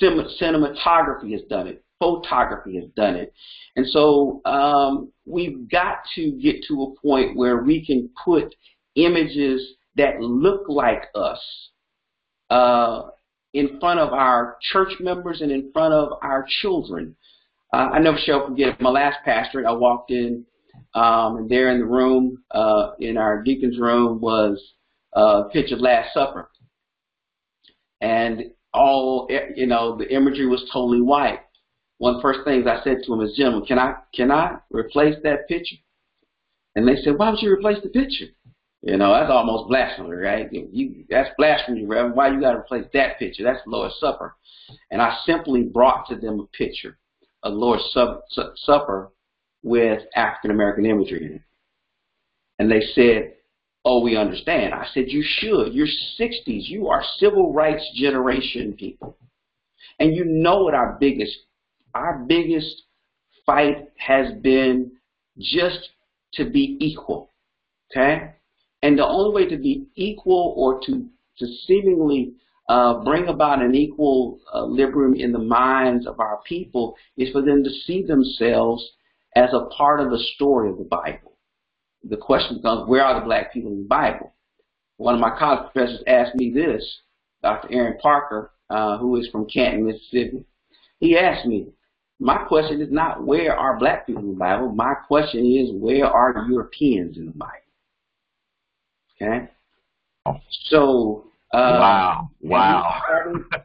Cinematography 0.00 1.32
has 1.32 1.42
done 1.48 1.68
it. 1.68 1.84
Photography 1.98 2.76
has 2.76 2.90
done 2.96 3.14
it. 3.14 3.32
And 3.76 3.86
so 3.88 4.42
um, 4.44 5.10
we've 5.24 5.70
got 5.70 5.98
to 6.16 6.32
get 6.32 6.56
to 6.68 6.82
a 6.82 7.00
point 7.00 7.36
where 7.36 7.62
we 7.62 7.86
can 7.86 8.10
put 8.22 8.54
images 8.96 9.62
that 9.96 10.20
look 10.20 10.68
like 10.68 11.04
us 11.14 11.40
uh, 12.50 13.02
in 13.54 13.78
front 13.80 14.00
of 14.00 14.12
our 14.12 14.56
church 14.72 14.92
members 15.00 15.40
and 15.40 15.50
in 15.50 15.70
front 15.72 15.94
of 15.94 16.18
our 16.22 16.46
children. 16.60 17.16
Uh, 17.72 17.88
I 17.92 17.98
never 17.98 18.18
shall 18.18 18.46
forget 18.46 18.80
my 18.80 18.90
last 18.90 19.18
pastorate. 19.24 19.66
I 19.66 19.72
walked 19.72 20.10
in 20.10 20.44
um, 20.94 21.36
and 21.36 21.48
there 21.48 21.70
in 21.70 21.78
the 21.78 21.86
room, 21.86 22.42
uh, 22.50 22.92
in 23.00 23.16
our 23.16 23.42
deacon's 23.42 23.78
room, 23.78 24.20
was 24.20 24.62
a 25.12 25.44
picture 25.52 25.74
of 25.74 25.80
Last 25.80 26.14
Supper. 26.14 26.50
And 28.00 28.52
all, 28.72 29.28
you 29.54 29.66
know, 29.66 29.96
the 29.96 30.12
imagery 30.14 30.46
was 30.46 30.68
totally 30.72 31.00
white. 31.00 31.40
One 31.98 32.14
of 32.14 32.18
the 32.18 32.22
first 32.22 32.40
things 32.44 32.66
I 32.66 32.82
said 32.84 32.98
to 33.04 33.12
him 33.12 33.20
is, 33.20 33.34
gentlemen, 33.36 33.66
can 33.66 33.78
I, 33.78 33.94
can 34.14 34.30
I 34.30 34.56
replace 34.70 35.16
that 35.22 35.48
picture? 35.48 35.76
And 36.74 36.86
they 36.86 36.96
said, 36.96 37.16
why 37.16 37.30
would 37.30 37.40
you 37.40 37.50
replace 37.50 37.82
the 37.82 37.88
picture? 37.88 38.26
You 38.82 38.96
know, 38.96 39.12
that's 39.12 39.30
almost 39.30 39.68
blasphemy, 39.68 40.16
right? 40.16 40.48
You, 40.52 41.04
that's 41.08 41.30
blasphemy, 41.36 41.84
Reverend. 41.84 42.14
Why 42.14 42.28
you 42.28 42.40
got 42.40 42.52
to 42.52 42.58
replace 42.58 42.86
that 42.92 43.18
picture? 43.18 43.42
That's 43.42 43.64
the 43.64 43.70
Lord's 43.70 43.96
Supper. 43.98 44.36
And 44.90 45.02
I 45.02 45.16
simply 45.24 45.62
brought 45.62 46.08
to 46.08 46.16
them 46.16 46.40
a 46.40 46.56
picture 46.56 46.98
of 47.42 47.54
Lord's 47.54 47.84
Supper 48.56 49.10
with 49.62 50.02
African 50.14 50.50
American 50.50 50.86
imagery 50.86 51.26
in 51.26 51.32
it. 51.34 51.42
And 52.58 52.70
they 52.70 52.80
said, 52.94 53.32
Oh, 53.84 54.02
we 54.02 54.16
understand. 54.16 54.74
I 54.74 54.86
said, 54.92 55.04
You 55.08 55.24
should. 55.24 55.72
You're 55.72 55.86
60s. 55.86 56.68
You 56.68 56.88
are 56.88 57.02
civil 57.18 57.52
rights 57.52 57.88
generation 57.94 58.74
people. 58.74 59.16
And 59.98 60.14
you 60.14 60.24
know 60.24 60.64
what 60.64 60.74
our 60.74 60.96
biggest 61.00 61.36
our 61.94 62.24
biggest 62.28 62.82
fight 63.46 63.88
has 63.96 64.32
been 64.42 64.92
just 65.38 65.88
to 66.34 66.50
be 66.50 66.76
equal. 66.80 67.32
Okay? 67.90 68.35
And 68.86 68.96
the 68.96 69.04
only 69.04 69.34
way 69.34 69.48
to 69.48 69.56
be 69.56 69.84
equal 69.96 70.54
or 70.56 70.78
to, 70.86 71.04
to 71.38 71.46
seemingly 71.66 72.34
uh, 72.68 73.02
bring 73.02 73.26
about 73.26 73.60
an 73.60 73.74
equal 73.74 74.38
uh, 74.54 74.60
liberum 74.60 75.18
in 75.18 75.32
the 75.32 75.40
minds 75.40 76.06
of 76.06 76.20
our 76.20 76.40
people 76.46 76.94
is 77.16 77.32
for 77.32 77.42
them 77.42 77.64
to 77.64 77.70
see 77.84 78.04
themselves 78.04 78.88
as 79.34 79.52
a 79.52 79.66
part 79.76 79.98
of 79.98 80.12
the 80.12 80.24
story 80.36 80.70
of 80.70 80.78
the 80.78 80.84
Bible. 80.84 81.36
the 82.04 82.16
question 82.16 82.58
becomes, 82.58 82.88
where 82.88 83.02
are 83.02 83.18
the 83.18 83.26
black 83.26 83.52
people 83.52 83.72
in 83.72 83.78
the 83.78 83.88
Bible? 83.88 84.32
One 84.98 85.14
of 85.14 85.20
my 85.20 85.36
college 85.36 85.72
professors 85.72 86.04
asked 86.06 86.36
me 86.36 86.52
this, 86.52 87.00
Dr. 87.42 87.66
Aaron 87.72 87.98
Parker, 88.00 88.52
uh, 88.70 88.98
who 88.98 89.16
is 89.16 89.28
from 89.32 89.48
Canton, 89.48 89.84
Mississippi. 89.84 90.44
He 91.00 91.18
asked 91.18 91.44
me, 91.44 91.66
my 92.20 92.38
question 92.44 92.80
is 92.80 92.92
not 92.92 93.26
where 93.26 93.58
are 93.58 93.80
black 93.80 94.06
people 94.06 94.22
in 94.22 94.28
the 94.28 94.38
Bible. 94.38 94.70
My 94.70 94.94
question 94.94 95.44
is 95.44 95.74
where 95.74 96.06
are 96.06 96.46
Europeans 96.48 97.16
in 97.16 97.26
the 97.26 97.32
Bible? 97.32 97.65
Okay? 99.20 99.48
So 100.68 101.26
uh, 101.52 101.78
wow, 101.80 102.30
wow. 102.40 103.00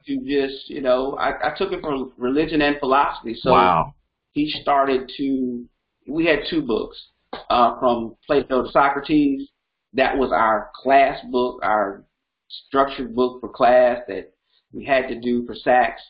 to 0.06 0.18
just, 0.18 0.70
you 0.70 0.82
know, 0.82 1.16
I, 1.16 1.52
I 1.52 1.56
took 1.58 1.72
it 1.72 1.82
from 1.82 2.14
religion 2.18 2.62
and 2.62 2.78
philosophy. 2.80 3.36
So 3.40 3.52
wow. 3.52 3.96
he 4.34 4.50
started 4.62 5.12
to. 5.18 5.66
We 6.08 6.26
had 6.26 6.40
two 6.50 6.62
books 6.62 7.02
uh, 7.50 7.80
from 7.80 8.16
Plato 8.26 8.64
to 8.64 8.72
Socrates. 8.72 9.50
That 9.94 10.18
was 10.18 10.32
our 10.32 10.72
class 10.76 11.20
book, 11.32 11.60
our 11.64 12.06
structured 12.48 13.16
book 13.16 13.42
for 13.42 13.50
class 13.50 14.00
that 14.08 14.34
we 14.72 14.86
had 14.86 15.08
to 15.10 15.20
do 15.20 15.46
for 15.46 15.56
SACS. 15.56 16.02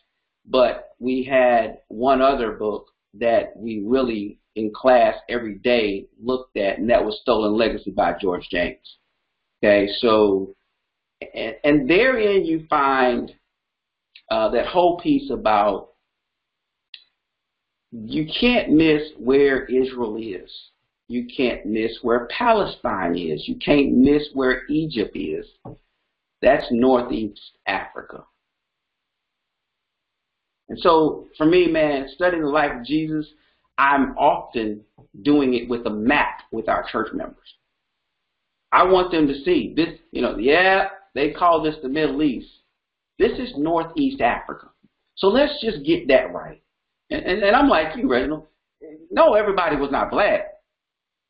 But 0.45 0.89
we 0.99 1.23
had 1.23 1.79
one 1.87 2.21
other 2.21 2.53
book 2.53 2.87
that 3.15 3.53
we 3.55 3.83
really 3.85 4.39
in 4.55 4.71
class 4.73 5.15
every 5.29 5.55
day 5.59 6.07
looked 6.21 6.57
at, 6.57 6.77
and 6.77 6.89
that 6.89 7.03
was 7.03 7.19
Stolen 7.21 7.53
Legacy 7.53 7.91
by 7.91 8.13
George 8.19 8.47
James. 8.51 8.97
Okay, 9.63 9.89
so 9.99 10.55
and, 11.33 11.55
and 11.63 11.89
therein 11.89 12.45
you 12.45 12.65
find 12.69 13.31
uh, 14.31 14.49
that 14.49 14.65
whole 14.65 14.99
piece 14.99 15.29
about 15.29 15.89
you 17.91 18.27
can't 18.39 18.71
miss 18.71 19.01
where 19.17 19.65
Israel 19.65 20.17
is. 20.17 20.51
You 21.07 21.27
can't 21.35 21.65
miss 21.65 21.91
where 22.01 22.27
Palestine 22.27 23.17
is. 23.17 23.47
You 23.47 23.55
can't 23.55 23.93
miss 23.93 24.29
where 24.33 24.65
Egypt 24.67 25.15
is. 25.15 25.45
That's 26.41 26.65
Northeast 26.71 27.41
Africa. 27.67 28.23
And 30.69 30.79
so 30.79 31.27
for 31.37 31.45
me, 31.45 31.67
man, 31.67 32.07
studying 32.15 32.43
the 32.43 32.49
life 32.49 32.71
of 32.79 32.85
Jesus, 32.85 33.27
I'm 33.77 34.17
often 34.17 34.81
doing 35.21 35.53
it 35.53 35.67
with 35.67 35.85
a 35.85 35.89
map 35.89 36.43
with 36.51 36.69
our 36.69 36.85
church 36.89 37.09
members. 37.13 37.55
I 38.71 38.83
want 38.83 39.11
them 39.11 39.27
to 39.27 39.33
see 39.43 39.73
this, 39.75 39.89
you 40.11 40.21
know, 40.21 40.37
yeah, 40.37 40.89
they 41.13 41.31
call 41.31 41.61
this 41.61 41.75
the 41.81 41.89
Middle 41.89 42.23
East. 42.23 42.47
This 43.19 43.37
is 43.37 43.53
Northeast 43.57 44.21
Africa. 44.21 44.69
So 45.15 45.27
let's 45.27 45.61
just 45.61 45.85
get 45.85 46.07
that 46.07 46.33
right. 46.33 46.61
And, 47.09 47.23
and, 47.23 47.43
and 47.43 47.55
I'm 47.55 47.67
like 47.67 47.95
you, 47.97 48.09
Reginald. 48.09 48.47
No, 49.11 49.33
everybody 49.33 49.75
was 49.75 49.91
not 49.91 50.09
black, 50.09 50.47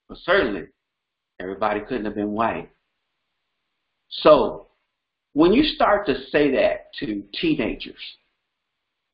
but 0.07 0.17
certainly 0.19 0.67
everybody 1.39 1.81
couldn't 1.81 2.05
have 2.05 2.15
been 2.15 2.31
white. 2.31 2.69
So 4.09 4.67
when 5.33 5.51
you 5.51 5.63
start 5.63 6.05
to 6.05 6.15
say 6.29 6.51
that 6.51 6.93
to 6.99 7.23
teenagers, 7.39 7.95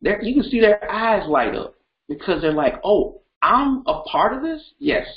you 0.02 0.34
can 0.34 0.44
see 0.44 0.60
their 0.60 0.92
eyes 0.92 1.28
light 1.28 1.56
up 1.56 1.76
because 2.10 2.42
they're 2.42 2.52
like, 2.52 2.76
oh, 2.84 3.22
I'm 3.42 3.84
a 3.88 4.02
part 4.04 4.34
of 4.34 4.44
this? 4.44 4.62
Yes. 4.80 5.08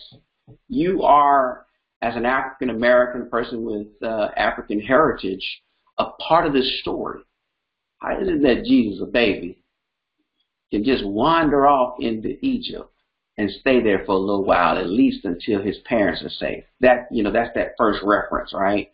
You 0.68 1.02
are 1.02 1.66
as 2.02 2.16
an 2.16 2.24
African 2.24 2.70
American 2.70 3.28
person 3.28 3.64
with 3.64 3.88
uh, 4.02 4.28
African 4.36 4.80
heritage, 4.80 5.44
a 5.98 6.06
part 6.26 6.46
of 6.46 6.52
this 6.52 6.80
story. 6.80 7.20
How 7.98 8.20
is 8.20 8.28
it 8.28 8.42
that 8.42 8.64
Jesus, 8.64 9.02
a 9.02 9.06
baby, 9.06 9.62
can 10.70 10.84
just 10.84 11.04
wander 11.04 11.66
off 11.66 11.96
into 12.00 12.38
Egypt 12.44 12.90
and 13.36 13.50
stay 13.60 13.82
there 13.82 14.04
for 14.06 14.12
a 14.12 14.18
little 14.18 14.44
while, 14.44 14.78
at 14.78 14.88
least 14.88 15.24
until 15.24 15.62
his 15.62 15.76
parents 15.84 16.22
are 16.22 16.30
safe? 16.30 16.64
That 16.80 17.08
you 17.10 17.22
know, 17.22 17.32
that's 17.32 17.54
that 17.54 17.74
first 17.76 18.00
reference, 18.02 18.54
right? 18.54 18.92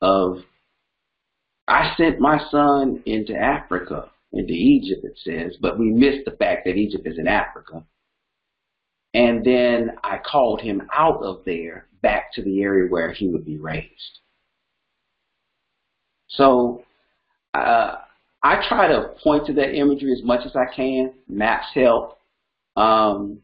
Of 0.00 0.38
I 1.68 1.94
sent 1.96 2.20
my 2.20 2.40
son 2.50 3.02
into 3.06 3.34
Africa, 3.34 4.10
into 4.32 4.52
Egypt, 4.52 5.04
it 5.04 5.18
says, 5.24 5.56
but 5.60 5.78
we 5.78 5.90
missed 5.90 6.24
the 6.24 6.36
fact 6.36 6.64
that 6.64 6.76
Egypt 6.76 7.06
is 7.06 7.18
in 7.18 7.26
Africa. 7.26 7.84
And 9.14 9.44
then 9.44 9.92
I 10.04 10.18
called 10.18 10.60
him 10.60 10.82
out 10.92 11.22
of 11.22 11.42
there 11.44 11.85
back 12.06 12.32
to 12.32 12.42
the 12.42 12.62
area 12.62 12.88
where 12.88 13.10
he 13.10 13.26
would 13.26 13.44
be 13.44 13.58
raised. 13.58 14.20
So 16.28 16.84
uh, 17.52 17.96
I 18.44 18.64
try 18.68 18.86
to 18.86 19.14
point 19.24 19.44
to 19.46 19.52
that 19.54 19.74
imagery 19.74 20.12
as 20.12 20.22
much 20.22 20.46
as 20.46 20.54
I 20.54 20.66
can. 20.72 21.14
Maps 21.28 21.66
help. 21.74 22.20
Um, 22.76 23.40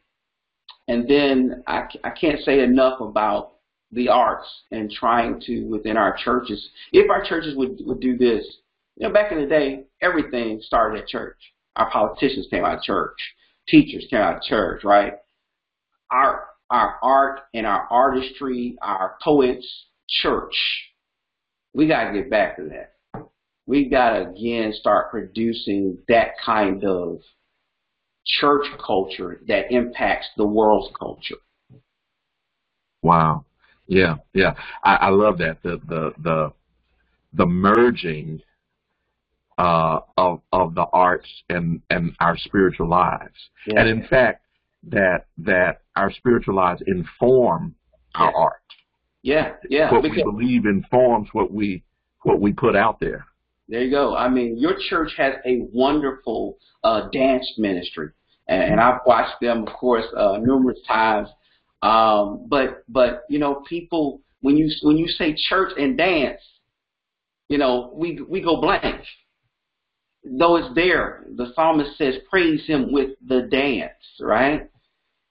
and 0.86 1.08
then 1.08 1.64
I, 1.66 1.88
I 2.04 2.10
can't 2.10 2.38
say 2.44 2.60
enough 2.60 3.00
about 3.00 3.54
the 3.90 4.08
arts 4.08 4.48
and 4.70 4.88
trying 4.88 5.40
to, 5.46 5.64
within 5.64 5.96
our 5.96 6.16
churches, 6.24 6.70
if 6.92 7.10
our 7.10 7.24
churches 7.24 7.56
would, 7.56 7.80
would 7.80 8.00
do 8.00 8.16
this, 8.16 8.44
you 8.96 9.08
know, 9.08 9.12
back 9.12 9.32
in 9.32 9.40
the 9.40 9.46
day, 9.46 9.86
everything 10.02 10.60
started 10.62 11.02
at 11.02 11.08
church. 11.08 11.38
Our 11.74 11.90
politicians 11.90 12.46
came 12.48 12.64
out 12.64 12.78
of 12.78 12.84
church. 12.84 13.18
Teachers 13.66 14.06
came 14.08 14.20
out 14.20 14.36
of 14.36 14.42
church, 14.42 14.84
right? 14.84 15.14
Our 16.12 16.51
our 16.72 16.98
art 17.02 17.40
and 17.52 17.66
our 17.66 17.86
artistry, 17.90 18.76
our 18.82 19.16
poets, 19.22 19.66
church. 20.08 20.54
We 21.74 21.86
got 21.86 22.10
to 22.10 22.14
get 22.14 22.30
back 22.30 22.56
to 22.56 22.64
that. 22.70 23.28
We 23.66 23.88
got 23.88 24.10
to 24.10 24.30
again 24.30 24.72
start 24.72 25.10
producing 25.10 25.98
that 26.08 26.30
kind 26.44 26.82
of 26.84 27.20
church 28.24 28.66
culture 28.84 29.40
that 29.48 29.70
impacts 29.70 30.26
the 30.36 30.46
world's 30.46 30.92
culture. 30.98 31.36
Wow. 33.02 33.44
Yeah, 33.86 34.16
yeah. 34.32 34.54
I, 34.82 34.94
I 34.94 35.08
love 35.10 35.38
that. 35.38 35.62
The 35.62 35.80
the 35.86 36.12
the 36.22 36.52
the 37.34 37.46
merging 37.46 38.40
uh, 39.58 40.00
of 40.16 40.40
of 40.52 40.74
the 40.74 40.86
arts 40.92 41.28
and 41.50 41.82
and 41.90 42.14
our 42.20 42.36
spiritual 42.38 42.88
lives. 42.88 43.36
Yeah. 43.66 43.80
And 43.80 43.88
in 43.88 44.06
fact, 44.08 44.41
that 44.88 45.26
that 45.38 45.82
our 45.96 46.12
spiritual 46.12 46.56
lives 46.56 46.82
inform 46.86 47.74
our 48.14 48.34
art. 48.34 48.62
Yeah, 49.22 49.52
yeah. 49.68 49.92
What 49.92 50.02
we 50.02 50.22
believe 50.22 50.66
informs 50.66 51.28
what 51.32 51.52
we 51.52 51.82
what 52.22 52.40
we 52.40 52.52
put 52.52 52.76
out 52.76 53.00
there. 53.00 53.26
There 53.68 53.82
you 53.82 53.90
go. 53.90 54.16
I 54.16 54.28
mean, 54.28 54.58
your 54.58 54.74
church 54.88 55.12
has 55.16 55.34
a 55.46 55.60
wonderful 55.72 56.58
uh, 56.82 57.08
dance 57.12 57.50
ministry, 57.58 58.10
and, 58.48 58.62
and, 58.72 58.80
I've 58.80 59.00
watched 59.06 59.40
them, 59.40 59.66
of 59.66 59.72
course, 59.72 60.04
uh, 60.16 60.38
numerous 60.38 60.78
times. 60.86 61.28
Um, 61.82 62.46
but 62.48 62.82
but 62.88 63.22
you 63.28 63.38
know, 63.38 63.62
people 63.68 64.20
when 64.40 64.56
you 64.56 64.70
when 64.82 64.98
you 64.98 65.06
say 65.06 65.34
church 65.48 65.72
and 65.78 65.96
dance, 65.96 66.40
you 67.48 67.58
know, 67.58 67.92
we 67.94 68.20
we 68.28 68.40
go 68.40 68.60
blank. 68.60 69.02
Though 70.24 70.56
it's 70.56 70.74
there, 70.74 71.24
the 71.36 71.52
psalmist 71.54 71.96
says, 71.96 72.16
"Praise 72.28 72.64
Him 72.66 72.92
with 72.92 73.10
the 73.26 73.42
dance," 73.42 73.92
right? 74.20 74.68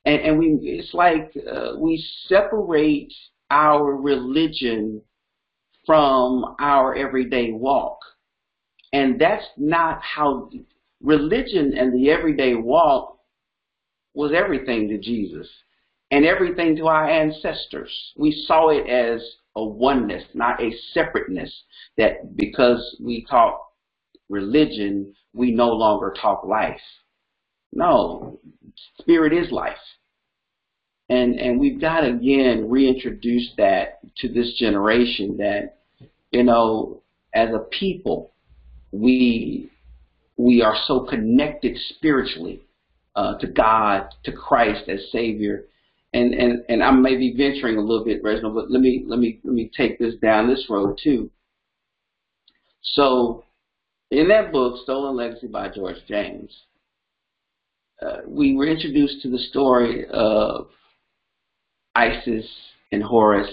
And, 0.06 0.22
and 0.22 0.40
we 0.40 0.58
it's 0.64 0.94
like 0.94 1.32
uh, 1.52 1.74
we 1.78 2.04
separate 2.28 3.14
our 3.50 3.96
religion 3.96 5.02
from 5.86 6.56
our 6.60 6.96
everyday 6.96 7.52
walk. 7.52 7.98
And 8.94 9.20
that's 9.20 9.46
not 9.58 10.02
how 10.02 10.50
religion 11.02 11.74
and 11.78 11.94
the 11.94 12.12
everyday 12.12 12.56
walk 12.56 13.18
was 14.14 14.32
everything 14.36 14.90
to 14.90 14.98
jesus. 14.98 15.48
And 16.12 16.26
everything 16.26 16.76
to 16.76 16.88
our 16.88 17.10
ancestors. 17.10 17.90
We 18.18 18.32
saw 18.46 18.70
it 18.70 18.88
as 18.90 19.22
a 19.56 19.66
oneness 19.66 20.24
not 20.34 20.62
a 20.62 20.72
separateness 20.94 21.64
that 21.98 22.36
because 22.38 22.98
we 23.04 23.26
talk 23.30 23.60
religion 24.30 25.14
we 25.34 25.52
no 25.52 25.70
longer 25.70 26.14
talk 26.22 26.44
life 26.46 26.80
no, 27.74 28.40
spirit 29.00 29.34
is 29.34 29.52
life. 29.52 29.78
And 31.10 31.40
and 31.40 31.60
we've 31.60 31.80
got 31.80 32.02
to 32.02 32.10
again 32.10 32.70
reintroduce 32.70 33.52
that 33.58 34.00
to 34.18 34.30
this 34.30 34.54
generation 34.58 35.38
that, 35.38 35.80
you 36.32 36.44
know, 36.44 37.02
as 37.34 37.50
a 37.50 37.60
people, 37.60 38.32
we 38.92 39.70
we 40.38 40.62
are 40.62 40.76
so 40.86 41.02
connected 41.02 41.78
spiritually 41.90 42.62
uh, 43.16 43.38
to 43.40 43.48
God, 43.48 44.08
to 44.24 44.32
Christ 44.32 44.90
as 44.90 45.12
Savior. 45.12 45.66
And, 46.14 46.34
and 46.34 46.64
and 46.68 46.84
I 46.84 46.92
may 46.92 47.16
be 47.16 47.34
venturing 47.38 47.78
a 47.78 47.82
little 47.82 48.04
bit, 48.04 48.24
Reginald, 48.24 48.56
but 48.56 48.70
let 48.70 48.82
me 48.82 49.04
let 49.08 49.20
me 49.20 49.40
let 49.44 49.54
me 49.54 49.72
take 49.76 49.98
this 49.98 50.16
down 50.22 50.50
this 50.50 50.66
road 50.70 51.00
too. 51.02 51.30
So, 52.82 53.46
in 54.10 54.28
that 54.30 54.52
book, 54.52 54.80
Stolen 54.84 55.16
Legacy 55.16 55.48
by 55.48 55.70
George 55.70 55.98
James, 56.08 56.52
uh, 58.02 58.18
we 58.26 58.56
were 58.56 58.68
introduced 58.68 59.22
to 59.22 59.30
the 59.30 59.38
story 59.38 60.06
of 60.10 60.68
Isis 61.96 62.46
and 62.92 63.04
Horus 63.04 63.50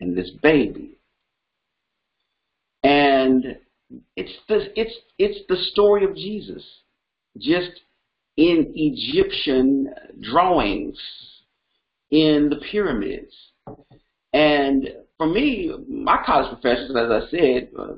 and 0.00 0.16
this 0.16 0.30
baby. 0.42 0.98
And 2.82 3.58
it's 4.16 4.32
the 4.48 4.78
it's 4.78 4.94
it's 5.18 5.40
the 5.48 5.56
story 5.72 6.04
of 6.04 6.14
Jesus, 6.14 6.64
just 7.38 7.70
in 8.36 8.72
Egyptian 8.74 9.92
drawings 10.20 10.98
in 12.10 12.48
the 12.50 12.60
pyramids. 12.70 13.32
And 14.32 14.88
for 15.16 15.26
me, 15.26 15.72
my 15.88 16.22
college 16.24 16.52
professors, 16.52 16.90
as 16.90 17.10
I 17.10 17.30
said, 17.30 17.70
uh, 17.78 17.94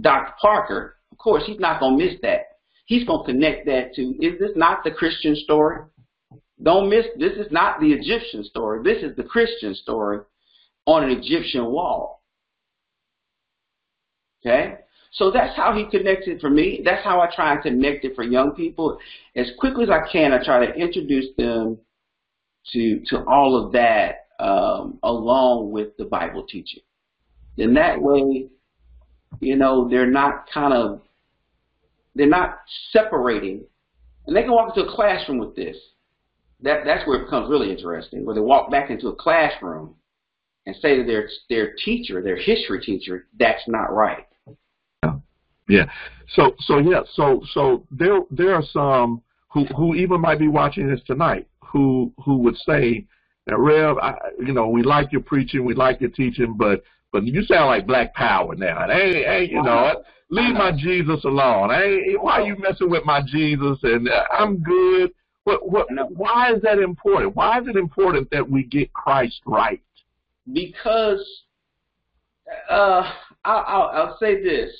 Dr. 0.00 0.32
Parker, 0.40 0.96
of 1.10 1.18
course, 1.18 1.42
he's 1.44 1.58
not 1.58 1.80
going 1.80 1.98
to 1.98 2.04
miss 2.04 2.20
that. 2.22 2.49
He's 2.90 3.04
going 3.04 3.24
to 3.24 3.32
connect 3.32 3.66
that 3.66 3.94
to, 3.94 4.02
is 4.20 4.40
this 4.40 4.50
not 4.56 4.82
the 4.82 4.90
Christian 4.90 5.36
story? 5.36 5.78
Don't 6.60 6.90
miss, 6.90 7.06
this 7.20 7.34
is 7.34 7.46
not 7.52 7.78
the 7.78 7.92
Egyptian 7.92 8.42
story. 8.42 8.82
This 8.82 9.04
is 9.04 9.16
the 9.16 9.22
Christian 9.22 9.76
story 9.76 10.18
on 10.86 11.04
an 11.04 11.10
Egyptian 11.10 11.66
wall. 11.66 12.24
Okay? 14.44 14.74
So 15.12 15.30
that's 15.30 15.56
how 15.56 15.72
he 15.72 15.88
connects 15.88 16.26
it 16.26 16.40
for 16.40 16.50
me. 16.50 16.82
That's 16.84 17.04
how 17.04 17.20
I 17.20 17.32
try 17.32 17.52
and 17.52 17.62
connect 17.62 18.04
it 18.04 18.16
for 18.16 18.24
young 18.24 18.56
people. 18.56 18.98
As 19.36 19.52
quickly 19.60 19.84
as 19.84 19.90
I 19.90 20.10
can, 20.10 20.32
I 20.32 20.42
try 20.44 20.66
to 20.66 20.74
introduce 20.74 21.26
them 21.38 21.78
to 22.72 23.00
to 23.06 23.24
all 23.26 23.56
of 23.56 23.70
that 23.72 24.26
um, 24.40 24.98
along 25.04 25.70
with 25.70 25.96
the 25.96 26.06
Bible 26.06 26.44
teaching. 26.44 26.82
In 27.56 27.72
that 27.74 28.02
way, 28.02 28.48
you 29.38 29.54
know, 29.54 29.88
they're 29.88 30.10
not 30.10 30.50
kind 30.52 30.74
of 30.74 31.02
they're 32.14 32.26
not 32.26 32.58
separating, 32.92 33.64
and 34.26 34.36
they 34.36 34.42
can 34.42 34.52
walk 34.52 34.76
into 34.76 34.88
a 34.88 34.94
classroom 34.94 35.38
with 35.38 35.54
this. 35.56 35.76
That 36.62 36.84
that's 36.84 37.06
where 37.06 37.20
it 37.20 37.24
becomes 37.24 37.48
really 37.48 37.70
interesting. 37.70 38.24
Where 38.24 38.34
they 38.34 38.40
walk 38.40 38.70
back 38.70 38.90
into 38.90 39.08
a 39.08 39.14
classroom 39.14 39.94
and 40.66 40.76
say 40.76 40.96
to 40.96 41.04
their 41.04 41.28
their 41.48 41.74
teacher, 41.84 42.22
their 42.22 42.36
history 42.36 42.80
teacher, 42.80 43.26
that's 43.38 43.62
not 43.66 43.94
right. 43.94 44.26
Yeah. 45.02 45.14
yeah. 45.68 45.84
So 46.34 46.54
so 46.60 46.78
yeah. 46.78 47.02
So 47.14 47.42
so 47.52 47.86
there 47.90 48.20
there 48.30 48.54
are 48.54 48.64
some 48.72 49.22
who 49.48 49.64
who 49.76 49.94
even 49.94 50.20
might 50.20 50.38
be 50.38 50.48
watching 50.48 50.88
this 50.88 51.00
tonight 51.06 51.48
who 51.62 52.12
who 52.24 52.38
would 52.38 52.56
say, 52.66 53.06
that 53.46 53.58
Rev, 53.58 53.98
I, 53.98 54.14
you 54.38 54.52
know, 54.52 54.68
we 54.68 54.82
like 54.82 55.12
your 55.12 55.22
preaching, 55.22 55.64
we 55.64 55.74
like 55.74 56.00
your 56.00 56.10
teaching, 56.10 56.54
but 56.56 56.82
but 57.12 57.24
you 57.24 57.42
sound 57.42 57.66
like 57.66 57.86
Black 57.86 58.14
Power 58.14 58.54
now. 58.54 58.86
Hey, 58.88 59.24
hey, 59.24 59.48
you 59.50 59.62
know, 59.62 60.02
leave 60.30 60.54
my 60.54 60.72
Jesus 60.72 61.24
alone. 61.24 61.70
Hey, 61.70 62.14
why 62.18 62.40
are 62.40 62.46
you 62.46 62.56
messing 62.56 62.88
with 62.88 63.04
my 63.04 63.20
Jesus? 63.22 63.78
And 63.82 64.08
uh, 64.08 64.24
I'm 64.32 64.58
good. 64.58 65.10
What 65.44 65.68
what? 65.68 65.88
Why 66.10 66.52
is 66.54 66.62
that 66.62 66.78
important? 66.78 67.36
Why 67.36 67.60
is 67.60 67.68
it 67.68 67.76
important 67.76 68.30
that 68.30 68.48
we 68.48 68.64
get 68.64 68.92
Christ 68.92 69.40
right? 69.46 69.82
Because 70.52 71.24
uh, 72.68 73.12
I'll, 73.44 73.64
I'll, 73.66 73.90
I'll 73.92 74.18
say 74.18 74.42
this 74.42 74.70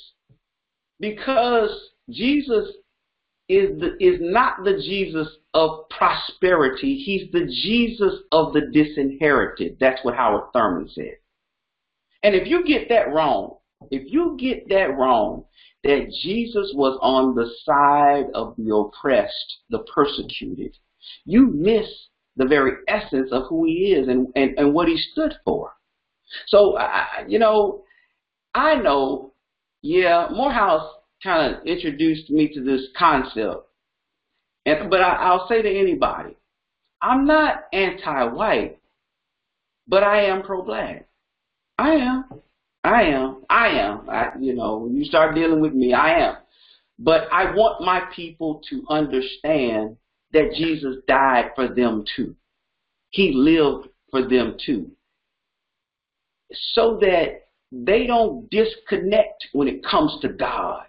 because 0.99 1.69
Jesus 2.09 2.67
is 3.49 3.79
the, 3.79 3.97
is 3.99 4.19
not 4.21 4.63
the 4.63 4.73
Jesus 4.73 5.27
of 5.53 5.89
prosperity. 5.89 6.95
He's 6.97 7.31
the 7.31 7.45
Jesus 7.45 8.21
of 8.31 8.53
the 8.53 8.69
disinherited. 8.71 9.77
That's 9.79 10.03
what 10.03 10.15
Howard 10.15 10.53
Thurman 10.53 10.89
said. 10.89 11.17
And 12.23 12.35
if 12.35 12.47
you 12.47 12.63
get 12.65 12.87
that 12.89 13.11
wrong, 13.11 13.57
if 13.89 14.11
you 14.11 14.37
get 14.39 14.69
that 14.69 14.97
wrong, 14.97 15.45
that 15.83 16.13
Jesus 16.21 16.71
was 16.75 16.99
on 17.01 17.33
the 17.33 17.49
side 17.65 18.31
of 18.35 18.55
the 18.57 18.73
oppressed, 18.75 19.57
the 19.69 19.79
persecuted, 19.93 20.77
you 21.25 21.47
miss 21.47 21.87
the 22.37 22.45
very 22.45 22.73
essence 22.87 23.29
of 23.31 23.43
who 23.49 23.65
he 23.65 23.93
is 23.93 24.07
and, 24.07 24.27
and, 24.35 24.57
and 24.57 24.73
what 24.73 24.87
he 24.87 24.97
stood 24.97 25.33
for. 25.43 25.73
So, 26.47 26.77
I, 26.77 27.25
you 27.27 27.39
know, 27.39 27.83
I 28.53 28.75
know 28.75 29.31
yeah, 29.81 30.27
Morehouse 30.31 30.87
kind 31.23 31.55
of 31.55 31.65
introduced 31.65 32.29
me 32.29 32.53
to 32.53 32.63
this 32.63 32.87
concept. 32.97 33.67
And, 34.65 34.89
but 34.89 35.01
I, 35.01 35.15
I'll 35.15 35.47
say 35.47 35.61
to 35.61 35.69
anybody, 35.69 36.35
I'm 37.01 37.25
not 37.25 37.63
anti-white, 37.73 38.79
but 39.87 40.03
I 40.03 40.25
am 40.25 40.43
pro-black. 40.43 41.07
I 41.79 41.93
am. 41.93 42.25
I 42.83 43.03
am. 43.03 43.43
I 43.49 43.67
am. 43.67 44.09
I, 44.09 44.29
you 44.39 44.55
know, 44.55 44.77
when 44.77 44.95
you 44.95 45.05
start 45.05 45.35
dealing 45.35 45.61
with 45.61 45.73
me, 45.73 45.93
I 45.93 46.19
am. 46.19 46.35
But 46.97 47.27
I 47.31 47.53
want 47.55 47.83
my 47.83 48.01
people 48.15 48.61
to 48.69 48.83
understand 48.89 49.97
that 50.33 50.53
Jesus 50.55 50.97
died 51.07 51.51
for 51.55 51.67
them 51.67 52.03
too. 52.15 52.35
He 53.09 53.33
lived 53.33 53.89
for 54.09 54.27
them 54.27 54.55
too. 54.63 54.91
So 56.73 56.97
that 57.01 57.41
they 57.71 58.05
don't 58.07 58.49
disconnect 58.49 59.47
when 59.53 59.67
it 59.67 59.83
comes 59.83 60.17
to 60.21 60.29
God. 60.29 60.83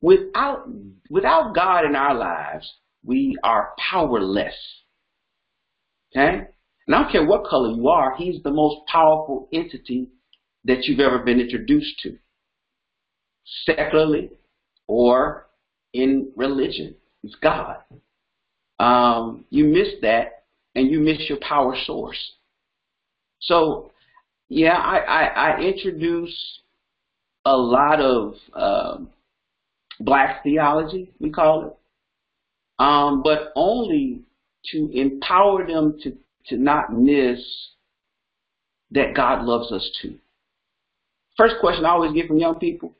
Without, 0.00 0.68
without 1.10 1.54
God 1.54 1.84
in 1.84 1.96
our 1.96 2.14
lives, 2.14 2.70
we 3.04 3.36
are 3.42 3.72
powerless. 3.90 4.54
Okay? 6.12 6.46
And 6.86 6.94
I 6.94 7.02
don't 7.02 7.12
care 7.12 7.26
what 7.26 7.46
color 7.46 7.74
you 7.74 7.88
are, 7.88 8.14
He's 8.16 8.42
the 8.42 8.50
most 8.50 8.86
powerful 8.86 9.48
entity 9.52 10.08
that 10.64 10.84
you've 10.84 11.00
ever 11.00 11.18
been 11.20 11.40
introduced 11.40 11.98
to, 12.02 12.18
secularly 13.64 14.30
or 14.86 15.46
in 15.92 16.30
religion. 16.36 16.94
It's 17.22 17.34
God. 17.36 17.78
Um, 18.78 19.44
you 19.50 19.64
miss 19.64 19.88
that, 20.02 20.44
and 20.74 20.90
you 20.90 21.00
miss 21.00 21.28
your 21.28 21.38
power 21.40 21.76
source. 21.84 22.32
So 23.40 23.90
yeah, 24.48 24.76
I, 24.76 24.98
I, 24.98 25.24
I 25.24 25.60
introduce 25.60 26.60
a 27.44 27.56
lot 27.56 28.00
of 28.00 28.34
um, 28.54 29.10
black 30.00 30.42
theology, 30.42 31.12
we 31.18 31.30
call 31.30 31.66
it, 31.66 31.76
um, 32.82 33.22
but 33.22 33.52
only 33.56 34.22
to 34.72 34.90
empower 34.92 35.66
them 35.66 35.98
to, 36.02 36.16
to 36.46 36.56
not 36.56 36.92
miss 36.92 37.40
that 38.90 39.14
God 39.14 39.44
loves 39.44 39.70
us 39.72 39.90
too. 40.00 40.16
First 41.38 41.54
question 41.60 41.86
I 41.86 41.90
always 41.90 42.12
get 42.12 42.28
from 42.28 42.38
young 42.38 42.56
people 42.56 42.92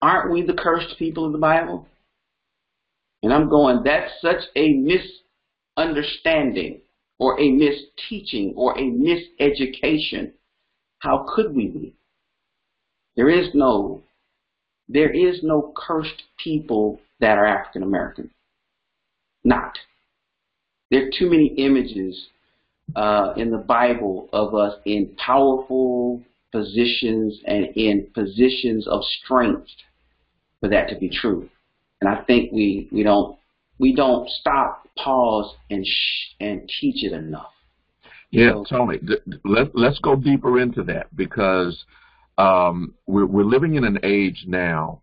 Aren't 0.00 0.32
we 0.32 0.42
the 0.42 0.54
cursed 0.54 0.96
people 0.98 1.26
of 1.26 1.32
the 1.32 1.38
Bible? 1.38 1.88
And 3.22 3.32
I'm 3.32 3.50
going, 3.50 3.82
that's 3.84 4.12
such 4.22 4.42
a 4.56 4.72
misunderstanding 5.76 6.80
or 7.18 7.38
a 7.38 7.50
misteaching 7.50 8.54
or 8.56 8.78
a 8.78 8.82
miseducation 8.82 10.32
how 11.00 11.26
could 11.34 11.54
we 11.54 11.66
be? 11.68 11.94
There 13.16 13.28
is 13.28 13.48
no, 13.54 14.02
there 14.88 15.10
is 15.10 15.40
no 15.42 15.72
cursed 15.76 16.22
people 16.42 17.00
that 17.20 17.38
are 17.38 17.46
African 17.46 17.82
American. 17.82 18.30
Not. 19.42 19.78
There 20.90 21.06
are 21.06 21.10
too 21.18 21.30
many 21.30 21.46
images 21.56 22.28
uh, 22.94 23.32
in 23.36 23.50
the 23.50 23.58
Bible 23.58 24.28
of 24.32 24.54
us 24.54 24.74
in 24.84 25.16
powerful 25.16 26.22
positions 26.52 27.40
and 27.46 27.66
in 27.76 28.08
positions 28.14 28.86
of 28.88 29.02
strength 29.04 29.68
for 30.60 30.68
that 30.68 30.88
to 30.88 30.96
be 30.96 31.08
true. 31.08 31.48
And 32.00 32.08
I 32.08 32.22
think 32.22 32.52
we, 32.52 32.88
we 32.90 33.02
don't 33.02 33.36
we 33.78 33.94
don't 33.94 34.28
stop, 34.28 34.86
pause, 34.98 35.54
and 35.70 35.86
sh- 35.86 36.34
and 36.38 36.70
teach 36.80 37.02
it 37.02 37.12
enough. 37.12 37.52
Yeah, 38.30 38.62
Tony, 38.68 39.00
let, 39.44 39.74
let's 39.74 39.98
go 40.00 40.14
deeper 40.14 40.60
into 40.60 40.84
that 40.84 41.14
because 41.16 41.84
um, 42.38 42.94
we're, 43.06 43.26
we're 43.26 43.44
living 43.44 43.74
in 43.74 43.84
an 43.84 43.98
age 44.04 44.44
now, 44.46 45.02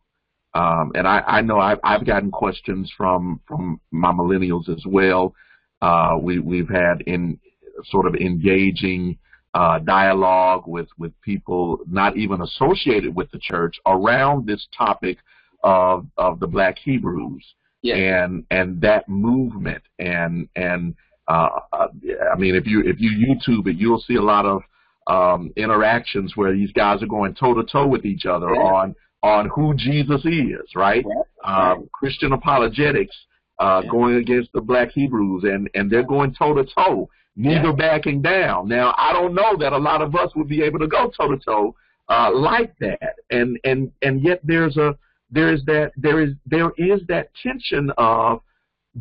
um, 0.54 0.92
and 0.96 1.08
I, 1.08 1.20
I 1.28 1.42
know 1.42 1.60
I've, 1.60 1.80
I've 1.84 2.06
gotten 2.06 2.32
questions 2.32 2.92
from, 2.96 3.42
from 3.46 3.82
my 3.92 4.12
millennials 4.12 4.70
as 4.70 4.84
well. 4.86 5.36
Uh, 5.82 6.18
we, 6.22 6.40
we've 6.40 6.70
had 6.70 7.02
in 7.02 7.38
sort 7.86 8.06
of 8.06 8.16
engaging 8.16 9.18
uh, 9.54 9.80
dialogue 9.80 10.64
with, 10.68 10.88
with 10.98 11.20
people 11.22 11.80
not 11.90 12.18
even 12.18 12.42
associated 12.42 13.16
with 13.16 13.30
the 13.32 13.40
church 13.40 13.78
around 13.86 14.46
this 14.46 14.68
topic 14.78 15.18
of, 15.64 16.06
of 16.18 16.40
the 16.40 16.48
Black 16.48 16.78
Hebrews 16.78 17.44
and 17.84 18.44
and 18.52 18.82
that 18.82 19.08
movement 19.08 19.82
and 20.00 20.50
and 20.56 20.96
uh, 21.28 21.50
uh, 21.74 21.88
I 22.34 22.38
mean, 22.38 22.56
if 22.56 22.66
you 22.66 22.82
if 22.82 23.00
you 23.00 23.12
YouTube 23.12 23.68
it, 23.68 23.76
you'll 23.76 24.02
see 24.08 24.16
a 24.16 24.22
lot 24.22 24.46
of 24.46 24.62
um, 25.08 25.52
interactions 25.56 26.34
where 26.36 26.54
these 26.54 26.72
guys 26.72 27.04
are 27.04 27.08
going 27.08 27.34
toe 27.36 27.54
to 27.54 27.64
toe 27.64 27.88
with 27.88 28.06
each 28.06 28.26
other 28.26 28.54
yeah. 28.54 28.62
on 28.62 28.96
on 29.24 29.50
who 29.54 29.74
Jesus 29.76 30.24
is, 30.26 30.76
right? 30.76 31.04
Yeah. 31.06 31.72
Um, 31.72 31.90
Christian 31.92 32.34
apologetics 32.34 33.16
uh, 33.60 33.82
yeah. 33.84 33.90
going 33.90 34.16
against 34.16 34.54
the 34.54 34.62
Black 34.62 34.92
Hebrews, 34.92 35.44
and 35.44 35.70
and 35.74 35.92
they're 35.92 36.04
going 36.04 36.34
toe 36.34 36.54
to 36.54 36.64
toe, 36.64 37.10
neither 37.38 37.72
backing 37.72 38.22
down. 38.22 38.68
Now, 38.68 38.94
I 38.98 39.14
don't 39.14 39.34
know 39.34 39.56
that 39.60 39.72
a 39.72 39.78
lot 39.78 40.02
of 40.02 40.16
us 40.16 40.32
would 40.36 40.50
be 40.50 40.62
able 40.64 40.80
to 40.80 40.88
go 40.88 41.10
toe 41.16 41.30
to 41.30 41.38
toe 41.38 41.76
like 42.10 42.78
that, 42.80 43.16
and 43.30 43.58
and 43.64 43.92
and 44.02 44.22
yet 44.22 44.42
there's 44.44 44.78
a 44.78 44.98
there's 45.30 45.64
that 45.66 45.92
there 45.96 46.22
is 46.22 46.34
there 46.46 46.72
is 46.78 47.02
that 47.08 47.30
tension 47.42 47.92
of 47.98 48.42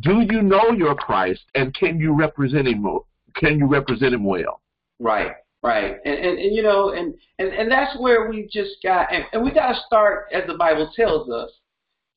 do 0.01 0.27
you 0.31 0.43
know 0.43 0.73
your 0.73 0.95
Christ 0.95 1.43
and 1.55 1.75
can 1.75 1.99
you 1.99 2.13
represent 2.13 2.69
him 2.69 2.87
can 3.35 3.59
you 3.59 3.67
represent 3.67 4.15
him 4.15 4.25
well? 4.25 4.61
Right 5.01 5.33
right. 5.67 5.97
And 6.05 6.15
and, 6.15 6.39
and 6.39 6.55
you 6.55 6.63
know 6.63 6.93
and, 6.93 7.15
and 7.39 7.49
and 7.49 7.71
that's 7.71 7.99
where 7.99 8.29
we 8.29 8.49
just 8.51 8.77
got 8.83 9.13
and, 9.13 9.25
and 9.33 9.43
we 9.43 9.51
got 9.53 9.73
to 9.73 9.81
start 9.87 10.27
as 10.33 10.45
the 10.47 10.55
bible 10.55 10.91
tells 10.95 11.29
us 11.31 11.51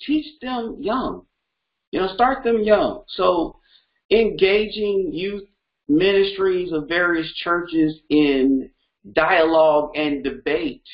teach 0.01 0.39
them 0.41 0.77
young. 0.79 1.25
You 1.91 2.01
know 2.01 2.13
start 2.13 2.43
them 2.43 2.61
young. 2.61 3.03
So 3.07 3.57
engaging 4.11 5.11
youth 5.13 5.47
ministries 5.89 6.71
of 6.71 6.87
various 6.87 7.33
churches 7.33 7.99
in 8.09 8.69
dialogue 9.13 9.91
and 9.95 10.23
debate 10.23 10.87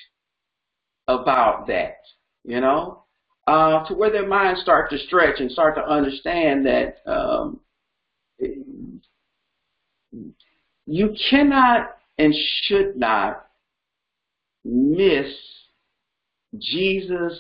about 1.07 1.67
that, 1.67 1.97
you 2.43 2.61
know, 2.61 3.03
uh, 3.45 3.85
to 3.85 3.93
where 3.93 4.11
their 4.11 4.27
minds 4.27 4.61
start 4.61 4.89
to 4.89 4.97
stretch 4.97 5.39
and 5.39 5.51
start 5.51 5.75
to 5.75 5.85
understand 5.85 6.65
that 6.65 6.97
um, 7.05 7.59
you 10.87 11.15
cannot 11.29 11.97
and 12.17 12.33
should 12.63 12.95
not 12.95 13.47
miss 14.63 15.27
Jesus 16.57 17.39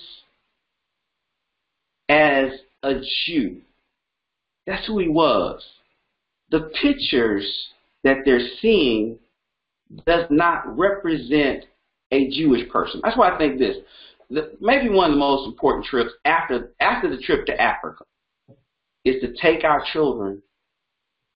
as 2.09 2.49
a 2.83 3.01
Jew. 3.25 3.61
That's 4.67 4.85
who 4.85 4.99
he 4.99 5.07
was. 5.07 5.63
The 6.51 6.71
pictures 6.81 7.45
that 8.03 8.17
they're 8.25 8.47
seeing 8.61 9.19
does 10.05 10.25
not 10.29 10.77
represent 10.77 11.65
a 12.11 12.29
Jewish 12.29 12.69
person. 12.69 13.01
That's 13.03 13.17
why 13.17 13.33
I 13.33 13.37
think 13.37 13.59
this. 13.59 13.77
The, 14.29 14.53
maybe 14.59 14.89
one 14.89 15.11
of 15.11 15.15
the 15.15 15.19
most 15.19 15.47
important 15.47 15.85
trips 15.85 16.11
after 16.23 16.71
after 16.79 17.09
the 17.09 17.21
trip 17.21 17.45
to 17.45 17.61
Africa 17.61 18.05
is 19.03 19.21
to 19.21 19.33
take 19.39 19.63
our 19.63 19.83
children 19.93 20.41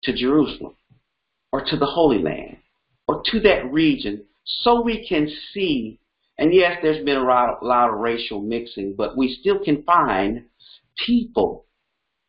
to 0.04 0.14
Jerusalem 0.14 0.76
or 1.52 1.64
to 1.66 1.78
the 1.78 1.86
Holy 1.86 2.20
Land 2.20 2.58
or 3.08 3.22
to 3.26 3.40
that 3.42 3.72
region 3.72 4.24
so 4.46 4.82
we 4.82 5.08
can 5.08 5.30
see. 5.54 6.00
And 6.38 6.54
yes, 6.54 6.78
there's 6.82 7.04
been 7.04 7.18
a 7.18 7.24
lot, 7.24 7.60
a 7.62 7.66
lot 7.66 7.90
of 7.90 8.00
racial 8.00 8.42
mixing, 8.42 8.96
but 8.96 9.18
we 9.18 9.38
still 9.40 9.64
can 9.64 9.84
find 9.84 10.46
people 11.06 11.66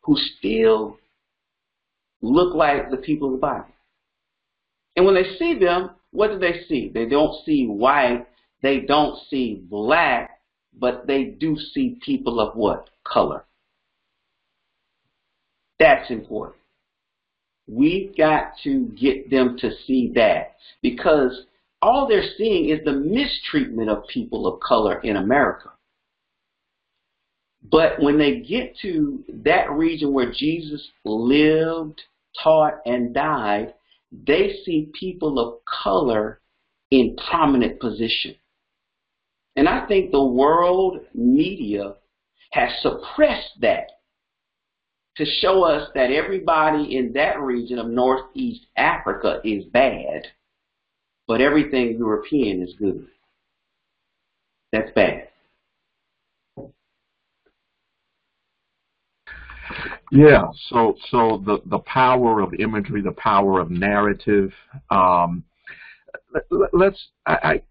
who 0.01 0.17
still 0.37 0.97
look 2.21 2.53
like 2.53 2.89
the 2.89 2.97
people 2.97 3.27
of 3.27 3.33
the 3.33 3.39
Bible. 3.39 3.65
And 4.95 5.05
when 5.05 5.15
they 5.15 5.35
see 5.37 5.57
them, 5.57 5.91
what 6.11 6.31
do 6.31 6.39
they 6.39 6.61
see? 6.67 6.91
They 6.93 7.05
don't 7.05 7.33
see 7.45 7.65
white, 7.65 8.27
they 8.61 8.81
don't 8.81 9.17
see 9.29 9.63
black, 9.69 10.41
but 10.77 11.07
they 11.07 11.23
do 11.23 11.57
see 11.57 11.97
people 12.03 12.39
of 12.39 12.55
what? 12.55 12.89
Color. 13.05 13.45
That's 15.79 16.11
important. 16.11 16.57
We've 17.67 18.15
got 18.15 18.53
to 18.63 18.85
get 18.99 19.29
them 19.31 19.57
to 19.59 19.71
see 19.87 20.11
that 20.15 20.57
because 20.81 21.45
all 21.81 22.07
they're 22.07 22.29
seeing 22.37 22.69
is 22.69 22.83
the 22.85 22.91
mistreatment 22.91 23.89
of 23.89 24.07
people 24.07 24.45
of 24.45 24.59
color 24.59 24.99
in 24.99 25.15
America. 25.15 25.71
But 27.63 28.01
when 28.01 28.17
they 28.17 28.39
get 28.39 28.75
to 28.81 29.23
that 29.43 29.71
region 29.71 30.13
where 30.13 30.31
Jesus 30.31 30.87
lived, 31.05 32.01
taught, 32.43 32.79
and 32.85 33.13
died, 33.13 33.73
they 34.11 34.55
see 34.65 34.91
people 34.99 35.39
of 35.39 35.59
color 35.65 36.41
in 36.89 37.15
prominent 37.29 37.79
position. 37.79 38.35
And 39.55 39.67
I 39.67 39.85
think 39.87 40.11
the 40.11 40.23
world 40.23 40.99
media 41.13 41.95
has 42.51 42.69
suppressed 42.81 43.59
that 43.61 43.87
to 45.17 45.25
show 45.25 45.63
us 45.63 45.89
that 45.93 46.11
everybody 46.11 46.95
in 46.95 47.13
that 47.13 47.39
region 47.39 47.79
of 47.79 47.87
Northeast 47.87 48.65
Africa 48.77 49.41
is 49.43 49.65
bad, 49.65 50.27
but 51.27 51.41
everything 51.41 51.97
European 51.97 52.61
is 52.61 52.73
good. 52.79 53.07
That's 54.71 54.91
bad. 54.95 55.27
Yeah, 60.11 60.47
so 60.69 60.95
so 61.09 61.41
the 61.45 61.61
the 61.65 61.79
power 61.79 62.41
of 62.41 62.53
imagery, 62.55 63.01
the 63.01 63.13
power 63.13 63.61
of 63.61 63.71
narrative. 63.71 64.51
Um, 64.89 65.45
let, 66.73 66.93
us 66.93 67.07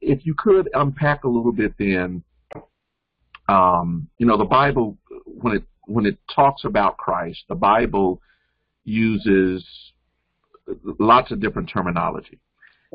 if 0.01 0.25
you 0.25 0.35
could 0.35 0.71
unpack 0.73 1.25
a 1.25 1.29
little 1.29 1.53
bit, 1.53 1.75
then, 1.79 2.23
um, 3.49 4.09
you 4.17 4.27
know, 4.27 4.39
the 4.39 4.47
Bible 4.47 4.97
when 5.27 5.57
it 5.57 5.65
when 5.85 6.07
it 6.07 6.17
talks 6.35 6.65
about 6.65 6.97
Christ, 6.97 7.45
the 7.51 7.55
Bible 7.55 8.23
uses 8.85 9.63
lots 10.99 11.31
of 11.31 11.41
different 11.41 11.69
terminology. 11.69 12.39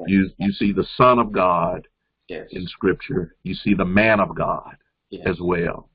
You 0.08 0.32
you 0.38 0.54
see 0.54 0.72
the 0.72 0.88
Son 0.98 1.20
of 1.20 1.32
God 1.32 1.88
yes. 2.28 2.48
in 2.50 2.66
Scripture. 2.68 3.36
You 3.44 3.54
see 3.54 3.76
the 3.76 3.86
Man 3.86 4.20
of 4.20 4.36
God 4.36 4.76
yes. 5.12 5.24
as 5.28 5.38
well 5.40 5.88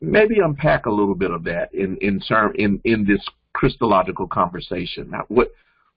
maybe 0.00 0.40
unpack 0.40 0.86
a 0.86 0.90
little 0.90 1.14
bit 1.14 1.30
of 1.30 1.44
that 1.44 1.72
in 1.74 1.96
in 1.98 2.20
term 2.20 2.52
in 2.56 2.80
in 2.84 3.04
this 3.04 3.24
Christological 3.52 4.26
conversation. 4.26 5.10
Now, 5.10 5.24
what 5.28 5.52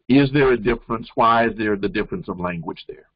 is 0.10 0.32
there 0.34 0.52
a 0.52 0.58
difference? 0.58 1.10
Why 1.16 1.48
is 1.48 1.58
there 1.58 1.76
the 1.76 1.90
difference 1.90 2.28
of 2.28 2.40
language 2.40 2.84
there? 2.88 3.08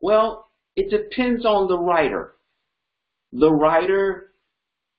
Well, 0.00 0.48
it 0.76 0.90
depends 0.90 1.44
on 1.44 1.68
the 1.68 1.78
writer. 1.78 2.32
The 3.32 3.52
writer 3.52 4.32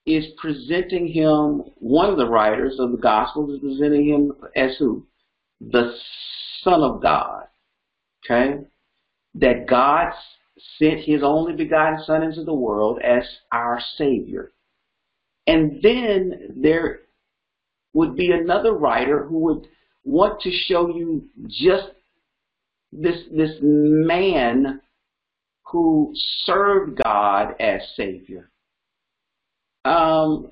is 0.05 0.25
presenting 0.37 1.07
him. 1.07 1.63
One 1.79 2.09
of 2.09 2.17
the 2.17 2.29
writers 2.29 2.75
of 2.79 2.91
the 2.91 2.97
Gospels 2.97 3.51
is 3.51 3.59
presenting 3.59 4.07
him 4.07 4.33
as 4.55 4.75
who? 4.77 5.05
The 5.61 5.95
Son 6.63 6.81
of 6.81 7.01
God. 7.01 7.45
Okay, 8.25 8.61
that 9.35 9.67
God 9.67 10.13
sent 10.79 11.01
his 11.01 11.21
only 11.23 11.53
begotten 11.53 12.03
Son 12.05 12.23
into 12.23 12.43
the 12.43 12.53
world 12.53 12.99
as 13.03 13.23
our 13.51 13.79
Savior. 13.97 14.51
And 15.47 15.81
then 15.81 16.53
there 16.55 17.01
would 17.93 18.15
be 18.15 18.31
another 18.31 18.73
writer 18.73 19.25
who 19.25 19.39
would 19.39 19.67
want 20.03 20.41
to 20.41 20.51
show 20.51 20.87
you 20.89 21.25
just 21.47 21.89
this 22.91 23.23
this 23.31 23.57
man 23.61 24.81
who 25.65 26.13
served 26.45 27.01
God 27.03 27.55
as 27.59 27.81
Savior. 27.95 28.49
Um, 29.85 30.51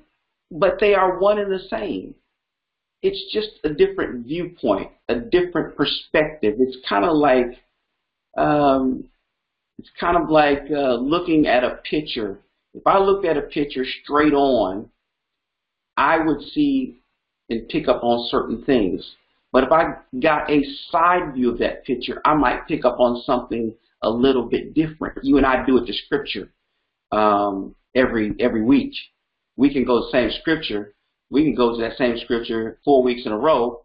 but 0.50 0.78
they 0.80 0.94
are 0.94 1.18
one 1.18 1.38
and 1.38 1.50
the 1.50 1.66
same. 1.70 2.14
It's 3.02 3.32
just 3.32 3.50
a 3.64 3.70
different 3.72 4.26
viewpoint, 4.26 4.90
a 5.08 5.16
different 5.16 5.76
perspective. 5.76 6.56
It's 6.58 6.76
kind 6.88 7.04
of 7.04 7.16
like 7.16 7.58
um, 8.36 9.08
it's 9.82 9.90
kind 9.98 10.16
of 10.16 10.30
like 10.30 10.62
uh, 10.70 10.94
looking 10.94 11.48
at 11.48 11.64
a 11.64 11.80
picture. 11.90 12.38
If 12.72 12.86
I 12.86 12.98
looked 12.98 13.26
at 13.26 13.36
a 13.36 13.42
picture 13.42 13.84
straight 14.04 14.32
on, 14.32 14.88
I 15.96 16.18
would 16.18 16.40
see 16.54 17.02
and 17.50 17.68
pick 17.68 17.88
up 17.88 18.04
on 18.04 18.28
certain 18.30 18.64
things. 18.64 19.16
But 19.50 19.64
if 19.64 19.72
I 19.72 19.96
got 20.20 20.48
a 20.48 20.62
side 20.90 21.34
view 21.34 21.50
of 21.50 21.58
that 21.58 21.84
picture, 21.84 22.22
I 22.24 22.34
might 22.34 22.68
pick 22.68 22.84
up 22.84 23.00
on 23.00 23.22
something 23.26 23.74
a 24.02 24.08
little 24.08 24.44
bit 24.44 24.72
different. 24.72 25.18
You 25.24 25.36
and 25.36 25.44
I 25.44 25.66
do 25.66 25.78
it 25.78 25.86
to 25.86 25.92
scripture 25.92 26.52
um, 27.10 27.74
every 27.96 28.36
every 28.38 28.62
week. 28.62 28.94
We 29.56 29.72
can 29.72 29.84
go 29.84 29.98
to 29.98 30.06
the 30.06 30.12
same 30.12 30.30
scripture. 30.40 30.94
We 31.28 31.42
can 31.42 31.56
go 31.56 31.74
to 31.74 31.82
that 31.82 31.98
same 31.98 32.16
scripture 32.18 32.78
four 32.84 33.02
weeks 33.02 33.26
in 33.26 33.32
a 33.32 33.36
row 33.36 33.84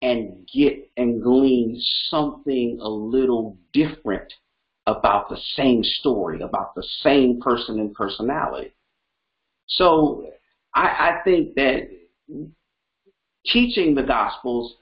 and 0.00 0.48
get 0.52 0.90
and 0.96 1.22
glean 1.22 1.78
something 2.08 2.78
a 2.80 2.88
little 2.88 3.58
different 3.74 4.32
about 4.86 5.28
the 5.28 5.38
same 5.56 5.82
story, 5.82 6.40
about 6.42 6.74
the 6.74 6.86
same 7.02 7.40
person 7.40 7.80
and 7.80 7.94
personality. 7.94 8.74
So 9.66 10.26
I, 10.74 10.82
I 10.82 11.20
think 11.24 11.54
that 11.54 11.88
teaching 13.46 13.94
the 13.94 14.02
Gospels, 14.02 14.76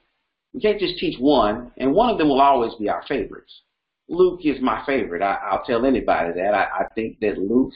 we 0.52 0.60
can't 0.60 0.80
just 0.80 0.98
teach 0.98 1.18
one, 1.18 1.72
and 1.76 1.92
one 1.94 2.10
of 2.10 2.18
them 2.18 2.28
will 2.28 2.40
always 2.40 2.74
be 2.74 2.88
our 2.88 3.04
favorites. 3.06 3.62
Luke 4.08 4.40
is 4.44 4.60
my 4.60 4.84
favorite. 4.84 5.22
I, 5.22 5.38
I'll 5.50 5.64
tell 5.64 5.86
anybody 5.86 6.32
that. 6.34 6.54
I, 6.54 6.80
I 6.80 6.86
think 6.94 7.20
that 7.20 7.38
Luke, 7.38 7.72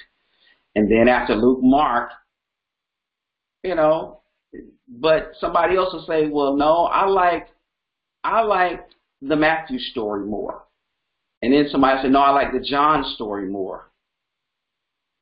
and 0.74 0.90
then 0.90 1.08
after 1.08 1.34
Luke, 1.34 1.60
Mark, 1.62 2.10
you 3.62 3.74
know, 3.74 4.20
but 4.88 5.32
somebody 5.40 5.76
else 5.76 5.92
will 5.92 6.04
say, 6.06 6.28
well, 6.28 6.56
no, 6.56 6.84
I 6.84 7.06
like, 7.06 7.48
I 8.24 8.42
like 8.42 8.86
the 9.22 9.36
Matthew 9.36 9.78
story 9.78 10.26
more. 10.26 10.65
And 11.42 11.52
then 11.52 11.66
somebody 11.70 12.00
said, 12.02 12.12
no, 12.12 12.20
I 12.20 12.30
like 12.30 12.52
the 12.52 12.60
John 12.60 13.04
story 13.14 13.46
more. 13.48 13.90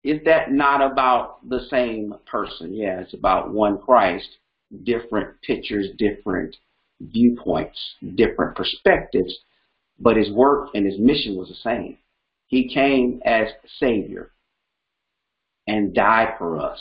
Is 0.04 0.20
that 0.26 0.52
not 0.52 0.80
about 0.82 1.48
the 1.48 1.66
same 1.70 2.14
person? 2.26 2.74
Yeah, 2.74 3.00
it's 3.00 3.14
about 3.14 3.52
one 3.52 3.78
Christ, 3.78 4.28
different 4.84 5.40
pictures, 5.42 5.88
different 5.98 6.56
viewpoints, 7.00 7.78
different 8.14 8.56
perspectives, 8.56 9.34
but 9.98 10.16
his 10.16 10.30
work 10.30 10.68
and 10.74 10.86
his 10.86 10.98
mission 10.98 11.36
was 11.36 11.48
the 11.48 11.54
same. 11.54 11.98
He 12.46 12.72
came 12.72 13.20
as 13.24 13.48
Savior 13.80 14.30
and 15.66 15.94
died 15.94 16.34
for 16.38 16.60
us. 16.60 16.78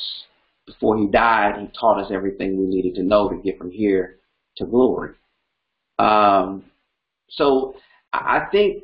Before 0.65 0.97
he 0.97 1.07
died, 1.07 1.59
he 1.59 1.67
taught 1.79 2.01
us 2.03 2.11
everything 2.11 2.57
we 2.57 2.65
needed 2.65 2.95
to 2.95 3.03
know 3.03 3.29
to 3.29 3.37
get 3.37 3.57
from 3.57 3.71
here 3.71 4.17
to 4.57 4.65
glory. 4.65 5.11
Um, 5.97 6.65
so 7.29 7.75
I 8.11 8.47
think 8.51 8.83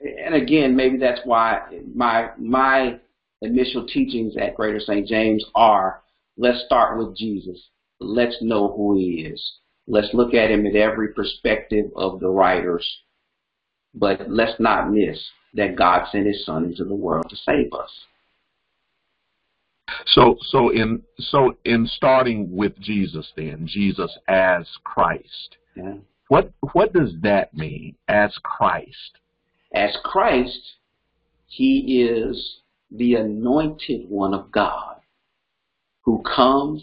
and 0.00 0.34
again, 0.34 0.74
maybe 0.76 0.96
that's 0.96 1.20
why 1.24 1.60
my 1.94 2.30
my 2.38 2.98
initial 3.42 3.86
teachings 3.86 4.34
at 4.36 4.54
Greater 4.54 4.80
St. 4.80 5.06
James 5.06 5.44
are 5.54 6.02
let's 6.36 6.64
start 6.64 6.98
with 6.98 7.16
Jesus. 7.16 7.68
Let's 8.00 8.36
know 8.40 8.72
who 8.74 8.96
he 8.96 9.26
is. 9.26 9.52
Let's 9.86 10.14
look 10.14 10.34
at 10.34 10.50
him 10.50 10.66
at 10.66 10.76
every 10.76 11.12
perspective 11.12 11.86
of 11.96 12.20
the 12.20 12.28
writers. 12.28 12.86
But 13.94 14.30
let's 14.30 14.58
not 14.60 14.90
miss 14.90 15.18
that 15.54 15.76
God 15.76 16.06
sent 16.10 16.26
his 16.26 16.46
son 16.46 16.64
into 16.64 16.84
the 16.84 16.94
world 16.94 17.26
to 17.28 17.36
save 17.36 17.72
us. 17.72 17.90
So 20.06 20.36
so 20.40 20.70
in 20.70 21.02
so 21.18 21.56
in 21.64 21.86
starting 21.86 22.54
with 22.54 22.78
Jesus 22.80 23.32
then, 23.36 23.66
Jesus 23.66 24.16
as 24.28 24.66
Christ. 24.84 25.56
Yeah. 25.74 25.94
What 26.28 26.52
what 26.72 26.92
does 26.92 27.12
that 27.22 27.52
mean 27.52 27.96
as 28.08 28.32
Christ? 28.42 29.18
As 29.74 29.96
Christ, 30.02 30.76
he 31.46 32.02
is 32.02 32.60
the 32.90 33.14
anointed 33.14 34.08
one 34.08 34.34
of 34.34 34.50
God 34.50 35.00
who 36.02 36.22
comes 36.22 36.82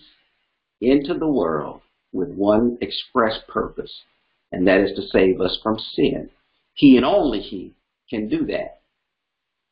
into 0.80 1.14
the 1.14 1.28
world 1.28 1.82
with 2.14 2.30
one 2.30 2.78
express 2.82 3.40
purpose, 3.48 4.04
and 4.52 4.66
that 4.68 4.80
is 4.80 4.96
to 4.96 5.08
save 5.08 5.42
us 5.42 5.60
from 5.62 5.78
sin. 5.80 6.30
He 6.74 6.96
and 6.96 7.06
only 7.06 7.42
He 7.42 7.74
can 8.10 8.30
do 8.30 8.46
that. 8.46 8.82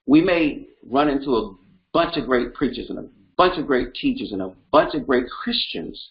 We 0.05 0.21
may 0.21 0.67
run 0.83 1.07
into 1.09 1.35
a 1.35 1.55
bunch 1.93 2.17
of 2.17 2.25
great 2.25 2.53
preachers 2.53 2.89
and 2.89 2.99
a 2.99 3.07
bunch 3.37 3.57
of 3.57 3.67
great 3.67 3.93
teachers 3.93 4.31
and 4.31 4.41
a 4.41 4.53
bunch 4.71 4.93
of 4.93 5.07
great 5.07 5.29
Christians, 5.29 6.09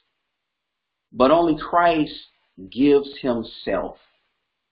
but 1.12 1.30
only 1.30 1.60
Christ 1.60 2.14
gives 2.70 3.18
Himself 3.20 3.98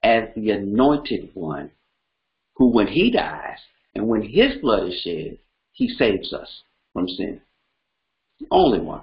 as 0.03 0.29
the 0.35 0.51
anointed 0.51 1.31
one 1.35 1.71
who, 2.57 2.69
when 2.69 2.87
He 2.87 3.11
dies 3.11 3.59
and 3.95 4.09
when 4.09 4.23
His 4.23 4.57
blood 4.61 4.89
is 4.89 5.01
shed, 5.03 5.39
He 5.73 5.89
saves 5.89 6.33
us 6.33 6.49
from 6.93 7.09
sin. 7.09 7.41
The 8.41 8.47
only 8.51 8.81
one. 8.81 9.03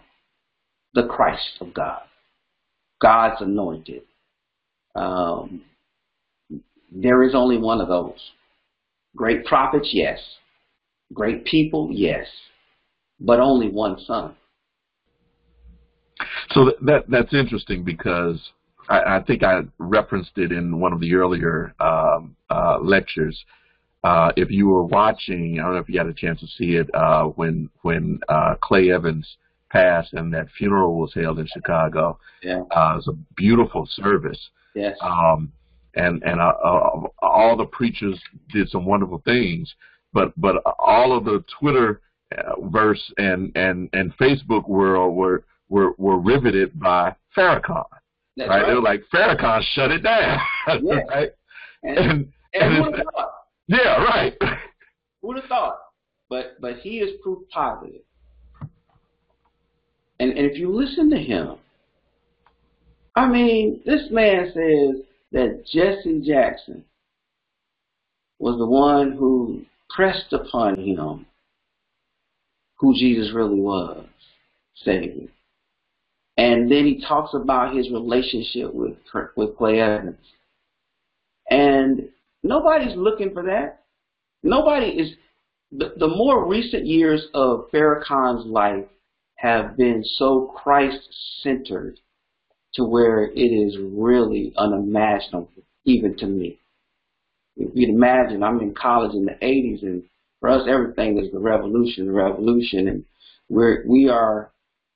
The 0.94 1.08
Christ 1.08 1.58
of 1.62 1.74
God. 1.74 2.02
God's 3.02 3.42
anointed. 3.42 4.02
Um, 4.96 5.62
there 6.92 7.24
is 7.24 7.36
only 7.36 7.58
one 7.58 7.82
of 7.82 7.88
those. 7.88 8.20
Great 9.16 9.46
prophets, 9.46 9.90
yes. 9.94 10.20
Great 11.14 11.46
people, 11.46 11.90
yes. 11.92 12.26
But 13.20 13.40
only 13.40 13.70
one 13.70 14.00
son. 14.06 14.36
So 16.52 16.66
that, 16.66 16.76
that 16.82 17.04
that's 17.10 17.34
interesting 17.34 17.84
because 17.84 18.40
I, 18.90 19.18
I, 19.18 19.24
think 19.26 19.44
I 19.44 19.62
referenced 19.78 20.38
it 20.38 20.52
in 20.52 20.80
one 20.80 20.94
of 20.94 21.00
the 21.00 21.14
earlier 21.14 21.74
um, 21.80 22.36
lectures. 22.82 23.44
Uh, 24.04 24.32
if 24.38 24.50
you 24.50 24.68
were 24.68 24.84
watching, 24.84 25.60
I 25.60 25.64
don't 25.64 25.74
know 25.74 25.80
if 25.80 25.90
you 25.90 25.98
had 25.98 26.08
a 26.08 26.14
chance 26.14 26.40
to 26.40 26.48
see 26.48 26.76
it 26.76 26.90
uh, 26.94 27.26
when 27.26 27.70
when 27.82 28.20
uh, 28.30 28.56
Clay 28.62 28.92
Evans 28.92 29.38
passed 29.70 30.14
and 30.14 30.34
that 30.34 30.48
funeral 30.58 31.00
was 31.00 31.14
held 31.14 31.40
in 31.40 31.48
Chicago. 31.48 32.18
Yeah, 32.42 32.62
uh, 32.76 32.94
it 32.94 32.96
was 32.96 33.10
a 33.10 33.18
beautiful 33.36 33.88
service. 33.92 34.50
Yes. 34.74 34.98
Um, 35.02 35.52
and 35.96 36.24
and 36.24 36.40
uh, 36.40 36.54
uh, 36.64 37.02
all 37.22 37.58
the 37.58 37.66
preachers 37.66 38.20
did 38.54 38.70
some 38.70 38.86
wonderful 38.86 39.22
things, 39.26 39.74
but 40.14 40.32
but 40.40 40.58
all 40.80 41.18
of 41.18 41.26
the 41.26 41.44
Twitter 41.60 42.02
verse 42.64 43.12
and 43.18 43.52
and 43.56 43.90
and 43.94 44.16
Facebook 44.18 44.68
world 44.68 45.16
were 45.16 45.44
were 45.70 45.94
were 45.98 46.20
riveted 46.20 46.80
by 46.80 47.16
Farrakhan. 47.36 47.84
Right? 48.38 48.48
right. 48.48 48.68
They 48.68 48.74
were 48.74 48.82
like 48.82 49.04
Farrakhan 49.14 49.62
shut 49.74 49.92
it 49.92 50.04
down. 50.04 50.40
Yeah. 50.84 51.02
right? 51.10 51.32
And, 51.84 51.98
And, 51.98 52.34
and 52.54 52.76
who 52.76 52.84
would 52.84 52.96
have 52.98 53.06
thought? 53.16 53.32
yeah, 53.68 54.04
right. 54.04 54.34
Who'd 55.22 55.38
have 55.38 55.46
thought? 55.46 55.78
But 56.30 56.60
but 56.62 56.78
he 56.80 57.00
is 57.00 57.20
proof 57.22 57.48
positive. 57.50 58.02
And 60.20 60.32
and 60.32 60.52
if 60.52 60.58
you 60.58 60.74
listen 60.74 61.10
to 61.12 61.18
him, 61.18 61.56
I 63.16 63.28
mean, 63.28 63.82
this 63.86 64.10
man 64.12 64.52
says 64.54 65.04
that 65.32 65.66
Jesse 65.72 66.22
Jackson 66.26 66.84
was 68.38 68.58
the 68.58 68.66
one 68.66 69.14
who 69.14 69.66
pressed 69.90 70.32
upon 70.34 70.76
him 70.76 71.26
who 72.78 72.94
Jesus 72.94 73.34
really 73.34 73.60
was, 73.60 74.06
Savior. 74.84 75.28
And 76.38 76.72
then 76.72 76.86
he 76.86 77.04
talks 77.06 77.34
about 77.34 77.76
his 77.76 77.92
relationship 77.92 78.74
with 78.74 78.96
with 79.36 79.58
Clay 79.58 79.82
Evans. 79.82 80.16
And 81.50 82.10
nobody's 82.44 82.96
looking 82.96 83.34
for 83.34 83.44
that. 83.44 83.84
Nobody 84.44 84.88
is. 84.88 85.12
The, 85.72 85.94
the 85.98 86.08
more 86.08 86.48
recent 86.48 86.88
years 86.88 87.28
of 87.36 87.70
Farrakhan's 87.72 88.46
life 88.46 88.86
have 89.36 89.78
been 89.78 90.04
so 90.04 90.52
Christ-centered 90.58 92.00
to 92.74 92.84
where 92.84 93.26
it 93.26 93.40
is 93.40 93.78
really 93.80 94.54
unimaginable, 94.58 95.52
even 95.86 96.18
to 96.18 96.26
me. 96.26 96.60
If 97.56 97.72
you'd 97.76 97.90
imagine, 97.90 98.42
I'm 98.42 98.60
in 98.62 98.74
college 98.74 99.14
in 99.14 99.26
the 99.26 99.34
80s, 99.34 99.84
and 99.84 100.04
for 100.40 100.50
us, 100.50 100.68
everything 100.68 101.18
is 101.20 101.32
the 101.32 101.40
revolution, 101.40 102.08
the 102.08 102.14
revolution, 102.14 102.88
and 102.88 103.06
we're 103.50 103.84
we 103.86 104.10
are, 104.10 104.52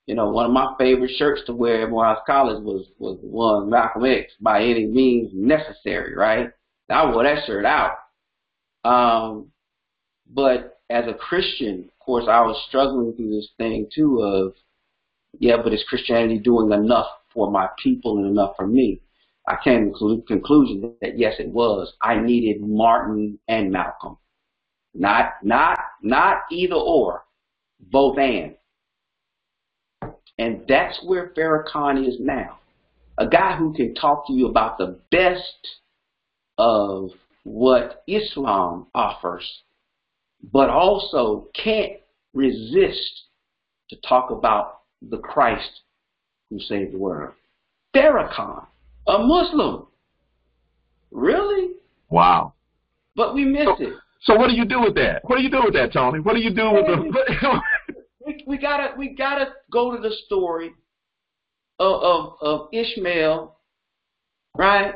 you 0.07 0.15
know, 0.15 0.29
one 0.29 0.45
of 0.45 0.51
my 0.51 0.73
favorite 0.77 1.11
shirts 1.17 1.41
to 1.47 1.53
wear 1.53 1.87
when 1.89 2.05
I 2.05 2.13
was 2.13 2.23
college 2.25 2.63
was 2.63 2.87
was 2.99 3.17
one 3.21 3.69
Malcolm 3.69 4.05
X 4.05 4.31
by 4.39 4.63
any 4.63 4.85
means 4.85 5.31
necessary, 5.33 6.15
right? 6.15 6.51
I 6.89 7.11
wore 7.11 7.23
that 7.23 7.45
shirt 7.45 7.65
out. 7.65 7.97
Um, 8.83 9.51
but 10.29 10.79
as 10.89 11.05
a 11.07 11.13
Christian, 11.13 11.89
of 11.89 12.05
course, 12.05 12.25
I 12.27 12.41
was 12.41 12.63
struggling 12.67 13.13
through 13.15 13.31
this 13.31 13.49
thing 13.57 13.87
too 13.93 14.21
of, 14.21 14.53
yeah, 15.39 15.57
but 15.63 15.73
is 15.73 15.83
Christianity 15.87 16.39
doing 16.39 16.71
enough 16.71 17.07
for 17.33 17.49
my 17.49 17.67
people 17.81 18.17
and 18.17 18.27
enough 18.27 18.55
for 18.55 18.67
me? 18.67 19.01
I 19.47 19.57
came 19.63 19.93
to 19.99 20.15
the 20.17 20.23
conclusion 20.27 20.93
that 21.01 21.17
yes, 21.17 21.35
it 21.39 21.49
was. 21.49 21.93
I 22.01 22.17
needed 22.17 22.61
Martin 22.61 23.39
and 23.47 23.71
Malcolm, 23.71 24.17
not 24.93 25.33
not 25.43 25.79
not 26.01 26.43
either 26.51 26.75
or, 26.75 27.25
both 27.79 28.17
and. 28.17 28.55
And 30.37 30.63
that's 30.67 30.99
where 31.03 31.33
Farrakhan 31.37 32.07
is 32.07 32.15
now, 32.19 32.59
a 33.17 33.27
guy 33.27 33.55
who 33.57 33.73
can 33.73 33.93
talk 33.93 34.25
to 34.27 34.33
you 34.33 34.47
about 34.47 34.77
the 34.77 34.99
best 35.11 35.67
of 36.57 37.09
what 37.43 38.03
Islam 38.07 38.87
offers, 38.93 39.61
but 40.51 40.69
also 40.69 41.49
can't 41.53 41.93
resist 42.33 43.23
to 43.89 43.95
talk 44.07 44.31
about 44.31 44.81
the 45.09 45.17
Christ 45.17 45.81
who 46.49 46.59
saved 46.59 46.93
the 46.93 46.97
world. 46.97 47.33
Farrakhan, 47.95 48.65
a 49.07 49.19
Muslim. 49.19 49.87
Really? 51.11 51.71
Wow. 52.09 52.53
But 53.15 53.35
we 53.35 53.45
missed 53.45 53.79
it. 53.79 53.93
So 54.21 54.35
what 54.35 54.47
do 54.49 54.55
you 54.55 54.65
do 54.65 54.81
with 54.81 54.95
that? 54.95 55.21
What 55.25 55.37
do 55.37 55.43
you 55.43 55.49
do 55.51 55.61
with 55.63 55.73
that, 55.73 55.91
Tony? 55.93 56.19
What 56.19 56.33
do 56.33 56.41
you 56.41 56.53
do 56.53 56.71
with 56.71 56.85
the? 56.85 57.61
We, 58.25 58.41
we 58.47 58.57
gotta 58.57 58.93
we 58.97 59.15
gotta 59.15 59.47
go 59.69 59.93
to 59.93 60.01
the 60.01 60.15
story 60.25 60.71
of 61.77 62.01
of, 62.01 62.33
of 62.41 62.67
Ishmael, 62.71 63.57
right? 64.57 64.95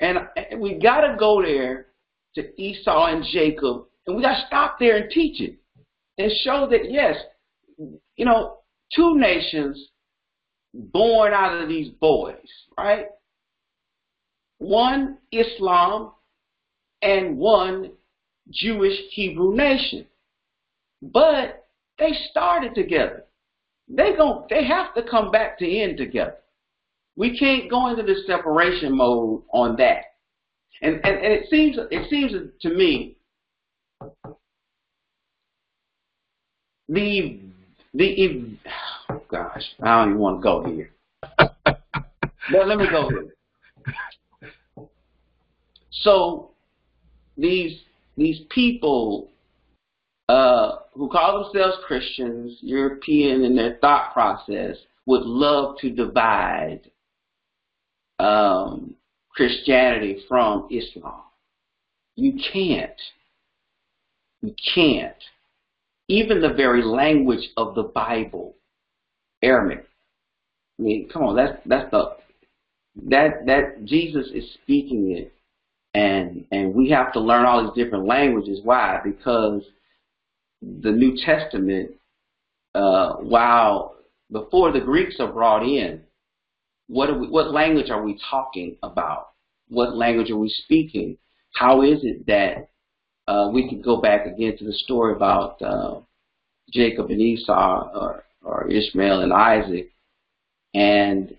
And, 0.00 0.18
we 0.58 0.74
gotta 0.74 1.16
go 1.18 1.42
there 1.42 1.86
to 2.34 2.60
Esau 2.60 3.06
and 3.06 3.24
Jacob, 3.32 3.86
and 4.06 4.16
we 4.16 4.22
gotta 4.22 4.44
stop 4.46 4.78
there 4.78 4.96
and 4.96 5.10
teach 5.10 5.40
it 5.40 5.56
and 6.18 6.32
show 6.42 6.66
that 6.70 6.90
yes, 6.90 7.16
you 8.16 8.24
know, 8.24 8.58
two 8.94 9.18
nations 9.18 9.88
born 10.74 11.32
out 11.32 11.60
of 11.60 11.68
these 11.68 11.90
boys, 12.00 12.46
right? 12.78 13.06
One 14.58 15.18
Islam 15.32 16.12
and 17.02 17.38
one 17.38 17.92
Jewish 18.50 18.98
Hebrew 19.10 19.54
nation. 19.54 20.06
But 21.02 21.66
they 21.98 22.12
started 22.30 22.74
together. 22.74 23.24
They 23.88 24.14
gon' 24.16 24.44
they 24.50 24.64
have 24.64 24.94
to 24.94 25.02
come 25.02 25.30
back 25.30 25.58
to 25.58 25.68
end 25.68 25.96
together. 25.96 26.36
We 27.20 27.38
can't 27.38 27.70
go 27.70 27.88
into 27.88 28.02
the 28.02 28.14
separation 28.26 28.96
mode 28.96 29.42
on 29.52 29.76
that. 29.76 30.04
And 30.80 30.94
and, 31.04 31.18
and 31.18 31.34
it 31.34 31.50
seems 31.50 31.76
it 31.90 32.08
seems 32.08 32.32
to 32.62 32.68
me 32.70 33.18
the 36.88 37.40
the 37.92 38.56
oh 39.10 39.22
gosh, 39.30 39.62
I 39.82 39.98
don't 39.98 40.12
even 40.12 40.18
want 40.18 40.38
to 40.38 40.42
go 40.42 40.64
here. 40.64 40.92
let, 42.54 42.66
let 42.66 42.78
me 42.78 42.86
go 42.90 43.10
here. 43.10 44.88
So 45.90 46.52
these 47.36 47.82
these 48.16 48.40
people 48.48 49.28
uh, 50.30 50.76
who 50.94 51.10
call 51.10 51.50
themselves 51.52 51.84
Christians, 51.86 52.56
European 52.62 53.44
in 53.44 53.54
their 53.54 53.76
thought 53.82 54.14
process, 54.14 54.78
would 55.04 55.24
love 55.24 55.76
to 55.80 55.90
divide 55.90 56.89
um, 58.20 58.94
Christianity 59.34 60.22
from 60.28 60.68
Islam. 60.70 61.22
You 62.16 62.38
can't. 62.52 63.00
You 64.42 64.54
can't. 64.74 65.14
Even 66.08 66.40
the 66.40 66.52
very 66.52 66.82
language 66.82 67.48
of 67.56 67.74
the 67.74 67.84
Bible, 67.84 68.56
Aramaic. 69.42 69.86
I 70.78 70.82
mean, 70.82 71.08
come 71.08 71.22
on, 71.22 71.36
that's 71.36 71.58
that's 71.66 71.90
the 71.90 72.16
that 73.08 73.46
that 73.46 73.84
Jesus 73.84 74.28
is 74.34 74.52
speaking 74.62 75.12
it, 75.12 75.32
and 75.94 76.44
and 76.50 76.74
we 76.74 76.90
have 76.90 77.12
to 77.12 77.20
learn 77.20 77.46
all 77.46 77.62
these 77.62 77.84
different 77.84 78.06
languages. 78.06 78.60
Why? 78.62 79.00
Because 79.04 79.62
the 80.60 80.90
New 80.90 81.16
Testament, 81.24 81.92
uh, 82.74 83.14
while 83.14 83.94
before 84.30 84.72
the 84.72 84.80
Greeks 84.80 85.16
are 85.20 85.32
brought 85.32 85.62
in, 85.62 86.02
what 86.90 87.20
we, 87.20 87.28
what 87.28 87.52
language 87.52 87.88
are 87.88 88.02
we 88.02 88.18
talking 88.28 88.76
about? 88.82 89.28
What 89.68 89.96
language 89.96 90.30
are 90.30 90.36
we 90.36 90.48
speaking? 90.48 91.16
How 91.54 91.82
is 91.82 92.00
it 92.02 92.26
that 92.26 92.70
uh, 93.28 93.50
we 93.52 93.68
can 93.68 93.80
go 93.80 94.00
back 94.00 94.26
again 94.26 94.56
to 94.58 94.64
the 94.64 94.72
story 94.72 95.14
about 95.14 95.62
uh, 95.62 96.00
Jacob 96.72 97.10
and 97.10 97.20
Esau, 97.20 97.90
or, 97.94 98.24
or 98.42 98.68
Ishmael 98.68 99.20
and 99.20 99.32
Isaac, 99.32 99.92
and 100.74 101.36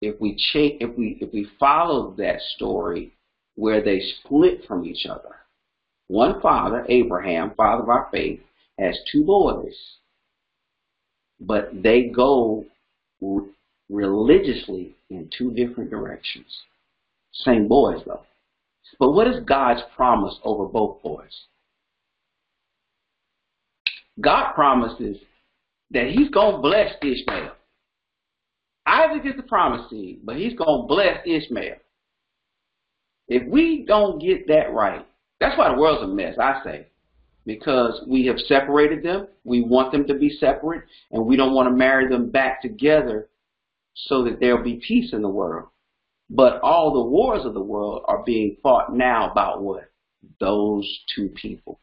if 0.00 0.18
we 0.20 0.36
cha- 0.36 0.76
if 0.80 0.96
we 0.96 1.18
if 1.20 1.32
we 1.32 1.46
follow 1.60 2.14
that 2.16 2.40
story 2.56 3.12
where 3.56 3.82
they 3.82 4.00
split 4.00 4.64
from 4.66 4.86
each 4.86 5.06
other, 5.06 5.36
one 6.08 6.40
father, 6.40 6.86
Abraham, 6.88 7.52
father 7.56 7.82
of 7.82 7.88
our 7.90 8.08
faith, 8.10 8.40
has 8.78 8.98
two 9.12 9.24
boys, 9.24 9.74
but 11.40 11.82
they 11.82 12.04
go 12.04 12.64
religiously 13.88 14.96
in 15.10 15.30
two 15.36 15.52
different 15.52 15.90
directions. 15.90 16.46
Same 17.32 17.68
boys 17.68 18.00
though. 18.06 18.22
But 18.98 19.12
what 19.12 19.26
is 19.26 19.44
God's 19.44 19.82
promise 19.96 20.38
over 20.44 20.66
both 20.66 21.02
boys? 21.02 21.32
God 24.20 24.52
promises 24.54 25.18
that 25.90 26.08
He's 26.08 26.30
going 26.30 26.56
to 26.56 26.62
bless 26.62 26.94
Ishmael. 27.02 27.52
Isaac 28.86 29.24
is 29.24 29.36
the 29.36 29.42
promised 29.42 29.90
seed, 29.90 30.20
but 30.24 30.36
He's 30.36 30.54
going 30.54 30.82
to 30.82 30.86
bless 30.86 31.18
Ishmael. 31.26 31.76
If 33.28 33.48
we 33.48 33.84
don't 33.86 34.20
get 34.20 34.46
that 34.48 34.72
right, 34.72 35.06
that's 35.40 35.58
why 35.58 35.72
the 35.72 35.80
world's 35.80 36.04
a 36.04 36.06
mess, 36.06 36.36
I 36.38 36.60
say. 36.62 36.86
Because 37.46 38.02
we 38.06 38.26
have 38.26 38.38
separated 38.38 39.02
them, 39.02 39.28
we 39.44 39.62
want 39.62 39.92
them 39.92 40.06
to 40.06 40.14
be 40.14 40.30
separate, 40.30 40.84
and 41.10 41.26
we 41.26 41.36
don't 41.36 41.54
want 41.54 41.68
to 41.68 41.74
marry 41.74 42.08
them 42.08 42.30
back 42.30 42.62
together 42.62 43.28
so 43.94 44.24
that 44.24 44.40
there'll 44.40 44.62
be 44.62 44.80
peace 44.86 45.12
in 45.12 45.22
the 45.22 45.28
world. 45.28 45.68
But 46.30 46.60
all 46.62 46.92
the 46.92 47.04
wars 47.04 47.44
of 47.44 47.54
the 47.54 47.62
world 47.62 48.02
are 48.06 48.22
being 48.24 48.56
fought 48.62 48.94
now 48.94 49.30
about 49.30 49.62
what? 49.62 49.90
Those 50.40 50.86
two 51.14 51.28
people. 51.28 51.80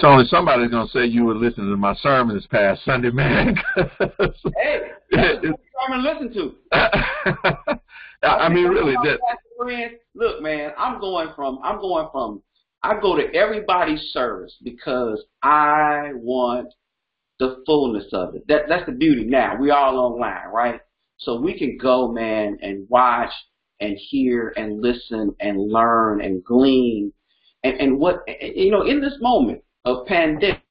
Tony, 0.00 0.26
somebody's 0.28 0.70
going 0.70 0.86
to 0.86 0.92
say 0.92 1.04
you 1.04 1.24
were 1.24 1.34
listening 1.34 1.70
to 1.70 1.76
my 1.76 1.94
sermon 1.96 2.34
this 2.34 2.46
past 2.46 2.84
Sunday, 2.84 3.10
man. 3.10 3.54
hey, 3.76 4.80
that's 5.10 5.42
sermon 5.42 6.02
listen 6.02 6.32
to. 6.32 6.54
I 8.22 8.48
mean, 8.48 8.66
really, 8.66 8.94
that. 9.04 9.18
Look, 10.14 10.42
man, 10.42 10.72
I'm 10.78 11.00
going 11.00 11.28
from, 11.36 11.58
I'm 11.62 11.80
going 11.80 12.08
from, 12.10 12.42
I 12.82 12.98
go 12.98 13.14
to 13.14 13.34
everybody's 13.34 14.00
service 14.12 14.56
because 14.62 15.22
I 15.42 16.12
want 16.14 16.72
the 17.40 17.62
fullness 17.66 18.04
of 18.12 18.36
it. 18.36 18.46
That 18.46 18.68
that's 18.68 18.86
the 18.86 18.92
beauty. 18.92 19.24
Now 19.24 19.56
we 19.58 19.70
all 19.70 19.98
online, 19.98 20.48
right? 20.54 20.80
So 21.16 21.40
we 21.40 21.58
can 21.58 21.76
go, 21.80 22.12
man, 22.12 22.58
and 22.62 22.86
watch 22.88 23.32
and 23.80 23.96
hear 23.98 24.52
and 24.56 24.80
listen 24.80 25.34
and 25.40 25.72
learn 25.72 26.20
and 26.20 26.44
glean. 26.44 27.12
And, 27.64 27.80
and 27.80 27.98
what, 27.98 28.20
you 28.40 28.70
know, 28.70 28.82
in 28.82 29.00
this 29.00 29.16
moment 29.20 29.62
of 29.84 30.06
pandemic, 30.06 30.62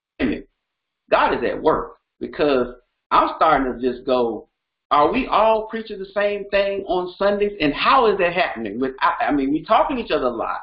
God 1.12 1.34
is 1.34 1.44
at 1.44 1.62
work 1.62 1.98
because 2.20 2.68
I'm 3.12 3.32
starting 3.36 3.74
to 3.74 3.92
just 3.92 4.06
go, 4.06 4.48
are 4.92 5.12
we 5.12 5.28
all 5.28 5.68
preaching 5.68 6.00
the 6.00 6.06
same 6.16 6.50
thing 6.50 6.84
on 6.88 7.14
Sundays? 7.18 7.58
And 7.60 7.74
how 7.74 8.12
is 8.12 8.18
that 8.20 8.34
happening? 8.34 8.80
With, 8.80 8.94
I 9.02 9.32
mean, 9.32 9.52
we 9.52 9.64
talking 9.64 9.98
to 9.98 10.04
each 10.04 10.12
other 10.12 10.26
a 10.26 10.36
lot, 10.36 10.62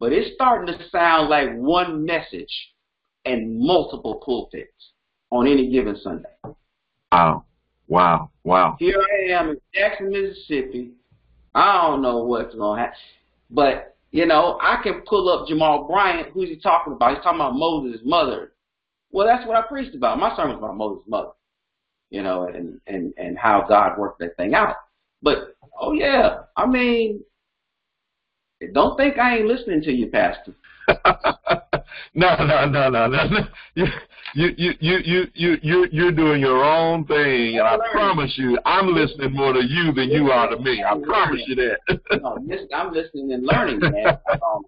but 0.00 0.12
it's 0.12 0.34
starting 0.34 0.66
to 0.66 0.88
sound 0.90 1.28
like 1.28 1.52
one 1.54 2.04
message 2.04 2.72
and 3.24 3.60
multiple 3.60 4.20
pulpits 4.24 4.91
on 5.32 5.48
any 5.48 5.70
given 5.70 5.96
Sunday. 5.96 6.28
Wow. 7.10 7.44
Wow, 7.88 8.30
wow. 8.44 8.76
Here 8.78 8.96
I 8.98 9.32
am 9.32 9.50
in 9.50 9.56
Jackson, 9.74 10.10
Mississippi. 10.10 10.92
I 11.54 11.82
don't 11.82 12.00
know 12.00 12.18
what's 12.24 12.54
going 12.54 12.78
to 12.78 12.82
happen. 12.84 12.98
But, 13.50 13.96
you 14.12 14.26
know, 14.26 14.58
I 14.62 14.80
can 14.82 15.02
pull 15.06 15.28
up 15.28 15.48
Jamal 15.48 15.84
Bryant. 15.84 16.28
Who's 16.32 16.48
he 16.48 16.56
talking 16.56 16.92
about? 16.92 17.14
He's 17.14 17.22
talking 17.22 17.40
about 17.40 17.56
Moses' 17.56 18.00
mother. 18.04 18.52
Well, 19.10 19.26
that's 19.26 19.46
what 19.46 19.56
I 19.56 19.62
preached 19.62 19.94
about. 19.94 20.18
My 20.18 20.34
sermon's 20.36 20.58
about 20.58 20.76
Moses' 20.76 21.04
mother, 21.06 21.30
you 22.10 22.22
know, 22.22 22.44
and, 22.46 22.80
and, 22.86 23.12
and 23.18 23.36
how 23.36 23.66
God 23.68 23.98
worked 23.98 24.20
that 24.20 24.36
thing 24.36 24.54
out. 24.54 24.76
But, 25.22 25.56
oh, 25.78 25.92
yeah, 25.92 26.44
I 26.56 26.66
mean, 26.66 27.22
don't 28.72 28.96
think 28.96 29.18
I 29.18 29.38
ain't 29.38 29.48
listening 29.48 29.82
to 29.82 29.92
you, 29.92 30.06
Pastor. 30.06 30.54
no, 32.14 32.36
no, 32.36 32.66
no, 32.68 32.88
no, 32.90 33.06
no. 33.08 33.26
You, 33.74 33.86
you, 34.34 34.50
you, 34.56 34.72
you, 34.80 34.98
you, 35.04 35.26
you, 35.34 35.56
you, 35.62 35.88
you're 35.92 36.12
doing 36.12 36.40
your 36.40 36.64
own 36.64 37.04
thing, 37.06 37.58
and 37.58 37.66
I 37.66 37.76
promise 37.90 38.32
you, 38.36 38.58
I'm 38.64 38.94
listening 38.94 39.34
more 39.34 39.52
to 39.52 39.62
you 39.62 39.92
than 39.92 40.10
you 40.10 40.30
are 40.30 40.48
to 40.48 40.58
me. 40.58 40.82
I 40.82 40.98
promise 41.04 41.42
you 41.46 41.54
that. 41.56 42.00
no, 42.22 42.38
I'm 42.74 42.92
listening 42.92 43.32
and 43.32 43.44
learning, 43.44 43.80
man. 43.80 44.18
Um, 44.32 44.62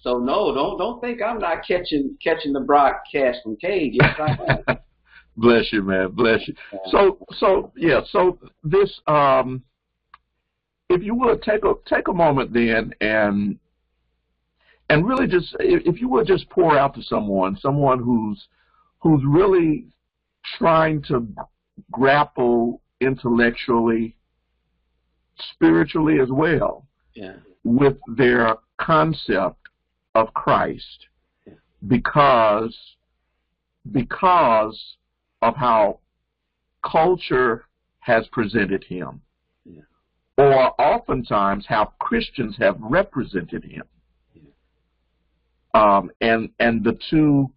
so 0.00 0.18
no, 0.18 0.54
don't 0.54 0.78
don't 0.78 1.00
think 1.00 1.20
I'm 1.20 1.40
not 1.40 1.66
catching 1.66 2.16
catching 2.22 2.52
the 2.52 2.60
broadcast 2.60 3.38
from 3.42 3.56
Cage. 3.56 3.94
Yes, 4.00 4.14
I 4.18 4.62
am. 4.68 4.78
Bless 5.38 5.72
you, 5.72 5.82
man. 5.82 6.10
Bless 6.10 6.46
you. 6.46 6.54
So, 6.90 7.18
so 7.38 7.72
yeah. 7.76 8.00
So 8.10 8.38
this, 8.64 9.00
um, 9.06 9.62
if 10.88 11.02
you 11.02 11.14
would 11.14 11.42
take 11.42 11.64
a 11.64 11.74
take 11.86 12.08
a 12.08 12.12
moment 12.12 12.52
then 12.52 12.92
and 13.00 13.58
and 14.88 15.06
really 15.06 15.26
just 15.26 15.54
if 15.60 16.00
you 16.00 16.08
would 16.08 16.26
just 16.26 16.48
pour 16.50 16.78
out 16.78 16.94
to 16.94 17.02
someone, 17.02 17.56
someone 17.56 17.98
who's 17.98 18.48
who's 19.00 19.22
really 19.26 19.86
trying 20.56 21.02
to 21.02 21.26
grapple 21.92 22.80
intellectually, 23.00 24.16
spiritually 25.52 26.20
as 26.20 26.30
well, 26.30 26.86
yeah. 27.14 27.34
with 27.64 27.96
their 28.16 28.56
concept 28.80 29.60
of 30.14 30.32
Christ, 30.34 31.06
yeah. 31.46 31.54
because 31.86 32.76
because 33.92 34.96
of 35.42 35.54
how 35.54 36.00
culture 36.84 37.66
has 38.00 38.26
presented 38.28 38.84
him, 38.84 39.20
yeah. 39.64 39.82
or 40.38 40.80
oftentimes 40.80 41.66
how 41.68 41.92
Christians 42.00 42.56
have 42.58 42.76
represented 42.80 43.64
him 43.64 43.84
um, 45.78 46.10
and 46.20 46.50
and 46.58 46.82
the 46.82 46.98
two, 47.08 47.50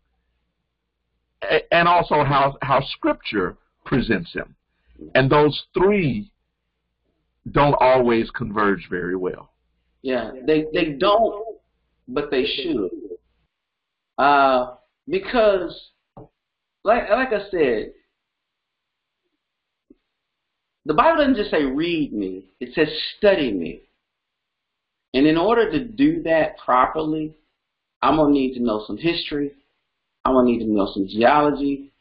and 1.72 1.88
also 1.88 2.24
how 2.24 2.58
how 2.62 2.82
Scripture 2.82 3.58
presents 3.84 4.32
him, 4.32 4.56
and 5.16 5.30
those 5.30 5.60
three 5.74 6.32
don't 7.52 7.76
always 7.80 8.30
converge 8.30 8.88
very 8.90 9.16
well. 9.16 9.54
Yeah, 10.04 10.32
they 10.46 10.66
they 10.72 10.92
don't, 11.00 11.58
but 12.08 12.30
they 12.30 12.46
should, 12.46 12.90
uh, 14.20 14.76
because 15.10 15.90
like 16.84 17.10
like 17.10 17.30
I 17.30 17.50
said, 17.50 17.94
the 20.86 20.94
Bible 20.94 21.18
doesn't 21.18 21.38
just 21.38 21.50
say 21.50 21.64
read 21.64 22.14
me; 22.14 22.46
it 22.60 22.76
says 22.76 22.88
study 23.18 23.52
me. 23.52 23.82
And 25.14 25.28
in 25.28 25.38
order 25.38 25.70
to 25.72 25.84
do 25.84 26.24
that 26.24 26.58
properly, 26.58 27.36
I'm 28.02 28.18
gonna 28.18 28.34
need 28.34 28.54
to 28.56 28.64
know 28.64 28.84
some 28.88 28.97
history. 28.97 29.52
I'm 30.26 30.34
gonna 30.34 30.47
need 30.47 30.60
to 30.60 30.66
know 30.66 30.89
some 30.93 31.08
geology. 31.08 31.91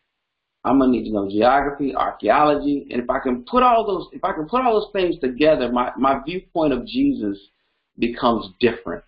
I'm 0.65 0.79
gonna 0.79 0.93
need 0.93 1.05
to 1.05 1.13
know 1.13 1.29
geography, 1.29 1.95
archaeology, 1.95 2.87
and 2.91 3.03
if 3.03 3.09
I 3.09 3.19
can 3.19 3.45
put 3.45 3.63
all 3.63 3.87
those, 3.87 4.09
if 4.13 4.23
I 4.25 4.33
can 4.33 4.47
put 4.47 4.61
all 4.61 4.81
those 4.81 4.93
things 4.93 5.19
together, 5.21 5.73
my 5.73 5.93
my 5.97 6.21
viewpoint 6.25 6.73
of 6.73 6.87
Jesus 6.87 7.39
becomes 7.99 8.49
different. 8.61 9.05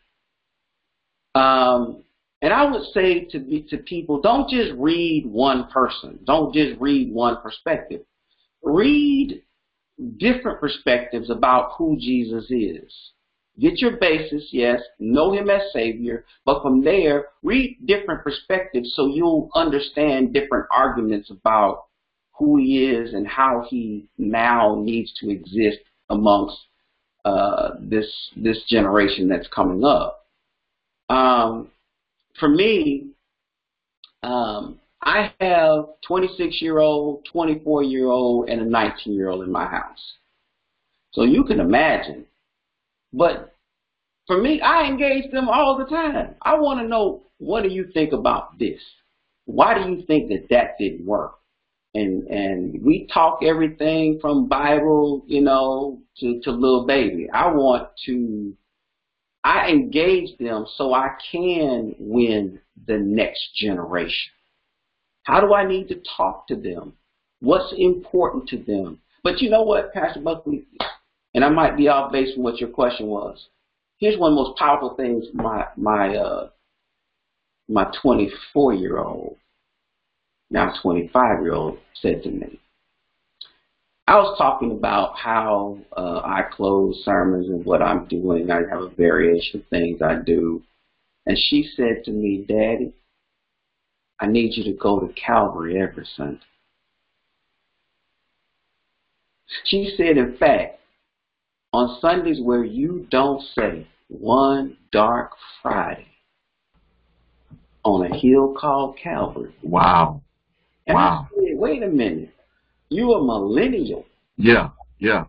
Um, 1.34 2.05
and 2.43 2.53
I 2.53 2.70
would 2.70 2.82
say 2.93 3.24
to 3.30 3.38
be, 3.38 3.62
to 3.70 3.78
people, 3.78 4.20
don't 4.20 4.49
just 4.49 4.72
read 4.76 5.26
one 5.26 5.68
person. 5.68 6.18
Don't 6.24 6.53
just 6.53 6.80
read 6.80 7.12
one 7.12 7.40
perspective. 7.40 8.01
Read 8.62 9.43
different 10.18 10.59
perspectives 10.59 11.30
about 11.30 11.72
who 11.76 11.97
Jesus 11.99 12.51
is. 12.51 12.93
Get 13.61 13.80
your 13.80 13.98
basis, 13.98 14.48
yes, 14.50 14.80
know 14.98 15.32
him 15.32 15.50
as 15.50 15.61
Savior, 15.72 16.24
but 16.44 16.62
from 16.62 16.82
there, 16.82 17.26
read 17.42 17.78
different 17.86 18.24
perspectives 18.24 18.94
so 18.96 19.07
you'll 19.07 19.50
understand 19.55 20.32
different 20.32 20.66
arguments 20.72 21.30
about 21.30 21.84
who 22.32 22.57
he 22.57 22.86
is 22.86 23.12
and 23.12 23.26
how 23.26 23.66
he 23.68 24.09
now 24.16 24.80
needs 24.82 25.12
to 25.20 25.30
exist 25.30 25.78
amongst 26.09 26.57
uh, 27.24 27.72
this 27.78 28.07
this 28.36 28.64
generation 28.68 29.28
that's 29.28 29.46
coming 29.48 29.84
up. 29.84 30.26
Um, 31.09 31.70
for 32.40 32.48
me, 32.48 33.09
um, 34.22 34.80
I, 35.03 35.32
have 35.40 35.86
26 36.07 36.62
year 36.62 36.78
old, 36.78 37.26
24 37.30 37.82
year 37.84 38.07
old, 38.07 38.48
and 38.48 38.61
a 38.62 38.64
19 38.64 39.12
year 39.12 39.28
old 39.28 39.44
in 39.44 39.53
my 39.53 39.66
house. 39.66 40.14
So 41.12 41.24
you 41.24 41.44
can 41.44 41.61
imagine. 41.61 42.24
But 43.13 43.55
for 44.27 44.41
me, 44.41 44.61
I 44.61 44.85
engage 44.85 45.31
them 45.31 45.49
all 45.49 45.77
the 45.77 45.85
time. 45.85 46.35
I 46.43 46.59
want 46.59 46.81
to 46.81 46.89
know 46.89 47.25
what 47.39 47.63
do 47.63 47.69
you 47.69 47.89
think 47.93 48.13
about 48.13 48.59
this? 48.59 48.81
Why 49.45 49.75
do 49.75 49.91
you 49.91 50.03
think 50.07 50.29
that 50.29 50.49
that 50.51 50.79
didn't 50.79 51.05
work? 51.05 51.35
And 51.95 52.27
and 52.29 52.83
we 52.83 53.07
talk 53.13 53.41
everything 53.43 54.19
from 54.21 54.49
Bible, 54.49 55.25
you 55.27 55.43
know, 55.43 56.01
to 56.21 56.41
to 56.43 56.51
Lil 56.51 56.87
Baby. 56.87 57.29
I 57.31 57.53
want 57.53 57.89
to 58.07 58.57
I 59.45 59.69
engage 59.69 60.39
them 60.39 60.67
so 60.77 60.95
I 60.95 61.11
can 61.31 61.95
win 61.99 62.61
the 62.87 62.99
next 62.99 63.55
generation. 63.57 64.33
How 65.25 65.41
do 65.41 65.53
I 65.53 65.67
need 65.67 65.89
to 65.89 66.01
talk 66.17 66.47
to 66.49 66.57
them? 66.57 66.95
What's 67.41 67.75
important 67.77 68.49
to 68.51 68.59
them? 68.59 69.01
But 69.25 69.41
you 69.41 69.51
know 69.51 69.63
what, 69.63 69.93
Pastor 69.93 70.21
Buckley, 70.21 70.65
and 71.35 71.45
I 71.45 71.49
might 71.49 71.76
be 71.76 71.89
off 71.89 72.12
base 72.12 72.35
from 72.35 72.43
what 72.43 72.59
your 72.61 72.70
question 72.70 73.07
was. 73.07 73.47
Here's 73.99 74.18
one 74.18 74.33
of 74.33 74.37
the 74.37 74.43
most 74.43 74.59
powerful 74.59 74.95
things 74.97 75.26
my 75.33 75.66
my 75.76 76.16
uh, 76.16 76.51
my 77.68 77.91
24 78.03 78.74
year 78.74 78.99
old, 78.99 79.37
now 80.51 80.72
25 80.83 81.43
year 81.43 81.55
old, 81.55 81.78
said 82.01 82.22
to 82.24 82.30
me. 82.30 82.59
I 84.09 84.16
was 84.16 84.37
talking 84.37 84.72
about 84.72 85.16
how 85.16 85.78
uh, 85.97 86.20
I 86.24 86.43
close 86.51 87.03
sermons 87.05 87.49
and 87.49 87.64
what 87.64 87.80
I'm 87.80 88.07
doing. 88.09 88.51
I 88.51 88.62
have 88.68 88.83
a 88.83 88.89
variation 88.89 89.61
of 89.61 89.66
things 89.68 90.03
I 90.03 90.16
do. 90.16 90.62
And 91.24 91.39
she 91.39 91.70
said 91.76 92.03
to 92.05 92.11
me, 92.11 92.45
Daddy, 92.47 92.93
I 94.20 94.26
need 94.26 94.57
you 94.57 94.64
to 94.64 94.78
go 94.78 94.99
to 94.99 95.12
Calvary 95.14 95.80
every 95.80 96.07
Sunday. 96.16 96.41
She 99.64 99.95
said, 99.97 100.16
in 100.16 100.37
fact, 100.37 100.82
on 101.73 101.99
Sundays 102.01 102.41
where 102.43 102.64
you 102.64 103.07
don't 103.11 103.43
say 103.55 103.87
one 104.09 104.77
dark 104.93 105.33
Friday 105.62 106.07
on 107.85 108.11
a 108.11 108.16
hill 108.16 108.55
called 108.59 108.99
Calvary. 109.03 109.55
Wow. 109.62 110.23
And 110.87 110.97
wow. 110.97 111.29
I 111.31 111.35
said, 111.35 111.59
wait 111.59 111.83
a 111.83 111.89
minute. 111.89 112.35
You 112.89 113.12
a 113.12 113.25
millennial. 113.25 114.05
Yeah, 114.37 114.70
yeah. 114.99 115.25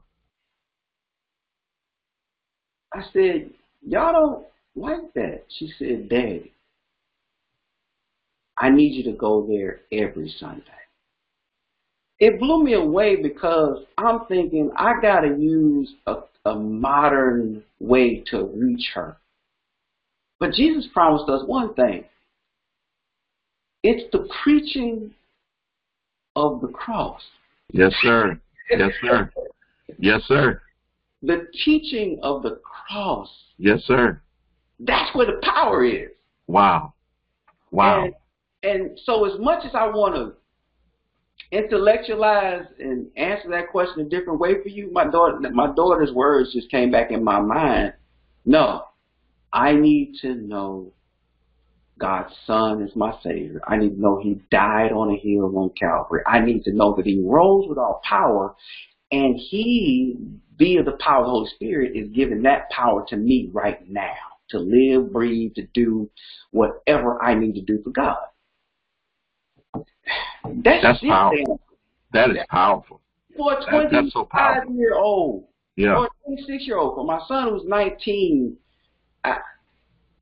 I 2.93 3.03
said, 3.13 3.49
y'all 3.81 4.13
don't 4.13 4.45
like 4.75 5.13
that. 5.15 5.45
She 5.57 5.71
said, 5.79 6.09
Daddy, 6.09 6.51
I 8.57 8.69
need 8.69 8.93
you 8.93 9.03
to 9.11 9.17
go 9.17 9.47
there 9.47 9.81
every 9.91 10.33
Sunday. 10.39 10.63
It 12.19 12.39
blew 12.39 12.63
me 12.63 12.73
away 12.73 13.15
because 13.15 13.83
I'm 13.97 14.25
thinking 14.27 14.71
I 14.75 14.93
got 15.01 15.21
to 15.21 15.29
use 15.29 15.93
a, 16.05 16.17
a 16.45 16.55
modern 16.55 17.63
way 17.79 18.23
to 18.31 18.45
reach 18.53 18.91
her. 18.93 19.17
But 20.39 20.51
Jesus 20.53 20.87
promised 20.93 21.29
us 21.29 21.43
one 21.45 21.73
thing. 21.73 22.03
It's 23.83 24.11
the 24.11 24.27
preaching 24.43 25.13
of 26.35 26.61
the 26.61 26.67
cross. 26.67 27.21
Yes, 27.71 27.93
sir. 28.01 28.39
Yes, 28.69 28.91
sir. 29.01 29.31
Yes, 29.99 30.21
sir. 30.27 30.61
The 31.21 31.47
teaching 31.63 32.19
of 32.23 32.43
the 32.43 32.59
cross. 32.63 33.29
Yes, 33.57 33.81
sir. 33.85 34.21
That's 34.79 35.15
where 35.15 35.27
the 35.27 35.41
power 35.43 35.85
is. 35.85 36.09
Wow. 36.47 36.93
Wow. 37.71 38.05
And, 38.05 38.13
and 38.63 38.99
so 39.05 39.25
as 39.25 39.39
much 39.39 39.65
as 39.65 39.71
I 39.73 39.87
want 39.87 40.15
to 40.15 40.33
intellectualize 41.53 42.65
and 42.79 43.07
answer 43.15 43.49
that 43.51 43.69
question 43.69 44.05
a 44.05 44.09
different 44.09 44.39
way 44.39 44.61
for 44.61 44.69
you, 44.69 44.91
my 44.91 45.05
daughter 45.05 45.39
my 45.51 45.71
daughter's 45.73 46.11
words 46.11 46.51
just 46.51 46.69
came 46.71 46.91
back 46.91 47.11
in 47.11 47.23
my 47.23 47.39
mind. 47.39 47.93
No. 48.45 48.85
I 49.53 49.73
need 49.73 50.15
to 50.21 50.33
know 50.33 50.93
God's 51.99 52.33
Son 52.47 52.81
is 52.81 52.95
my 52.95 53.13
Savior. 53.23 53.61
I 53.67 53.77
need 53.77 53.91
to 53.95 54.01
know 54.01 54.19
He 54.21 54.41
died 54.49 54.91
on 54.91 55.11
a 55.11 55.17
hill 55.17 55.55
on 55.55 55.69
Calvary. 55.79 56.23
I 56.25 56.39
need 56.39 56.63
to 56.63 56.73
know 56.73 56.95
that 56.95 57.05
He 57.05 57.21
rose 57.23 57.65
with 57.69 57.77
all 57.77 58.01
power, 58.03 58.55
and 59.11 59.35
He, 59.37 60.17
via 60.57 60.83
the 60.83 60.97
power 60.99 61.19
of 61.19 61.25
the 61.25 61.31
Holy 61.31 61.49
Spirit, 61.53 61.95
is 61.95 62.09
giving 62.09 62.41
that 62.43 62.71
power 62.71 63.05
to 63.09 63.15
me 63.15 63.51
right 63.53 63.87
now 63.87 64.15
to 64.49 64.59
live, 64.59 65.13
breathe, 65.13 65.53
to 65.55 65.67
do 65.75 66.09
whatever 66.49 67.21
I 67.21 67.35
need 67.35 67.53
to 67.53 67.61
do 67.61 67.81
for 67.83 67.91
God. 67.91 68.17
That's, 70.63 70.83
That's 70.83 70.99
powerful. 70.99 71.59
That 72.11 72.29
is 72.31 72.37
powerful. 72.49 73.01
For 73.35 73.53
a 73.53 73.65
That- 73.65 73.91
that's 73.91 74.13
so 74.13 74.25
25 74.25 74.75
year 74.75 74.95
old, 74.95 75.47
Yeah. 75.75 75.95
for 75.95 76.05
a 76.05 76.09
26 76.25 76.67
year 76.67 76.77
old, 76.77 76.95
for 76.95 77.03
my 77.03 77.19
son 77.27 77.49
who's 77.49 77.65
19, 77.65 78.55
I, 79.23 79.37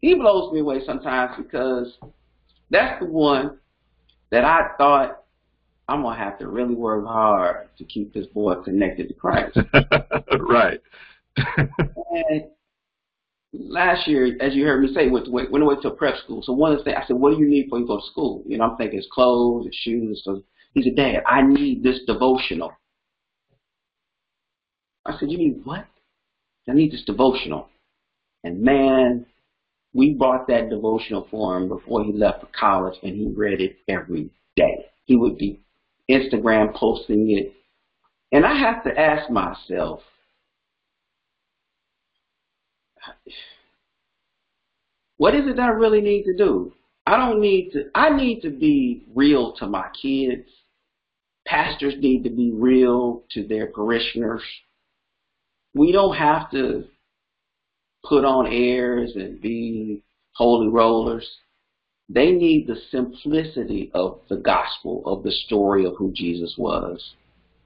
he 0.02 0.14
blows 0.16 0.54
me 0.54 0.60
away 0.60 0.84
sometimes 0.86 1.36
because 1.38 1.98
that's 2.70 3.00
the 3.00 3.06
one 3.08 3.60
that 4.30 4.46
I 4.46 4.70
thought 4.78 5.24
I'm 5.90 6.04
gonna 6.04 6.18
have 6.18 6.40
to 6.40 6.48
really 6.48 6.76
work 6.76 7.06
hard 7.06 7.68
to 7.78 7.84
keep 7.84 8.14
this 8.14 8.28
boy 8.28 8.56
connected 8.64 9.10
to 9.10 9.14
Christ. 9.14 9.58
right. 10.40 10.80
and 11.58 12.46
last 13.54 14.08
year, 14.08 14.38
as 14.40 14.56
you 14.56 14.66
heard 14.66 14.82
me 14.82 14.94
say, 14.94 15.10
went 15.10 15.30
went, 15.32 15.52
went 15.52 15.64
away 15.64 15.76
to 15.82 15.92
prep 15.92 16.18
school. 16.18 16.42
So 16.44 16.54
one 16.54 16.72
of 16.72 16.78
the 16.80 16.84
things 16.84 16.98
I 17.02 17.08
said, 17.08 17.18
"What 17.18 17.32
do 17.32 17.40
you 17.40 17.50
need 17.50 17.64
before 17.64 17.80
you 17.80 17.88
go 17.88 18.00
to 18.00 18.06
school?" 18.06 18.44
You 18.46 18.58
know, 18.58 18.66
I'm 18.66 18.78
thinking 18.78 19.00
it's 19.00 19.08
clothes, 19.12 19.66
it's 19.68 19.78
shoes. 19.78 20.22
So 20.24 20.44
he 20.74 20.82
said, 20.82 20.96
"Dad, 20.96 21.24
I 21.28 21.42
need 21.42 21.84
this 21.84 22.00
devotional." 22.06 22.74
I 25.06 25.18
said, 25.18 25.32
"You 25.32 25.38
need 25.38 25.66
what?" 25.66 25.86
I 26.70 26.74
need 26.74 26.92
this 26.92 27.04
devotional. 27.04 27.68
And 28.44 28.62
man, 28.62 29.26
we 29.94 30.14
bought 30.14 30.48
that 30.48 30.70
devotional 30.70 31.28
for 31.30 31.58
him 31.58 31.68
before 31.68 32.04
he 32.04 32.14
left 32.14 32.42
for 32.42 32.50
college, 32.58 32.98
and 33.04 33.16
he 33.16 33.28
read 33.28 33.60
it 33.60 33.78
every 33.88 34.30
day. 34.56 34.86
He 35.06 35.16
would 35.16 35.38
be 35.38 35.60
Instagram 36.10 36.74
posting 36.74 37.32
it. 37.32 37.54
And 38.32 38.46
I 38.46 38.56
have 38.58 38.84
to 38.86 38.98
ask 38.98 39.30
myself, 39.30 40.02
what 45.18 45.36
is 45.36 45.48
it 45.48 45.56
that 45.58 45.62
I 45.62 45.70
really 45.70 46.02
need 46.02 46.24
to 46.24 46.36
do? 46.36 46.74
I 47.06 47.18
don't 47.18 47.42
need 47.42 47.72
to, 47.74 47.90
I 47.96 48.10
need 48.16 48.42
to 48.42 48.50
be 48.50 49.04
real 49.16 49.54
to 49.58 49.68
my 49.68 49.88
kids. 50.00 50.48
Pastors 51.46 51.96
need 52.00 52.24
to 52.24 52.30
be 52.30 52.52
real 52.52 53.24
to 53.32 53.48
their 53.48 53.68
parishioners. 53.68 54.44
We 55.74 55.92
don't 55.92 56.16
have 56.16 56.52
to 56.52 56.86
put 58.08 58.26
on 58.26 58.48
airs 58.48 59.14
and 59.16 59.42
be 59.42 60.04
holy 60.34 60.68
rollers. 60.68 61.28
They 62.10 62.32
need 62.32 62.68
the 62.68 62.76
simplicity 62.92 63.90
of 63.94 64.20
the 64.30 64.38
gospel, 64.38 65.02
of 65.06 65.24
the 65.24 65.32
story 65.32 65.86
of 65.86 65.96
who 65.98 66.12
Jesus 66.14 66.56
was. 66.58 67.14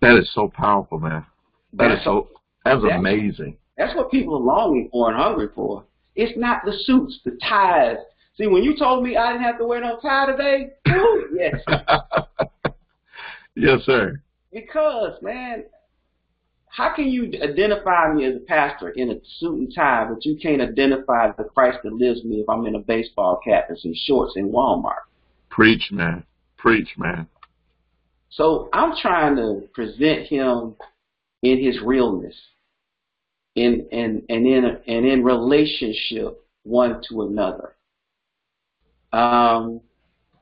That 0.01 0.17
is 0.17 0.31
so 0.33 0.51
powerful, 0.53 0.99
man. 0.99 1.25
That 1.73 1.85
is 1.91 1.91
That's, 1.97 2.03
so 2.05 2.27
that's 2.63 2.81
That's- 2.81 2.99
amazing. 2.99 3.57
That's 3.77 3.95
what 3.95 4.11
people 4.11 4.35
are 4.35 4.39
longing 4.39 4.89
for 4.91 5.09
and 5.09 5.17
hungry 5.17 5.47
for. 5.53 5.83
It's 6.15 6.37
not 6.37 6.61
the 6.63 6.73
suits, 6.83 7.19
the 7.25 7.37
ties. 7.47 7.97
See, 8.37 8.47
when 8.47 8.63
you 8.63 8.77
told 8.77 9.03
me 9.03 9.17
I 9.17 9.31
didn't 9.31 9.43
have 9.43 9.57
to 9.59 9.65
wear 9.65 9.81
no 9.81 9.97
tie 10.01 10.31
today, 10.31 10.71
ooh, 10.89 11.37
yes. 11.37 11.55
yes, 13.55 13.81
sir. 13.85 14.21
Because, 14.51 15.21
man, 15.21 15.65
how 16.75 16.93
can 16.93 17.07
you 17.07 17.31
identify 17.41 18.11
me 18.13 18.25
as 18.25 18.35
a 18.35 18.39
pastor 18.39 18.89
in 18.89 19.11
a 19.11 19.15
suit 19.39 19.59
and 19.59 19.73
tie, 19.73 20.05
but 20.09 20.25
you 20.25 20.37
can't 20.37 20.61
identify 20.61 21.31
the 21.31 21.45
Christ 21.45 21.79
that 21.83 21.93
lives 21.93 22.23
me 22.25 22.37
if 22.37 22.49
I'm 22.49 22.65
in 22.65 22.75
a 22.75 22.79
baseball 22.79 23.39
cap 23.45 23.65
and 23.69 23.79
some 23.79 23.93
shorts 24.05 24.33
in 24.35 24.51
Walmart? 24.51 25.03
Preach, 25.49 25.89
man. 25.91 26.25
Preach, 26.57 26.89
man. 26.97 27.27
So 28.29 28.69
I'm 28.73 28.93
trying 29.01 29.37
to 29.37 29.69
present 29.73 30.27
him 30.27 30.75
in 31.43 31.63
his 31.63 31.79
realness, 31.81 32.35
in 33.55 33.87
and 33.91 34.21
and 34.29 34.45
in 34.47 34.65
and 34.87 35.05
in 35.05 35.23
relationship 35.23 36.43
one 36.63 37.01
to 37.09 37.23
another. 37.23 37.75
Um, 39.13 39.81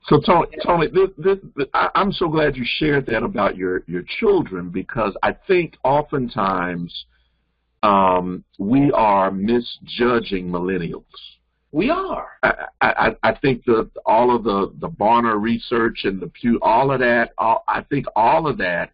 So 0.09 0.20
Tony, 0.20 0.47
Tony, 0.66 0.88
this, 0.88 1.09
this, 1.18 1.38
this, 1.55 1.68
I, 1.74 1.89
I'm 1.95 2.11
so 2.11 2.28
glad 2.28 2.57
you 2.57 2.66
shared 2.66 3.05
that 3.05 3.24
about 3.24 3.55
your 3.55 3.84
your 3.88 4.03
children 4.20 4.70
because 4.70 5.16
I 5.24 5.32
think 5.47 5.78
oftentimes 5.84 7.05
um, 7.84 8.43
we 8.59 8.91
are 8.91 9.32
misjudging 9.32 10.49
millennials. 10.49 11.03
we 11.72 11.89
are. 11.89 12.28
I, 12.43 12.53
I, 12.82 13.16
I 13.24 13.36
think 13.36 13.66
the 13.66 13.89
all 14.05 14.36
of 14.36 14.43
the 14.43 14.74
the 14.80 14.89
Barna 14.89 15.39
research 15.39 16.01
and 16.03 16.20
the 16.22 16.28
Pew, 16.28 16.59
all 16.61 16.91
of 16.91 16.99
that, 16.99 17.32
all, 17.38 17.64
I 17.68 17.82
think 17.82 18.05
all 18.16 18.47
of 18.47 18.57
that 18.59 18.91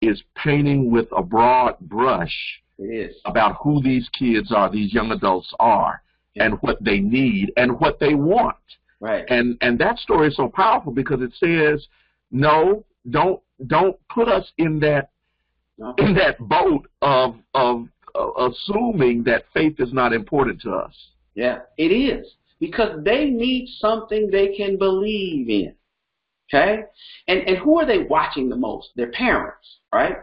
is 0.00 0.22
painting 0.36 0.90
with 0.90 1.08
a 1.16 1.22
broad 1.22 1.78
brush. 1.80 2.34
About 3.24 3.56
who 3.62 3.82
these 3.82 4.08
kids 4.10 4.52
are, 4.52 4.70
these 4.70 4.92
young 4.92 5.12
adults 5.12 5.52
are, 5.58 6.02
and 6.36 6.54
what 6.62 6.82
they 6.82 6.98
need 7.00 7.52
and 7.56 7.78
what 7.80 7.98
they 8.00 8.14
want. 8.14 8.56
Right. 9.00 9.24
And 9.28 9.56
and 9.60 9.78
that 9.80 9.98
story 9.98 10.28
is 10.28 10.36
so 10.36 10.48
powerful 10.48 10.92
because 10.92 11.20
it 11.20 11.32
says, 11.34 11.86
no, 12.30 12.84
don't 13.10 13.40
don't 13.66 13.96
put 14.08 14.28
us 14.28 14.50
in 14.58 14.78
that 14.80 15.10
No. 15.78 15.94
in 15.98 16.14
that 16.14 16.38
boat 16.38 16.86
of 17.00 17.36
of 17.54 17.88
uh, 18.14 18.48
assuming 18.48 19.24
that 19.24 19.44
faith 19.52 19.76
is 19.80 19.92
not 19.92 20.12
important 20.12 20.60
to 20.62 20.70
us. 20.70 20.94
Yeah, 21.34 21.60
it 21.78 21.90
is 21.90 22.36
because 22.60 23.02
they 23.04 23.24
need 23.26 23.66
something 23.78 24.30
they 24.30 24.48
can 24.54 24.76
believe 24.78 25.48
in. 25.48 25.74
Okay, 26.48 26.82
and 27.26 27.40
and 27.48 27.56
who 27.58 27.78
are 27.78 27.86
they 27.86 28.04
watching 28.04 28.48
the 28.48 28.56
most? 28.56 28.90
Their 28.94 29.10
parents, 29.10 29.78
right? 29.92 30.16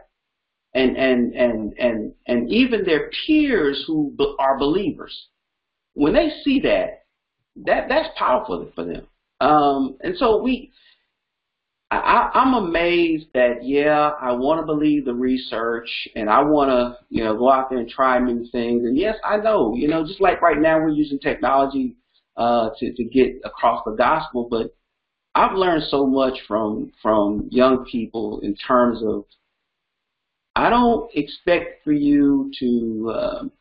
And 0.74 0.98
and 0.98 1.34
and 1.34 1.74
and 1.80 2.14
and 2.28 2.52
even 2.52 2.84
their 2.84 3.10
peers 3.26 3.84
who 3.88 4.16
are 4.40 4.60
believers. 4.60 5.28
When 5.94 6.14
they 6.14 6.32
see 6.44 6.60
that, 6.62 7.06
that 7.66 7.90
that's 7.90 8.10
powerful 8.18 8.72
for 8.76 8.86
them. 8.86 9.08
Um, 9.42 9.98
and 10.02 10.16
so 10.18 10.42
we, 10.42 10.72
I, 11.92 12.30
I'm 12.34 12.54
amazed 12.54 13.28
that 13.34 13.64
yeah, 13.64 14.12
I 14.22 14.34
want 14.34 14.60
to 14.60 14.66
believe 14.66 15.06
the 15.06 15.14
research 15.14 15.90
and 16.16 16.30
I 16.30 16.44
want 16.44 16.70
to 16.70 17.04
you 17.10 17.24
know 17.24 17.36
go 17.36 17.50
out 17.50 17.70
there 17.70 17.80
and 17.80 17.90
try 17.90 18.20
new 18.20 18.46
things. 18.52 18.84
And 18.84 18.96
yes, 18.98 19.16
I 19.24 19.38
know 19.38 19.74
you 19.76 19.88
know 19.88 20.06
just 20.06 20.22
like 20.22 20.42
right 20.42 20.60
now 20.60 20.78
we're 20.78 20.90
using 20.90 21.20
technology 21.20 21.96
uh, 22.38 22.70
to 22.78 22.94
to 22.94 23.04
get 23.06 23.42
across 23.44 23.82
the 23.86 23.96
gospel, 23.96 24.48
but 24.50 24.76
I've 25.36 25.56
learned 25.56 25.84
so 25.90 26.06
much 26.06 26.38
from 26.48 26.92
from 27.02 27.48
young 27.52 27.86
people 27.86 28.40
in 28.42 28.56
terms 28.56 29.02
of 29.04 29.26
I 30.60 30.70
don't 30.70 31.10
expect 31.16 31.86
for 31.86 31.94
you 31.94 32.52
to 32.60 33.14
um 33.16 33.52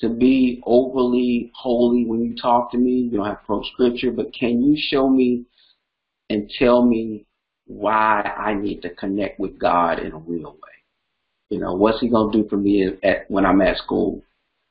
to 0.00 0.08
be 0.08 0.62
overly 0.64 1.52
holy 1.54 2.06
when 2.06 2.24
you 2.24 2.34
talk 2.34 2.72
to 2.72 2.78
me. 2.78 2.92
You 2.92 3.18
don't 3.18 3.26
have 3.26 3.40
to 3.40 3.44
quote 3.44 3.66
scripture, 3.66 4.10
but 4.10 4.32
can 4.32 4.62
you 4.62 4.80
show 4.80 5.10
me 5.10 5.44
and 6.30 6.50
tell 6.58 6.82
me 6.86 7.26
why 7.66 8.22
I 8.22 8.54
need 8.54 8.80
to 8.80 8.90
connect 8.94 9.38
with 9.38 9.58
God 9.58 9.98
in 9.98 10.12
a 10.12 10.18
real 10.18 10.52
way? 10.52 10.76
You 11.50 11.58
know, 11.58 11.74
what's 11.74 12.00
He 12.00 12.08
gonna 12.08 12.32
do 12.32 12.48
for 12.48 12.56
me 12.56 12.88
at 13.02 13.30
when 13.30 13.44
I'm 13.44 13.60
at 13.60 13.76
school? 13.76 14.22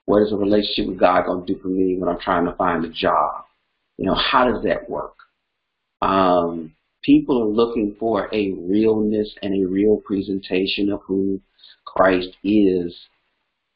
What 0.06 0.24
is 0.24 0.32
a 0.32 0.36
relationship 0.36 0.88
with 0.88 1.00
God 1.00 1.28
gonna 1.28 1.46
do 1.46 1.60
for 1.62 1.68
me 1.68 1.98
when 2.00 2.10
I'm 2.10 2.20
trying 2.20 2.46
to 2.46 2.56
find 2.56 2.84
a 2.84 2.90
job? 2.90 3.44
You 3.98 4.08
know, 4.08 4.16
how 4.16 4.50
does 4.52 4.64
that 4.64 4.90
work? 4.90 5.14
Um, 6.02 6.74
people 7.08 7.42
are 7.42 7.48
looking 7.48 7.96
for 7.98 8.28
a 8.34 8.52
realness 8.52 9.34
and 9.42 9.54
a 9.56 9.68
real 9.68 9.96
presentation 10.06 10.92
of 10.92 11.02
who 11.08 11.40
Christ 11.86 12.36
is, 12.44 12.94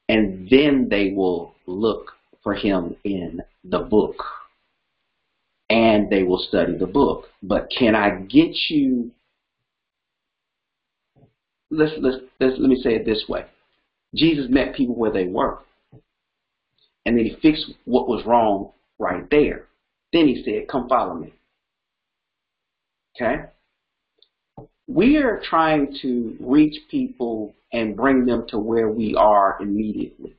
and 0.10 0.50
then 0.50 0.90
they 0.90 1.14
will 1.16 1.56
look 1.66 2.12
for 2.44 2.54
him 2.54 2.98
in 3.06 3.42
the 3.64 3.80
book. 3.80 4.22
And 5.70 6.10
they 6.10 6.24
will 6.24 6.46
study 6.50 6.78
the 6.78 6.86
book. 6.86 7.30
But 7.42 7.70
can 7.76 7.96
I 7.96 8.20
get 8.20 8.54
you 8.70 9.12
let's 11.70 11.94
let's, 12.00 12.18
let's 12.42 12.60
let 12.60 12.70
me 12.70 12.82
say 12.84 12.96
it 12.96 13.06
this 13.06 13.24
way. 13.30 13.46
Jesus 14.14 14.48
met 14.50 14.76
people 14.76 14.96
where 14.96 15.14
they 15.14 15.28
were. 15.28 15.60
And 17.06 17.18
then 17.18 17.24
he 17.24 17.38
fixed 17.42 17.72
what 17.86 18.10
was 18.10 18.26
wrong 18.26 18.72
right 19.00 19.24
there. 19.32 19.68
Then 20.12 20.28
he 20.28 20.44
said, 20.44 20.68
Come 20.68 20.90
follow 20.90 21.14
me. 21.14 21.34
Okay? 23.16 23.44
We 24.88 25.18
are 25.18 25.42
trying 25.44 25.98
to 26.02 26.36
reach 26.40 26.78
people 26.90 27.56
and 27.72 27.96
bring 27.96 28.26
them 28.26 28.46
to 28.50 28.60
where 28.60 28.90
we 28.90 29.16
are 29.16 29.58
immediately 29.62 30.36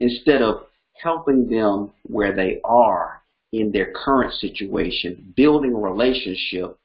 instead 0.00 0.42
of 0.42 0.66
helping 0.94 1.48
them 1.48 1.92
where 2.04 2.34
they 2.34 2.60
are 2.64 3.22
in 3.52 3.70
their 3.70 3.92
current 3.92 4.32
situation, 4.34 5.32
building 5.36 5.74
a 5.74 5.78
relationship, 5.78 6.78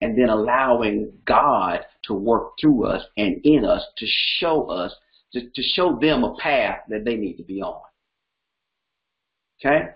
and 0.00 0.18
then 0.18 0.28
allowing 0.28 1.12
God 1.24 1.80
to 2.04 2.14
work 2.14 2.52
through 2.60 2.86
us 2.86 3.02
and 3.16 3.40
in 3.44 3.64
us 3.64 3.84
to 3.96 4.06
show 4.38 4.68
us, 4.70 4.94
to, 5.32 5.48
to 5.50 5.62
show 5.62 5.98
them 6.00 6.24
a 6.24 6.36
path 6.36 6.80
that 6.88 7.04
they 7.04 7.16
need 7.16 7.36
to 7.36 7.42
be 7.42 7.62
on. 7.62 7.80
Okay? 9.60 9.90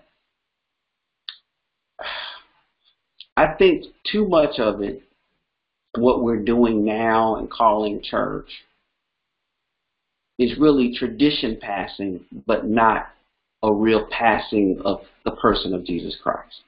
I 3.43 3.55
think 3.55 3.87
too 4.09 4.25
much 4.25 4.57
of 4.57 4.81
it, 4.81 5.03
what 5.97 6.23
we're 6.23 6.43
doing 6.43 6.85
now 6.85 7.35
and 7.35 7.51
calling 7.51 8.01
church, 8.01 8.47
is 10.39 10.57
really 10.57 10.95
tradition 10.95 11.57
passing, 11.61 12.21
but 12.47 12.65
not 12.65 13.09
a 13.61 13.73
real 13.73 14.07
passing 14.09 14.81
of 14.85 15.01
the 15.25 15.31
person 15.31 15.73
of 15.73 15.85
Jesus 15.85 16.15
Christ. 16.23 16.61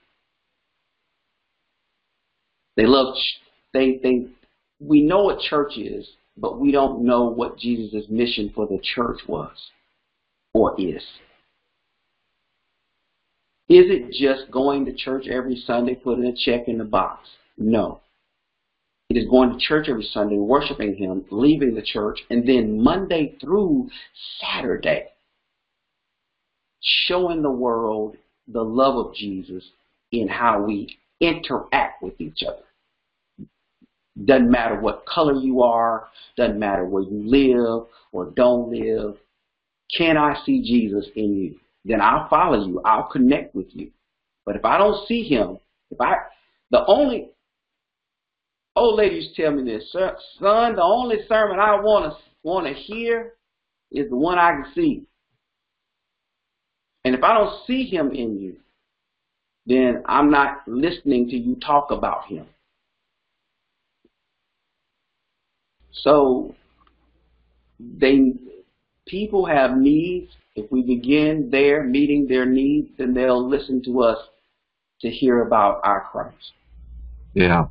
They 2.76 2.86
love, 2.86 3.15
they, 3.73 3.99
they, 4.03 4.28
we 4.82 5.01
know 5.01 5.23
what 5.23 5.39
church 5.39 5.78
is, 5.78 6.05
but 6.36 6.59
we 6.59 6.73
don't 6.73 7.05
know 7.05 7.23
what 7.23 7.57
Jesus' 7.57 8.05
mission 8.09 8.51
for 8.53 8.67
the 8.67 8.80
church 8.95 9.21
was 9.30 9.55
or 10.53 10.76
is. 10.78 11.01
Is 13.68 13.86
it 13.89 14.11
just 14.11 14.51
going 14.51 14.86
to 14.86 14.93
church 14.93 15.28
every 15.28 15.55
Sunday, 15.55 15.95
putting 15.95 16.26
a 16.26 16.36
check 16.36 16.68
in 16.68 16.78
the 16.78 16.84
box? 16.84 17.28
No. 17.57 18.01
It 19.09 19.18
is 19.18 19.28
going 19.30 19.51
to 19.51 19.59
church 19.59 19.88
every 19.89 20.07
Sunday, 20.11 20.38
worshiping 20.38 20.95
Him, 20.95 21.26
leaving 21.32 21.74
the 21.74 21.82
church, 21.82 22.20
and 22.30 22.47
then 22.47 22.82
Monday 22.82 23.38
through 23.41 23.89
Saturday, 24.39 25.05
showing 26.82 27.41
the 27.41 27.51
world 27.51 28.18
the 28.47 28.63
love 28.63 28.97
of 28.97 29.16
Jesus 29.16 29.63
in 30.11 30.28
how 30.28 30.61
we 30.61 30.97
interact 31.20 32.03
with 32.03 32.20
each 32.22 32.43
other. 32.47 33.47
Doesn't 34.24 34.49
matter 34.49 34.80
what 34.80 35.05
color 35.05 35.34
you 35.34 35.61
are, 35.61 36.07
doesn't 36.38 36.59
matter 36.59 36.86
where 36.86 37.03
you 37.03 37.24
live 37.26 37.88
or 38.11 38.32
don't 38.36 38.70
live. 38.70 39.18
Can 39.95 40.18
I 40.18 40.41
see 40.45 40.61
Jesus 40.61 41.09
in 41.16 41.36
you? 41.36 41.59
Then 41.86 42.01
I'll 42.01 42.27
follow 42.27 42.65
you. 42.65 42.81
I'll 42.83 43.07
connect 43.07 43.55
with 43.55 43.67
you. 43.69 43.91
But 44.45 44.55
if 44.55 44.65
I 44.65 44.77
don't 44.77 45.07
see 45.07 45.23
him, 45.23 45.59
if 45.91 46.01
I, 46.01 46.15
the 46.71 46.83
only, 46.88 47.29
old 48.75 48.97
ladies 48.97 49.29
tell 49.36 49.51
me 49.51 49.63
this, 49.63 49.91
son, 49.91 50.75
the 50.75 50.83
only 50.83 51.17
sermon 51.29 51.59
I 51.59 51.79
want 51.79 52.11
to 52.11 52.17
want 52.43 52.67
to 52.67 52.73
hear 52.73 53.33
is 53.91 54.09
the 54.09 54.15
one 54.15 54.38
I 54.38 54.51
can 54.51 54.65
see. 54.75 55.05
And 57.03 57.15
if 57.15 57.23
I 57.23 57.33
don't 57.33 57.65
see 57.65 57.86
him 57.86 58.11
in 58.11 58.39
you, 58.39 58.57
then 59.65 60.03
I'm 60.05 60.29
not 60.29 60.67
listening 60.67 61.27
to 61.29 61.38
you 61.38 61.55
talk 61.55 61.91
about 61.91 62.25
him. 62.25 62.45
So 65.91 66.55
they 67.79 68.33
people 69.08 69.45
have 69.45 69.78
needs. 69.78 70.32
If 70.56 70.72
we 70.72 70.82
begin 70.82 71.49
there 71.51 71.84
meeting 71.84 72.28
their 72.28 72.45
needs, 72.45 72.89
then 72.97 73.14
they'll 73.14 73.47
listen 73.47 73.84
to 73.84 74.01
us 74.01 74.18
to 75.01 75.10
hear 75.10 75.41
about 75.41 75.82
our 75.84 76.08
Christ. 76.12 76.53
Yeah. 77.34 77.68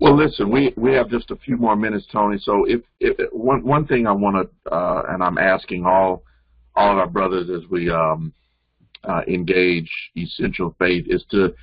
Well, 0.00 0.16
listen, 0.16 0.50
we 0.50 0.72
we 0.76 0.92
have 0.94 1.08
just 1.08 1.30
a 1.30 1.36
few 1.36 1.56
more 1.56 1.76
minutes, 1.76 2.06
Tony. 2.10 2.38
So 2.38 2.64
if, 2.64 2.80
if 3.00 3.16
one 3.32 3.62
one 3.62 3.86
thing 3.86 4.06
I 4.06 4.12
want 4.12 4.50
to, 4.64 4.74
uh, 4.74 5.04
and 5.08 5.22
I'm 5.22 5.38
asking 5.38 5.86
all 5.86 6.24
all 6.74 6.92
of 6.92 6.98
our 6.98 7.06
brothers 7.06 7.48
as 7.50 7.68
we 7.70 7.90
um, 7.90 8.32
uh, 9.04 9.20
engage 9.28 9.90
essential 10.16 10.74
faith 10.78 11.04
is 11.08 11.24
to 11.30 11.54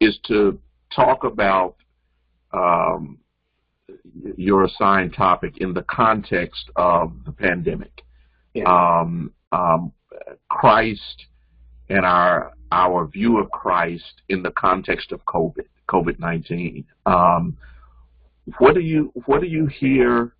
is 0.00 0.18
to 0.26 0.58
talk 0.94 1.24
about 1.24 1.76
um, 2.52 3.18
your 4.36 4.64
assigned 4.64 5.14
topic 5.14 5.58
in 5.58 5.72
the 5.72 5.82
context 5.82 6.70
of 6.76 7.12
the 7.24 7.32
pandemic. 7.32 8.02
Yeah. 8.58 9.00
Um, 9.00 9.32
um, 9.52 9.92
Christ 10.48 11.26
and 11.88 12.04
our 12.04 12.52
our 12.70 13.06
view 13.06 13.38
of 13.38 13.50
Christ 13.50 14.22
in 14.28 14.42
the 14.42 14.50
context 14.50 15.12
of 15.12 15.24
COVID 15.24 15.66
COVID 15.88 16.18
nineteen. 16.18 16.84
Um, 17.06 17.56
what 18.58 18.74
do 18.74 18.80
you 18.80 19.12
what 19.26 19.40
do 19.40 19.46
you 19.46 19.66
hear 19.66 20.32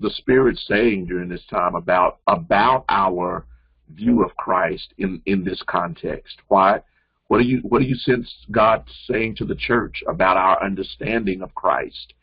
the 0.00 0.10
Spirit 0.10 0.58
saying 0.66 1.06
during 1.06 1.28
this 1.28 1.44
time 1.48 1.74
about 1.74 2.18
about 2.26 2.84
our 2.88 3.46
view 3.90 4.24
of 4.24 4.36
Christ 4.36 4.92
in 4.98 5.22
in 5.26 5.44
this 5.44 5.62
context? 5.66 6.36
Why? 6.48 6.80
What 7.28 7.38
do 7.38 7.44
you 7.44 7.60
what 7.62 7.80
do 7.80 7.86
you 7.86 7.96
sense 7.96 8.32
God 8.50 8.84
saying 9.10 9.36
to 9.36 9.44
the 9.44 9.56
church 9.56 10.02
about 10.06 10.36
our 10.36 10.62
understanding 10.62 11.42
of 11.42 11.54
Christ 11.54 12.14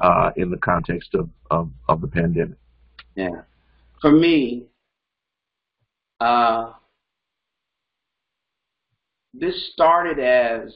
uh, 0.00 0.30
in 0.36 0.50
the 0.50 0.56
context 0.56 1.14
of, 1.14 1.28
of, 1.50 1.70
of 1.88 2.00
the 2.00 2.06
pandemic? 2.06 2.56
Yeah. 3.14 3.42
For 4.06 4.12
me, 4.12 4.66
uh, 6.20 6.74
this 9.34 9.72
started 9.72 10.20
as 10.20 10.72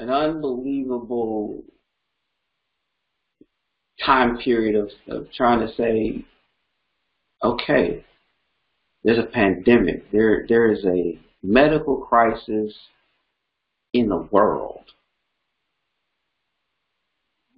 an 0.00 0.10
unbelievable 0.10 1.62
time 4.04 4.38
period 4.38 4.74
of, 4.74 4.90
of 5.06 5.30
trying 5.30 5.60
to 5.60 5.72
say, 5.76 6.24
okay, 7.40 8.04
there's 9.04 9.20
a 9.20 9.30
pandemic. 9.30 10.10
There 10.10 10.44
there 10.48 10.72
is 10.72 10.84
a 10.84 11.20
medical 11.44 11.98
crisis 11.98 12.74
in 13.92 14.08
the 14.08 14.26
world. 14.32 14.82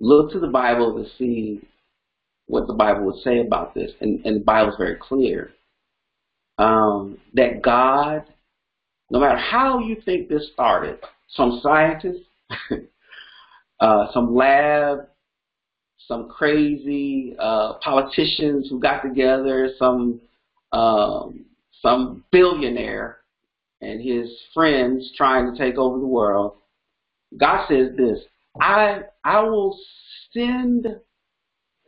Look 0.01 0.33
to 0.33 0.39
the 0.39 0.49
Bible 0.49 1.03
to 1.03 1.09
see 1.17 1.67
what 2.49 2.67
the 2.67 2.75
Bible 2.75 3.05
would 3.05 3.23
say 3.23 3.41
about 3.41 3.75
this, 3.75 3.93
and, 4.01 4.25
and 4.25 4.41
the 4.41 4.45
Bible 4.45 4.73
is 4.73 4.79
very 4.79 4.97
clear 4.97 5.53
um, 6.59 7.19
that 7.35 7.63
God, 7.63 8.25
no 9.11 9.21
matter 9.21 9.39
how 9.39 9.79
you 9.79 9.97
think 10.05 10.29
this 10.29 10.51
started, 10.53 10.99
some 11.29 11.61
scientists, 11.63 12.27
uh, 13.81 14.07
some 14.13 14.35
lab, 14.35 15.07
some 16.07 16.29
crazy 16.29 17.37
uh, 17.39 17.75
politicians 17.75 18.69
who 18.69 18.81
got 18.81 19.03
together, 19.03 19.71
some 19.79 20.21
um, 20.73 21.45
some 21.83 22.25
billionaire 22.33 23.19
and 23.81 24.03
his 24.03 24.29
friends 24.53 25.13
trying 25.17 25.53
to 25.53 25.59
take 25.59 25.79
over 25.79 25.99
the 25.99 26.07
world. 26.07 26.55
God 27.37 27.67
says 27.69 27.89
this: 27.97 28.19
I 28.61 29.03
I 29.23 29.43
will 29.43 29.79
send 30.33 30.87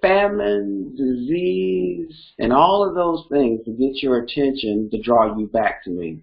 famine, 0.01 0.95
disease, 0.97 2.33
and 2.39 2.53
all 2.53 2.87
of 2.87 2.95
those 2.95 3.25
things 3.31 3.65
to 3.65 3.73
get 3.73 4.03
your 4.03 4.19
attention 4.19 4.89
to 4.91 5.01
draw 5.01 5.37
you 5.39 5.47
back 5.47 5.85
to 5.85 5.91
me. 5.91 6.21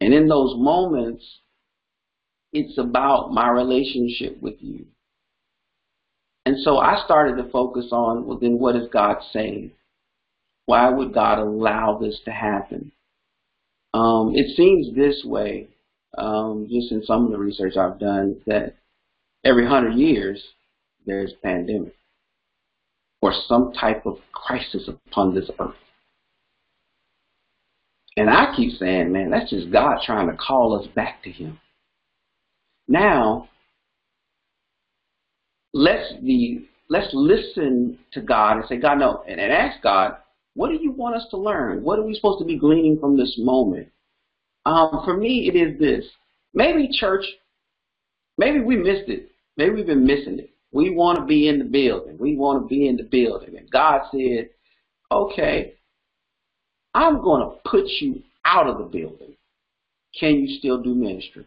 And 0.00 0.14
in 0.14 0.28
those 0.28 0.54
moments, 0.56 1.24
it's 2.52 2.78
about 2.78 3.32
my 3.32 3.48
relationship 3.50 4.40
with 4.40 4.56
you. 4.60 4.86
And 6.46 6.56
so 6.62 6.78
I 6.78 7.02
started 7.04 7.36
to 7.36 7.50
focus 7.50 7.88
on, 7.92 8.26
well, 8.26 8.38
then 8.38 8.58
what 8.58 8.76
is 8.76 8.88
God 8.92 9.18
saying? 9.32 9.72
Why 10.66 10.88
would 10.88 11.12
God 11.12 11.38
allow 11.38 11.98
this 11.98 12.18
to 12.24 12.30
happen? 12.30 12.92
Um, 13.92 14.32
it 14.34 14.56
seems 14.56 14.94
this 14.94 15.22
way, 15.24 15.68
um, 16.16 16.66
just 16.70 16.92
in 16.92 17.04
some 17.04 17.26
of 17.26 17.32
the 17.32 17.38
research 17.38 17.76
I've 17.76 17.98
done, 17.98 18.40
that 18.46 18.76
every 19.44 19.66
hundred 19.66 19.94
years 19.94 20.42
there's 21.06 21.32
a 21.32 21.46
pandemic 21.46 21.94
or 23.22 23.32
some 23.46 23.72
type 23.72 24.06
of 24.06 24.18
crisis 24.32 24.88
upon 24.88 25.34
this 25.34 25.50
earth. 25.58 25.74
And 28.16 28.28
I 28.28 28.52
keep 28.56 28.78
saying, 28.78 29.12
man, 29.12 29.30
that's 29.30 29.50
just 29.50 29.70
God 29.70 29.98
trying 30.04 30.28
to 30.30 30.36
call 30.36 30.78
us 30.78 30.86
back 30.94 31.22
to 31.24 31.30
Him. 31.30 31.58
Now, 32.88 33.48
let's 35.72 36.14
be 36.22 36.68
let's 36.88 37.08
listen 37.12 37.98
to 38.12 38.20
God 38.20 38.56
and 38.56 38.64
say, 38.68 38.76
God, 38.76 38.98
no, 38.98 39.22
and, 39.28 39.40
and 39.40 39.52
ask 39.52 39.80
God, 39.82 40.16
what 40.54 40.68
do 40.68 40.78
you 40.80 40.90
want 40.90 41.14
us 41.14 41.26
to 41.30 41.36
learn? 41.36 41.82
What 41.84 41.98
are 41.98 42.02
we 42.02 42.14
supposed 42.14 42.40
to 42.40 42.44
be 42.44 42.58
gleaning 42.58 42.98
from 42.98 43.16
this 43.16 43.36
moment? 43.38 43.88
Um, 44.66 45.02
for 45.04 45.16
me, 45.16 45.48
it 45.48 45.56
is 45.56 45.78
this. 45.78 46.04
Maybe 46.52 46.88
church, 46.92 47.24
maybe 48.36 48.60
we 48.60 48.76
missed 48.76 49.08
it. 49.08 49.30
Maybe 49.56 49.76
we've 49.76 49.86
been 49.86 50.04
missing 50.04 50.40
it. 50.40 50.50
We 50.72 50.90
want 50.90 51.18
to 51.18 51.24
be 51.24 51.48
in 51.48 51.58
the 51.58 51.64
building. 51.64 52.16
We 52.18 52.36
want 52.36 52.62
to 52.62 52.68
be 52.68 52.86
in 52.86 52.96
the 52.96 53.02
building. 53.02 53.56
And 53.56 53.70
God 53.70 54.02
said, 54.12 54.50
okay, 55.10 55.74
I'm 56.94 57.22
going 57.22 57.42
to 57.42 57.68
put 57.68 57.86
you 58.00 58.22
out 58.44 58.68
of 58.68 58.78
the 58.78 58.84
building. 58.84 59.34
Can 60.18 60.40
you 60.40 60.58
still 60.58 60.82
do 60.82 60.94
ministry? 60.94 61.46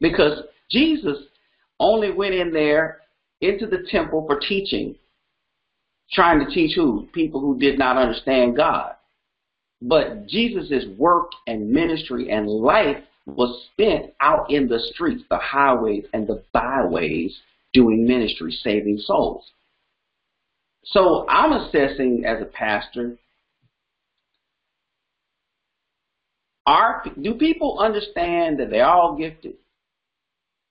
Because 0.00 0.42
Jesus 0.70 1.16
only 1.80 2.10
went 2.10 2.34
in 2.34 2.52
there 2.52 3.00
into 3.40 3.66
the 3.66 3.86
temple 3.90 4.24
for 4.26 4.38
teaching, 4.40 4.96
trying 6.12 6.40
to 6.40 6.52
teach 6.52 6.74
who? 6.74 7.08
People 7.12 7.40
who 7.40 7.58
did 7.58 7.78
not 7.78 7.96
understand 7.96 8.56
God. 8.56 8.94
But 9.82 10.26
Jesus' 10.26 10.86
work 10.96 11.30
and 11.46 11.70
ministry 11.70 12.30
and 12.30 12.48
life 12.48 13.02
was 13.26 13.66
spent 13.72 14.12
out 14.20 14.50
in 14.50 14.68
the 14.68 14.78
streets, 14.92 15.24
the 15.28 15.38
highways, 15.38 16.04
and 16.12 16.26
the 16.26 16.42
byways 16.52 17.36
doing 17.74 18.06
ministry, 18.06 18.52
saving 18.62 18.98
souls. 18.98 19.44
So 20.84 21.26
I'm 21.28 21.52
assessing 21.52 22.24
as 22.26 22.40
a 22.40 22.46
pastor, 22.46 23.18
are, 26.66 27.04
do 27.20 27.34
people 27.34 27.78
understand 27.78 28.58
that 28.58 28.70
they're 28.70 28.86
all 28.86 29.16
gifted? 29.16 29.54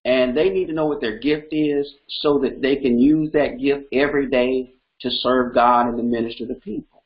And 0.06 0.36
they 0.36 0.50
need 0.50 0.68
to 0.68 0.74
know 0.74 0.88
what 0.88 1.02
their 1.02 1.20
gift 1.20 1.54
is 1.54 1.90
so 2.22 2.40
that 2.40 2.62
they 2.62 2.78
can 2.78 3.00
use 3.00 3.32
that 3.34 3.60
gift 3.62 3.86
every 3.94 4.30
day 4.30 4.74
to 5.02 5.10
serve 5.10 5.54
God 5.54 5.88
and 5.88 5.98
to 5.98 6.04
minister 6.04 6.48
to 6.48 6.56
people. 6.56 7.04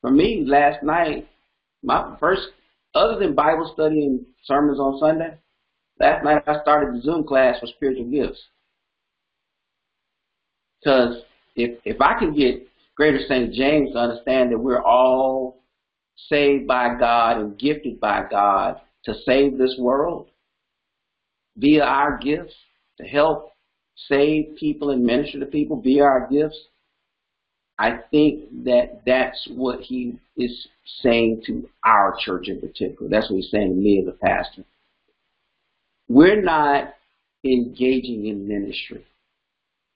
For 0.00 0.10
me, 0.10 0.44
last 0.46 0.82
night, 0.82 1.28
my 1.82 2.16
first, 2.20 2.48
other 2.94 3.18
than 3.18 3.34
Bible 3.34 3.70
study 3.74 4.04
and 4.04 4.24
sermons 4.44 4.78
on 4.78 4.98
Sunday, 4.98 5.36
last 6.00 6.24
night 6.24 6.42
I 6.46 6.60
started 6.62 6.94
the 6.94 7.02
Zoom 7.02 7.24
class 7.24 7.60
for 7.60 7.66
spiritual 7.66 8.10
gifts. 8.10 8.40
Because 10.80 11.22
if 11.56 11.78
if 11.84 12.00
I 12.00 12.18
can 12.18 12.34
get 12.34 12.66
Greater 12.96 13.20
St. 13.28 13.52
James 13.52 13.92
to 13.92 13.98
understand 13.98 14.52
that 14.52 14.58
we're 14.58 14.82
all 14.82 15.60
saved 16.28 16.66
by 16.66 16.94
God 16.98 17.38
and 17.38 17.58
gifted 17.58 18.00
by 18.00 18.24
God 18.28 18.80
to 19.04 19.14
save 19.24 19.56
this 19.56 19.76
world 19.78 20.28
via 21.56 21.84
our 21.84 22.18
gifts, 22.18 22.54
to 22.98 23.04
help 23.04 23.52
save 24.08 24.56
people 24.58 24.90
and 24.90 25.04
minister 25.04 25.40
to 25.40 25.46
people 25.46 25.80
via 25.80 26.02
our 26.02 26.28
gifts, 26.30 26.58
I 27.78 27.98
think 28.10 28.64
that 28.64 29.02
that's 29.06 29.48
what 29.54 29.80
he 29.80 30.18
is 30.36 30.68
saying 31.02 31.42
to 31.46 31.68
our 31.84 32.16
church 32.18 32.48
in 32.48 32.60
particular. 32.60 33.08
That's 33.08 33.30
what 33.30 33.36
he's 33.36 33.50
saying 33.50 33.68
to 33.68 33.74
me 33.74 34.00
as 34.00 34.08
a 34.08 34.12
pastor. 34.12 34.64
We're 36.08 36.42
not 36.42 36.94
engaging 37.44 38.26
in 38.26 38.48
ministry 38.48 39.06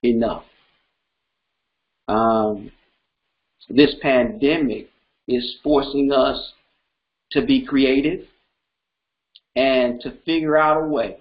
enough. 0.03 0.45
Um, 2.13 2.71
this 3.71 3.95
pandemic 4.03 4.91
is 5.29 5.57
forcing 5.63 6.13
us 6.13 6.53
to 7.31 7.45
be 7.45 7.65
creative 7.65 8.27
and 9.57 10.01
to 10.03 10.19
figure 10.27 10.57
out 10.57 10.83
a 10.83 10.87
way 10.87 11.19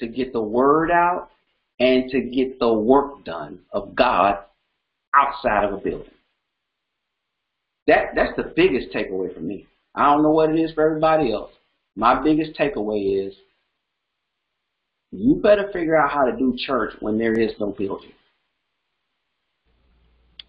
to 0.00 0.06
get 0.06 0.32
the 0.34 0.42
word 0.42 0.90
out 0.90 1.30
and 1.80 2.10
to 2.10 2.20
get 2.20 2.58
the 2.58 2.72
work 2.72 3.24
done 3.24 3.60
of 3.72 3.94
God 3.94 4.38
outside 5.14 5.64
of 5.64 5.72
a 5.72 5.78
building. 5.78 6.10
That 7.86 8.14
that's 8.14 8.36
the 8.36 8.52
biggest 8.54 8.94
takeaway 8.94 9.32
for 9.32 9.40
me. 9.40 9.66
I 9.94 10.12
don't 10.12 10.22
know 10.22 10.30
what 10.30 10.50
it 10.50 10.58
is 10.58 10.72
for 10.72 10.86
everybody 10.86 11.32
else. 11.32 11.52
My 11.94 12.22
biggest 12.22 12.58
takeaway 12.58 13.26
is 13.26 13.34
you 15.12 15.36
better 15.36 15.70
figure 15.72 15.96
out 15.96 16.10
how 16.10 16.26
to 16.26 16.36
do 16.36 16.58
church 16.58 16.92
when 17.00 17.16
there 17.16 17.38
is 17.38 17.52
no 17.58 17.68
building. 17.68 18.12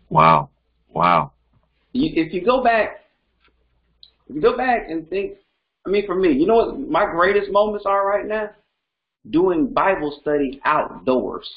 Wow. 0.10 0.49
Wow. 0.89 1.32
You, 1.93 2.12
if 2.14 2.34
you 2.34 2.43
go 2.45 2.64
back, 2.64 3.01
if 4.28 4.36
you 4.36 4.41
go 4.41 4.55
back 4.55 4.89
and 4.89 5.08
think, 5.10 5.38
I 5.86 5.89
mean, 5.89 6.05
for 6.05 6.16
me, 6.16 6.34
you 6.34 6.45
know 6.45 6.55
what 6.55 6.80
my 6.80 7.05
greatest 7.05 7.51
moments 7.51 7.86
are 7.86 8.08
right 8.08 8.26
now? 8.26 8.49
Doing 9.30 9.74
Bible 9.74 10.18
study 10.22 10.62
outdoors. 10.66 11.49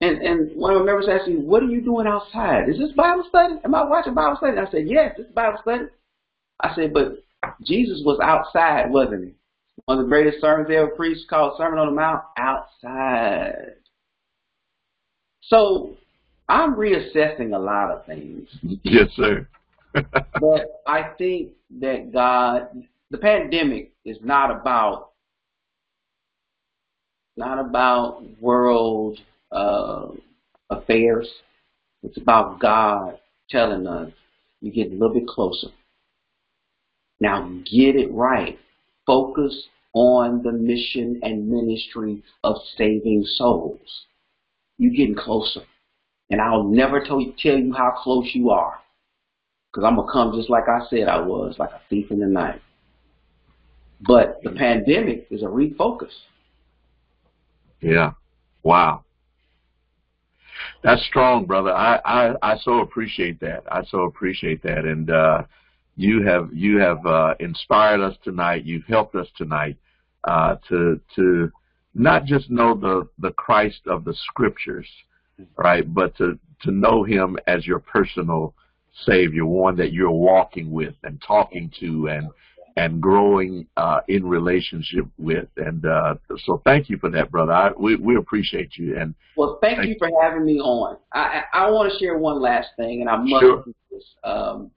And 0.00 0.18
and 0.22 0.56
one 0.56 0.74
of 0.74 0.80
my 0.80 0.86
members 0.86 1.08
asked 1.08 1.28
me, 1.28 1.36
"What 1.36 1.62
are 1.62 1.66
you 1.66 1.80
doing 1.80 2.06
outside? 2.06 2.68
Is 2.68 2.78
this 2.78 2.92
Bible 2.92 3.24
study? 3.28 3.54
Am 3.64 3.74
I 3.74 3.84
watching 3.84 4.14
Bible 4.14 4.36
study?" 4.36 4.56
And 4.56 4.66
I 4.66 4.70
said, 4.70 4.86
"Yes, 4.86 5.16
this 5.16 5.26
Bible 5.34 5.58
study." 5.60 5.86
I 6.60 6.74
said, 6.74 6.94
"But 6.94 7.24
Jesus 7.62 8.02
was 8.04 8.20
outside, 8.20 8.90
wasn't 8.92 9.24
he? 9.24 9.34
One 9.86 9.98
of 9.98 10.04
the 10.04 10.08
greatest 10.08 10.40
sermons 10.40 10.68
they 10.68 10.76
ever 10.76 10.94
preached, 10.94 11.28
called 11.28 11.56
Sermon 11.56 11.80
on 11.80 11.88
the 11.88 12.00
Mount, 12.00 12.22
outside." 12.36 13.74
So 15.42 15.97
I'm 16.48 16.74
reassessing 16.74 17.54
a 17.54 17.58
lot 17.58 17.90
of 17.90 18.06
things. 18.06 18.48
Yes, 18.82 19.08
sir. 19.16 19.48
but 19.94 20.82
I 20.86 21.10
think 21.18 21.50
that 21.80 22.12
God, 22.12 22.68
the 23.10 23.18
pandemic 23.18 23.92
is 24.04 24.18
not 24.22 24.50
about 24.50 25.10
not 27.36 27.58
about 27.60 28.22
world 28.40 29.18
uh, 29.52 30.08
affairs. 30.70 31.28
It's 32.02 32.16
about 32.16 32.58
God 32.58 33.18
telling 33.48 33.86
us 33.86 34.10
you 34.60 34.72
get 34.72 34.88
a 34.88 34.92
little 34.92 35.14
bit 35.14 35.28
closer. 35.28 35.68
Now 37.20 37.48
get 37.64 37.96
it 37.96 38.12
right. 38.12 38.58
Focus 39.06 39.68
on 39.94 40.42
the 40.42 40.52
mission 40.52 41.20
and 41.22 41.48
ministry 41.48 42.22
of 42.44 42.56
saving 42.76 43.24
souls. 43.24 44.06
You're 44.78 44.92
getting 44.92 45.14
closer. 45.14 45.62
And 46.30 46.40
I'll 46.40 46.64
never 46.64 47.04
tell 47.04 47.20
you, 47.20 47.74
how 47.74 47.94
close 47.96 48.30
you 48.34 48.50
are. 48.50 48.78
Because 49.72 49.86
I'm 49.86 49.96
going 49.96 50.06
to 50.06 50.12
come 50.12 50.32
just 50.34 50.50
like 50.50 50.68
I 50.68 50.80
said 50.88 51.08
I 51.08 51.20
was, 51.20 51.56
like 51.58 51.70
a 51.70 51.80
thief 51.88 52.10
in 52.10 52.20
the 52.20 52.26
night. 52.26 52.60
But 54.06 54.40
the 54.42 54.50
pandemic 54.50 55.26
is 55.30 55.42
a 55.42 55.46
refocus. 55.46 56.12
Yeah. 57.80 58.12
Wow. 58.62 59.04
That's 60.82 61.04
strong, 61.06 61.46
brother. 61.46 61.72
I, 61.72 62.00
I, 62.04 62.34
I 62.42 62.58
so 62.58 62.80
appreciate 62.80 63.40
that. 63.40 63.64
I 63.70 63.84
so 63.84 64.02
appreciate 64.02 64.62
that. 64.62 64.84
And, 64.84 65.10
uh, 65.10 65.42
you 65.98 66.22
have 66.22 66.50
you 66.52 66.78
have 66.78 67.04
uh, 67.04 67.34
inspired 67.40 68.00
us 68.00 68.14
tonight. 68.22 68.64
You've 68.64 68.84
helped 68.84 69.16
us 69.16 69.26
tonight 69.36 69.76
uh, 70.22 70.54
to 70.68 71.00
to 71.16 71.50
not 71.92 72.24
just 72.24 72.50
know 72.50 72.74
the 72.74 73.08
the 73.18 73.32
Christ 73.32 73.80
of 73.88 74.04
the 74.04 74.14
Scriptures, 74.14 74.86
right, 75.56 75.92
but 75.92 76.16
to 76.18 76.38
to 76.62 76.70
know 76.70 77.04
Him 77.04 77.38
as 77.46 77.66
your 77.66 77.78
personal 77.78 78.54
Savior, 79.06 79.46
one 79.46 79.76
that 79.76 79.92
you're 79.92 80.10
walking 80.10 80.70
with 80.70 80.94
and 81.04 81.22
talking 81.26 81.70
to 81.80 82.08
and 82.08 82.28
and 82.76 83.00
growing 83.00 83.66
uh, 83.76 84.00
in 84.06 84.24
relationship 84.24 85.04
with. 85.18 85.48
And 85.56 85.84
uh, 85.84 86.14
so, 86.46 86.62
thank 86.64 86.88
you 86.88 86.96
for 86.98 87.10
that, 87.10 87.30
brother. 87.30 87.52
I, 87.52 87.70
we 87.72 87.96
we 87.96 88.16
appreciate 88.16 88.76
you. 88.76 88.96
And 88.98 89.14
well, 89.36 89.58
thank, 89.60 89.78
thank 89.78 89.88
you 89.88 89.96
for 89.98 90.10
having 90.22 90.44
me 90.44 90.60
on. 90.60 90.96
I 91.12 91.42
I, 91.52 91.64
I 91.64 91.70
want 91.70 91.92
to 91.92 91.98
share 91.98 92.18
one 92.18 92.40
last 92.40 92.68
thing, 92.76 93.00
and 93.00 93.10
I 93.10 93.16
must 93.16 93.40
sure. 93.40 93.64
this. 93.90 94.04
Um, 94.24 94.70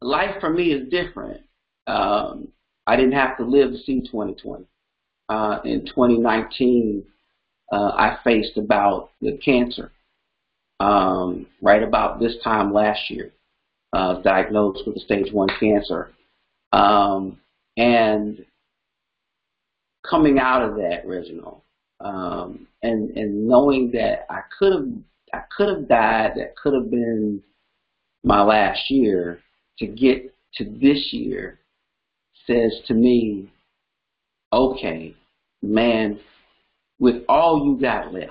life 0.00 0.40
for 0.40 0.50
me 0.50 0.72
is 0.72 0.88
different. 0.88 1.40
Um, 1.86 2.48
I 2.86 2.96
didn't 2.96 3.12
have 3.12 3.36
to 3.38 3.44
live 3.44 3.70
to 3.70 3.78
see 3.78 4.00
2020. 4.00 4.64
Uh, 5.28 5.60
in 5.64 5.86
2019, 5.86 7.04
uh, 7.70 7.92
I 7.96 8.18
faced 8.24 8.56
about 8.56 9.10
the 9.20 9.38
cancer. 9.44 9.92
Um, 10.80 11.46
right 11.60 11.82
about 11.82 12.18
this 12.18 12.34
time 12.42 12.72
last 12.72 13.08
year, 13.08 13.30
uh, 13.92 14.20
diagnosed 14.22 14.82
with 14.84 14.96
a 14.96 15.00
stage 15.00 15.32
one 15.32 15.48
cancer. 15.60 16.10
Um, 16.72 17.38
and 17.76 18.44
coming 20.08 20.38
out 20.38 20.62
of 20.62 20.76
that, 20.76 21.06
Reginald, 21.06 21.60
um, 22.00 22.66
and 22.82 23.10
and 23.16 23.46
knowing 23.46 23.92
that 23.92 24.26
I 24.28 24.40
could 24.58 24.72
have 24.72 24.88
I 25.32 25.44
could 25.56 25.68
have 25.68 25.88
died, 25.88 26.32
that 26.36 26.56
could 26.56 26.74
have 26.74 26.90
been 26.90 27.42
my 28.24 28.42
last 28.42 28.90
year. 28.90 29.40
To 29.78 29.86
get 29.86 30.32
to 30.56 30.64
this 30.64 31.12
year 31.12 31.58
says 32.46 32.72
to 32.86 32.94
me, 32.94 33.50
okay, 34.52 35.14
man, 35.62 36.20
with 37.02 37.24
all 37.28 37.66
you 37.66 37.80
got 37.80 38.14
left, 38.14 38.30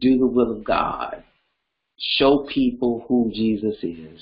do 0.00 0.18
the 0.18 0.26
will 0.26 0.50
of 0.50 0.64
God. 0.64 1.22
Show 1.96 2.48
people 2.52 3.04
who 3.06 3.30
Jesus 3.32 3.76
is. 3.80 4.20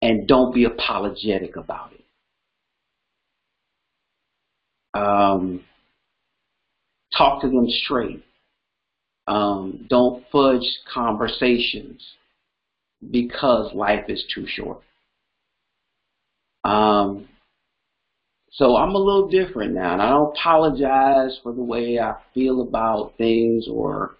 And 0.00 0.28
don't 0.28 0.54
be 0.54 0.64
apologetic 0.64 1.56
about 1.56 1.90
it. 1.94 2.04
Um, 4.96 5.64
talk 7.16 7.42
to 7.42 7.48
them 7.48 7.66
straight. 7.68 8.22
Um, 9.26 9.86
don't 9.90 10.24
fudge 10.30 10.78
conversations 10.92 12.06
because 13.10 13.74
life 13.74 14.04
is 14.08 14.24
too 14.32 14.46
short. 14.46 14.80
Um, 16.62 17.26
so 18.56 18.76
I'm 18.76 18.94
a 18.94 18.98
little 18.98 19.28
different 19.28 19.74
now, 19.74 19.94
and 19.94 20.02
I 20.02 20.10
don't 20.10 20.36
apologize 20.36 21.38
for 21.42 21.52
the 21.52 21.62
way 21.62 21.98
I 21.98 22.14
feel 22.32 22.62
about 22.62 23.14
things 23.18 23.66
or 23.68 24.14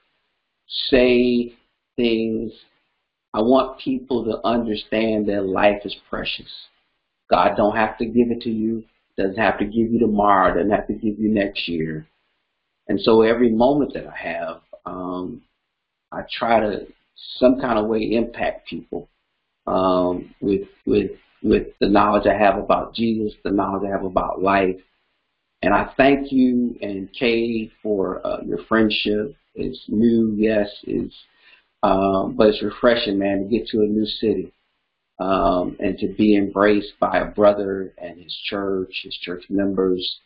say 0.91 1.55
things. 1.95 2.53
I 3.33 3.43
want 3.43 3.79
people 3.79 4.25
to 4.25 4.45
understand 4.45 5.29
that 5.29 5.47
life 5.47 5.83
is 5.85 5.95
precious. 6.11 6.51
God 7.31 7.55
don't 7.57 7.77
have 7.77 7.97
to 7.99 8.07
give 8.07 8.33
it 8.33 8.43
to 8.43 8.51
you, 8.51 8.83
doesn't 9.17 9.39
have 9.39 9.59
to 9.61 9.65
give 9.65 9.93
you 9.93 10.01
tomorrow, 10.01 10.55
doesn't 10.55 10.71
have 10.71 10.89
to 10.89 10.95
give 10.95 11.19
you 11.19 11.29
next 11.29 11.69
year. 11.69 12.09
And 12.89 13.01
so 13.01 13.23
every 13.23 13.51
moment 13.51 13.95
that 13.95 14.07
I 14.09 14.17
have, 14.17 14.61
um, 14.85 15.43
I 16.11 16.23
try 16.31 16.59
to 16.59 16.87
some 17.39 17.61
kind 17.61 17.79
of 17.79 17.87
way 17.87 18.01
impact 18.01 18.69
people 18.69 19.09
um, 19.69 20.35
with 20.41 20.69
with 20.87 21.13
with 21.45 21.69
the 21.79 21.89
knowledge 21.89 22.27
I 22.27 22.37
have 22.37 22.57
about 22.57 22.95
Jesus, 22.95 23.39
the 23.45 23.51
knowledge 23.51 23.87
I 23.87 23.93
have 23.93 24.05
about 24.05 24.43
life. 24.43 24.77
And 25.63 25.73
I 25.73 25.93
thank 25.97 26.33
you 26.33 26.77
and 26.81 27.13
Kay 27.13 27.71
for 27.83 28.27
uh, 28.27 28.41
your 28.45 28.59
friendship. 28.67 29.37
It's 29.55 29.85
new, 29.89 30.35
yes, 30.37 30.69
it's 30.83 31.15
um, 31.83 32.35
but 32.35 32.49
it's 32.49 32.63
refreshing, 32.63 33.19
man, 33.19 33.41
to 33.41 33.45
get 33.45 33.69
to 33.69 33.83
a 33.83 33.87
new 33.87 34.07
city 34.07 34.53
um, 35.19 35.77
and 35.79 35.99
to 35.99 36.09
be 36.09 36.35
embraced 36.35 36.95
by 36.99 37.19
a 37.19 37.27
brother 37.27 37.93
and 37.99 38.19
his 38.19 38.35
church, 38.49 39.03
his 39.05 39.15
church 39.21 39.45
members, 39.51 40.19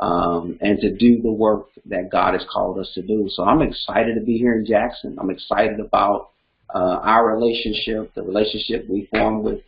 um, 0.00 0.58
and 0.60 0.80
to 0.80 0.96
do 0.96 1.22
the 1.22 1.30
work 1.30 1.68
that 1.86 2.10
God 2.10 2.34
has 2.34 2.44
called 2.52 2.78
us 2.80 2.90
to 2.94 3.02
do. 3.02 3.28
So 3.30 3.44
I'm 3.44 3.62
excited 3.62 4.16
to 4.16 4.20
be 4.20 4.38
here 4.38 4.58
in 4.58 4.66
Jackson. 4.66 5.16
I'm 5.20 5.30
excited 5.30 5.78
about 5.78 6.30
uh, 6.74 6.98
our 7.02 7.32
relationship, 7.32 8.12
the 8.14 8.22
relationship 8.22 8.88
we 8.88 9.08
formed 9.12 9.44
with 9.44 9.60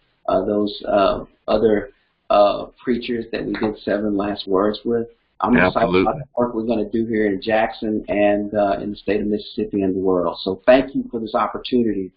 those 0.44 0.82
uh, 0.86 1.24
other 1.48 1.90
uh, 2.30 2.66
preachers 2.82 3.26
that 3.32 3.44
we 3.44 3.52
did 3.54 3.76
seven 3.84 4.16
last 4.16 4.46
words 4.46 4.80
with. 4.84 5.08
I'm 5.40 5.56
Absolutely. 5.56 6.02
excited 6.02 6.02
about 6.02 6.18
the 6.18 6.24
work 6.36 6.54
we're 6.54 6.66
going 6.66 6.84
to 6.84 6.90
do 6.90 7.06
here 7.06 7.26
in 7.26 7.40
Jackson 7.40 8.04
and 8.08 8.54
uh, 8.54 8.76
in 8.80 8.90
the 8.90 8.96
state 8.96 9.20
of 9.20 9.26
Mississippi 9.26 9.82
and 9.82 9.94
the 9.94 10.00
world. 10.00 10.38
So 10.42 10.62
thank 10.66 10.94
you 10.94 11.04
for 11.10 11.18
this 11.18 11.34
opportunity 11.34 12.12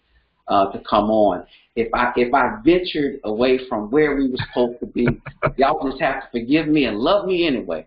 uh, 0.48 0.70
to 0.72 0.80
come 0.88 1.10
on. 1.10 1.46
If 1.74 1.92
I 1.94 2.12
if 2.16 2.32
I 2.34 2.58
ventured 2.64 3.20
away 3.24 3.58
from 3.68 3.90
where 3.90 4.14
we 4.14 4.30
were 4.30 4.36
supposed 4.48 4.78
to 4.80 4.86
be, 4.86 5.08
y'all 5.56 5.88
just 5.88 6.00
have 6.00 6.22
to 6.22 6.28
forgive 6.40 6.68
me 6.68 6.84
and 6.84 6.98
love 6.98 7.26
me 7.26 7.46
anyway. 7.46 7.86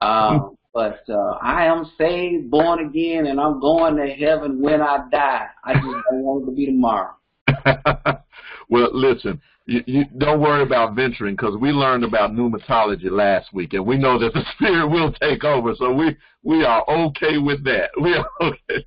Um, 0.00 0.56
but 0.74 1.02
uh, 1.08 1.38
I 1.42 1.64
am 1.64 1.90
saved, 1.98 2.50
born 2.50 2.86
again, 2.86 3.26
and 3.26 3.40
I'm 3.40 3.58
going 3.60 3.96
to 3.96 4.06
heaven 4.06 4.60
when 4.60 4.80
I 4.80 5.08
die. 5.10 5.46
I 5.64 5.74
just 5.74 5.86
don't 5.86 6.22
want 6.22 6.44
it 6.44 6.46
to 6.50 6.52
be 6.52 6.66
tomorrow. 6.66 7.17
well, 8.68 8.90
listen, 8.92 9.40
you, 9.66 9.82
you 9.86 10.04
don't 10.16 10.40
worry 10.40 10.62
about 10.62 10.94
venturing 10.94 11.36
because 11.36 11.56
we 11.60 11.70
learned 11.70 12.04
about 12.04 12.32
pneumatology 12.32 13.10
last 13.10 13.52
week, 13.52 13.74
and 13.74 13.84
we 13.84 13.96
know 13.96 14.18
that 14.18 14.32
the 14.32 14.44
spirit 14.54 14.88
will 14.88 15.12
take 15.12 15.44
over. 15.44 15.74
So 15.74 15.92
we 15.92 16.16
we 16.42 16.64
are 16.64 16.84
okay 16.88 17.38
with 17.38 17.64
that. 17.64 17.90
We 18.00 18.14
are 18.14 18.26
okay. 18.40 18.86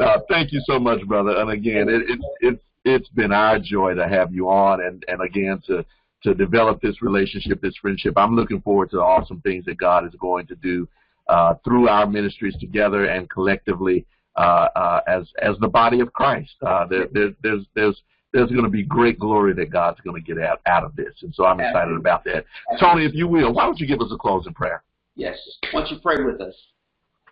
Uh, 0.00 0.20
thank 0.30 0.50
you 0.52 0.62
so 0.66 0.78
much, 0.78 1.06
brother. 1.06 1.36
And 1.36 1.50
again, 1.50 1.90
it, 1.90 2.08
it, 2.08 2.20
it, 2.40 2.62
it's 2.86 3.08
been 3.10 3.32
our 3.32 3.58
joy 3.58 3.94
to 3.94 4.08
have 4.08 4.32
you 4.32 4.48
on, 4.48 4.80
and, 4.80 5.04
and 5.08 5.20
again 5.22 5.60
to 5.66 5.84
to 6.22 6.32
develop 6.34 6.80
this 6.80 7.02
relationship, 7.02 7.60
this 7.60 7.76
friendship. 7.76 8.14
I'm 8.16 8.34
looking 8.34 8.62
forward 8.62 8.90
to 8.90 8.96
the 8.96 9.02
awesome 9.02 9.42
things 9.42 9.66
that 9.66 9.76
God 9.76 10.06
is 10.06 10.14
going 10.18 10.46
to 10.46 10.54
do 10.54 10.88
uh, 11.28 11.54
through 11.64 11.88
our 11.88 12.06
ministries 12.06 12.56
together 12.58 13.04
and 13.06 13.28
collectively 13.28 14.06
uh, 14.36 14.68
uh, 14.74 15.00
as 15.06 15.28
as 15.42 15.56
the 15.60 15.68
body 15.68 16.00
of 16.00 16.12
Christ. 16.12 16.54
Uh, 16.66 16.86
there, 16.86 17.08
there, 17.12 17.30
there's 17.42 17.66
there's 17.74 18.00
there's 18.34 18.50
going 18.50 18.64
to 18.64 18.70
be 18.70 18.82
great 18.82 19.18
glory 19.18 19.54
that 19.54 19.70
God's 19.70 20.00
going 20.00 20.20
to 20.20 20.34
get 20.34 20.42
out 20.42 20.60
out 20.66 20.82
of 20.84 20.94
this, 20.96 21.14
and 21.22 21.32
so 21.34 21.46
I'm 21.46 21.60
excited 21.60 21.96
about 21.96 22.24
that. 22.24 22.44
Tony, 22.78 23.06
if 23.06 23.14
you 23.14 23.28
will, 23.28 23.54
why 23.54 23.64
don't 23.64 23.78
you 23.78 23.86
give 23.86 24.00
us 24.00 24.10
a 24.12 24.18
closing 24.18 24.52
prayer? 24.52 24.82
Yes, 25.14 25.38
why 25.70 25.80
don't 25.80 25.92
you 25.92 25.98
pray 26.02 26.22
with 26.22 26.40
us? 26.40 26.54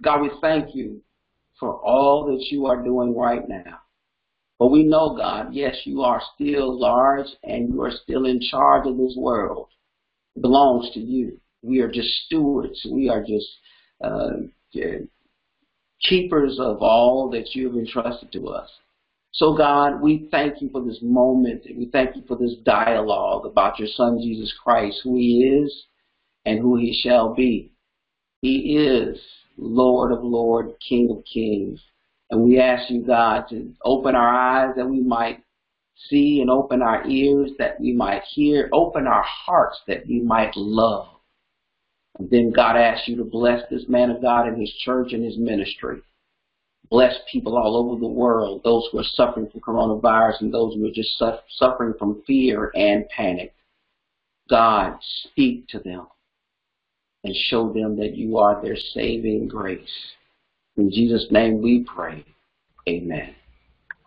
God, 0.00 0.22
we 0.22 0.30
thank 0.40 0.74
you 0.74 1.02
for 1.58 1.74
all 1.74 2.26
that 2.26 2.46
you 2.50 2.66
are 2.66 2.82
doing 2.82 3.16
right 3.16 3.46
now. 3.48 3.80
But 4.58 4.68
we 4.68 4.84
know, 4.84 5.16
God, 5.16 5.52
yes, 5.52 5.76
you 5.84 6.02
are 6.02 6.22
still 6.34 6.78
large 6.78 7.26
and 7.42 7.68
you 7.68 7.82
are 7.82 7.90
still 7.90 8.26
in 8.26 8.40
charge 8.40 8.86
of 8.86 8.96
this 8.96 9.14
world. 9.16 9.68
It 10.36 10.42
belongs 10.42 10.92
to 10.94 11.00
you. 11.00 11.40
We 11.62 11.80
are 11.80 11.90
just 11.90 12.08
stewards. 12.26 12.86
We 12.88 13.08
are 13.08 13.24
just 13.24 13.46
uh, 14.02 14.30
keepers 16.00 16.58
of 16.60 16.78
all 16.80 17.28
that 17.30 17.54
you 17.54 17.66
have 17.68 17.76
entrusted 17.76 18.30
to 18.32 18.48
us. 18.48 18.68
So, 19.32 19.56
God, 19.56 20.02
we 20.02 20.28
thank 20.30 20.60
you 20.60 20.68
for 20.70 20.84
this 20.84 20.98
moment. 21.00 21.64
We 21.76 21.88
thank 21.90 22.16
you 22.16 22.22
for 22.28 22.36
this 22.36 22.54
dialogue 22.64 23.46
about 23.46 23.78
your 23.78 23.88
Son, 23.88 24.20
Jesus 24.22 24.52
Christ, 24.62 25.00
who 25.02 25.16
he 25.16 25.62
is 25.64 25.86
and 26.44 26.58
who 26.58 26.76
he 26.76 26.92
shall 27.02 27.34
be. 27.34 27.72
He 28.42 28.76
is 28.76 29.18
Lord 29.56 30.12
of 30.12 30.22
Lords, 30.22 30.72
King 30.86 31.10
of 31.10 31.24
Kings. 31.24 31.80
And 32.30 32.42
we 32.42 32.60
ask 32.60 32.90
you, 32.90 33.02
God, 33.02 33.44
to 33.50 33.72
open 33.84 34.14
our 34.14 34.28
eyes 34.28 34.74
that 34.76 34.88
we 34.88 35.00
might 35.00 35.42
see 36.08 36.40
and 36.40 36.50
open 36.50 36.82
our 36.82 37.06
ears 37.06 37.52
that 37.58 37.80
we 37.80 37.92
might 37.92 38.22
hear, 38.24 38.68
open 38.72 39.06
our 39.06 39.22
hearts 39.22 39.80
that 39.86 40.06
we 40.06 40.20
might 40.20 40.56
love. 40.56 41.08
And 42.18 42.28
then 42.30 42.52
God 42.52 42.76
asks 42.76 43.08
you 43.08 43.16
to 43.16 43.24
bless 43.24 43.62
this 43.70 43.84
man 43.88 44.10
of 44.10 44.20
God 44.20 44.46
and 44.46 44.60
his 44.60 44.72
church 44.84 45.12
and 45.12 45.24
his 45.24 45.38
ministry. 45.38 46.02
Bless 46.92 47.14
people 47.32 47.56
all 47.56 47.74
over 47.74 47.98
the 47.98 48.06
world, 48.06 48.60
those 48.64 48.86
who 48.92 48.98
are 48.98 49.04
suffering 49.14 49.48
from 49.50 49.62
coronavirus 49.62 50.42
and 50.42 50.52
those 50.52 50.74
who 50.74 50.86
are 50.86 50.92
just 50.92 51.18
suffering 51.56 51.94
from 51.98 52.22
fear 52.26 52.70
and 52.74 53.08
panic. 53.08 53.54
God, 54.50 54.98
speak 55.00 55.66
to 55.68 55.78
them 55.78 56.06
and 57.24 57.34
show 57.48 57.72
them 57.72 57.96
that 57.96 58.14
you 58.14 58.36
are 58.36 58.60
their 58.62 58.76
saving 58.76 59.48
grace. 59.48 59.80
In 60.76 60.90
Jesus' 60.90 61.28
name 61.30 61.62
we 61.62 61.82
pray. 61.82 62.26
Amen. 62.86 63.36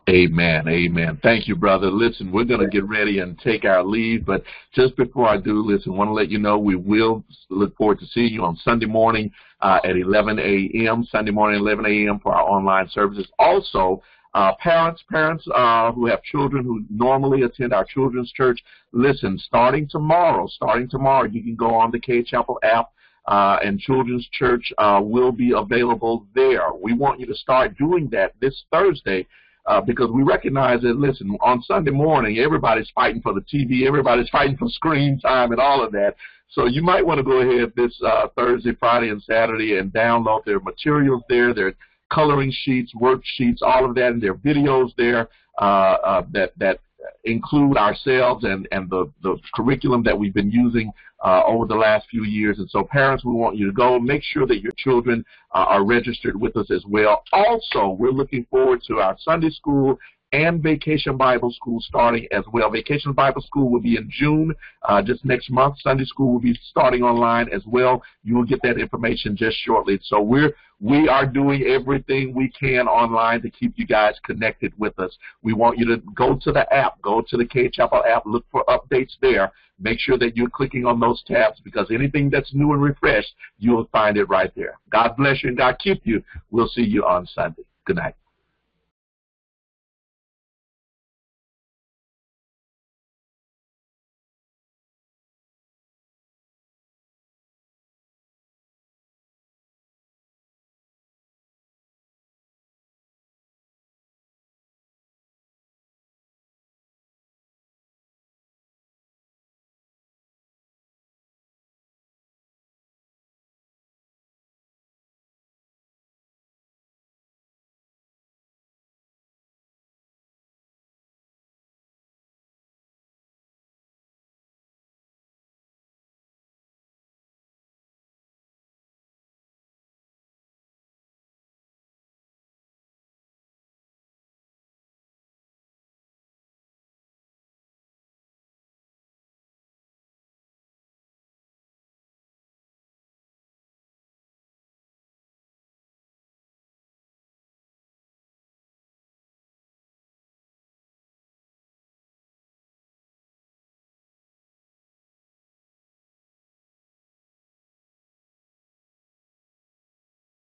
Amen. 0.08 0.68
Amen. 0.68 1.20
Thank 1.24 1.48
you, 1.48 1.56
brother. 1.56 1.90
Listen, 1.90 2.32
we're 2.32 2.44
going 2.44 2.60
to 2.60 2.68
get 2.68 2.88
ready 2.88 3.20
and 3.20 3.40
take 3.40 3.66
our 3.66 3.84
leave, 3.84 4.24
but 4.24 4.44
just 4.72 4.96
before 4.96 5.28
I 5.28 5.38
do, 5.38 5.64
listen, 5.66 5.94
I 5.94 5.96
want 5.96 6.10
to 6.10 6.14
let 6.14 6.30
you 6.30 6.38
know 6.38 6.60
we 6.60 6.76
will 6.76 7.24
look 7.50 7.76
forward 7.76 8.00
to 8.00 8.06
seeing 8.06 8.32
you 8.32 8.44
on 8.44 8.56
Sunday 8.58 8.86
morning 8.86 9.32
uh, 9.62 9.80
at 9.84 9.98
11 9.98 10.38
a.m., 10.38 11.08
Sunday 11.12 11.32
morning 11.32 11.60
11 11.60 11.86
a.m. 11.86 12.20
for 12.20 12.36
our 12.36 12.44
online 12.44 12.88
services. 12.90 13.28
Also, 13.40 14.02
Uh, 14.36 14.54
parents, 14.60 15.02
parents 15.10 15.48
uh, 15.56 15.94
who 15.94 16.06
have 16.08 16.22
children 16.24 16.66
who 16.66 16.84
normally 16.90 17.44
attend 17.44 17.72
our 17.74 17.86
children's 17.86 18.34
church, 18.34 18.60
listen, 18.92 19.40
starting 19.40 19.88
tomorrow, 19.88 20.46
starting 20.48 20.90
tomorrow, 20.90 21.26
you 21.26 21.42
can 21.42 21.56
go 21.56 21.74
on 21.74 21.90
the 21.90 22.00
Cade 22.00 22.28
Chapel 22.28 22.60
app 22.62 22.88
uh, 23.28 23.58
and 23.64 23.80
Children's 23.80 24.28
Church 24.34 24.74
uh, 24.78 25.00
will 25.02 25.32
be 25.32 25.54
available 25.56 26.28
there. 26.36 26.68
We 26.74 26.92
want 26.94 27.22
you 27.22 27.26
to 27.28 27.36
start 27.36 27.78
doing 27.78 28.10
that 28.12 28.34
this 28.42 28.66
Thursday 28.74 29.26
uh, 29.68 29.82
because 29.82 30.10
we 30.12 30.24
recognize 30.24 30.82
that, 30.82 30.98
listen, 30.98 31.38
on 31.42 31.62
Sunday 31.64 31.92
morning, 31.92 32.38
everybody's 32.38 32.90
fighting 32.94 33.22
for 33.22 33.34
the 33.34 33.42
TV, 33.42 33.88
everybody's 33.88 34.30
fighting 34.30 34.58
for 34.58 34.70
screen 34.70 35.20
time 35.20 35.52
and 35.52 35.60
all 35.60 35.84
of 35.84 35.92
that. 35.92 36.16
So 36.50 36.68
you 36.68 36.82
might 36.82 37.06
want 37.06 37.18
to 37.18 37.24
go 37.24 37.42
ahead 37.42 37.74
this 37.76 38.00
uh, 38.06 38.28
Thursday, 38.36 38.74
Friday, 38.80 39.10
and 39.10 39.22
Saturday 39.24 39.78
and 39.78 39.92
download 39.92 40.46
their 40.46 40.60
materials 40.60 41.24
there, 41.28 41.54
their 41.54 41.74
coloring 42.14 42.54
sheets, 42.64 42.94
worksheets, 42.96 43.62
all 43.62 43.86
of 43.86 43.96
that, 43.96 44.12
and 44.12 44.22
their 44.22 44.36
videos 44.36 44.92
there 44.98 45.30
uh, 45.60 45.98
uh, 46.06 46.26
that 46.32 46.54
that 46.58 46.80
include 47.24 47.78
ourselves 47.78 48.44
and, 48.44 48.68
and 48.72 48.90
the, 48.90 49.12
the 49.24 49.38
curriculum 49.54 50.04
that 50.04 50.18
we've 50.18 50.34
been 50.34 50.52
using 50.52 50.92
uh, 51.24 51.42
over 51.46 51.66
the 51.66 51.76
last 51.76 52.06
few 52.10 52.24
years. 52.24 52.60
And 52.60 52.70
so 52.70 52.84
parents, 52.84 53.26
we 53.26 53.34
want 53.34 53.58
you 53.58 53.66
to 53.66 53.72
go. 53.72 54.00
Make 54.00 54.24
sure 54.24 54.46
that 54.48 54.62
your 54.62 54.74
children 54.78 55.26
uh, 55.54 55.66
are 55.68 55.86
registered 55.86 56.40
with 56.40 56.56
us 56.56 56.70
as 56.72 56.84
well. 56.88 57.24
Also, 57.34 57.90
we're 57.90 58.12
looking 58.12 58.46
forward 58.50 58.82
to 58.88 59.00
our 59.00 59.16
Sunday 59.20 59.50
school 59.50 59.98
and 60.36 60.62
Vacation 60.62 61.16
Bible 61.16 61.52
School 61.52 61.80
starting 61.80 62.28
as 62.32 62.44
well. 62.52 62.70
Vacation 62.70 63.14
Bible 63.14 63.42
School 63.42 63.70
will 63.70 63.80
be 63.80 63.96
in 63.96 64.10
June, 64.12 64.54
uh, 64.84 65.02
just 65.02 65.24
next 65.24 65.50
month. 65.50 65.76
Sunday 65.80 66.04
School 66.04 66.34
will 66.34 66.42
be 66.42 66.60
starting 66.70 67.04
online 67.04 67.48
as 67.54 67.64
well. 67.66 68.04
You 68.24 68.36
will 68.36 68.44
get 68.44 68.62
that 68.64 68.78
information 68.78 69.38
just 69.38 69.58
shortly. 69.58 69.98
So 70.04 70.22
we're 70.22 70.54
we 70.82 71.08
are 71.08 71.26
doing 71.26 71.64
everything 71.64 72.34
we 72.34 72.50
can 72.50 72.86
online 72.88 73.42
to 73.44 73.50
keep 73.50 73.76
you 73.78 73.88
guys 73.88 74.16
connected 74.26 74.74
with 74.78 75.00
us. 75.00 75.18
We 75.42 75.54
want 75.54 75.78
you 75.78 75.86
to 75.86 76.04
go 76.14 76.38
to 76.42 76.52
the 76.52 76.72
app, 76.74 77.02
go 77.02 77.24
to 77.30 77.38
the 77.38 77.46
Cade 77.46 77.72
Chapel 77.72 78.04
app, 78.06 78.26
look 78.26 78.46
for 78.52 78.66
updates 78.66 79.14
there. 79.22 79.54
Make 79.80 80.00
sure 80.00 80.18
that 80.18 80.36
you're 80.36 80.50
clicking 80.50 80.86
on 80.86 81.00
those 81.00 81.24
tabs 81.26 81.62
because 81.64 81.88
anything 81.92 82.30
that's 82.30 82.54
new 82.54 82.74
and 82.74 82.82
refreshed, 82.82 83.34
you'll 83.58 83.88
find 83.94 84.18
it 84.18 84.26
right 84.26 84.52
there. 84.56 84.78
God 84.90 85.16
bless 85.16 85.44
you 85.44 85.50
and 85.50 85.58
God 85.58 85.78
keep 85.80 86.02
you. 86.04 86.22
We'll 86.52 86.68
see 86.68 86.84
you 86.84 87.06
on 87.06 87.26
Sunday. 87.26 87.64
Good 87.86 87.96
night. 87.96 88.16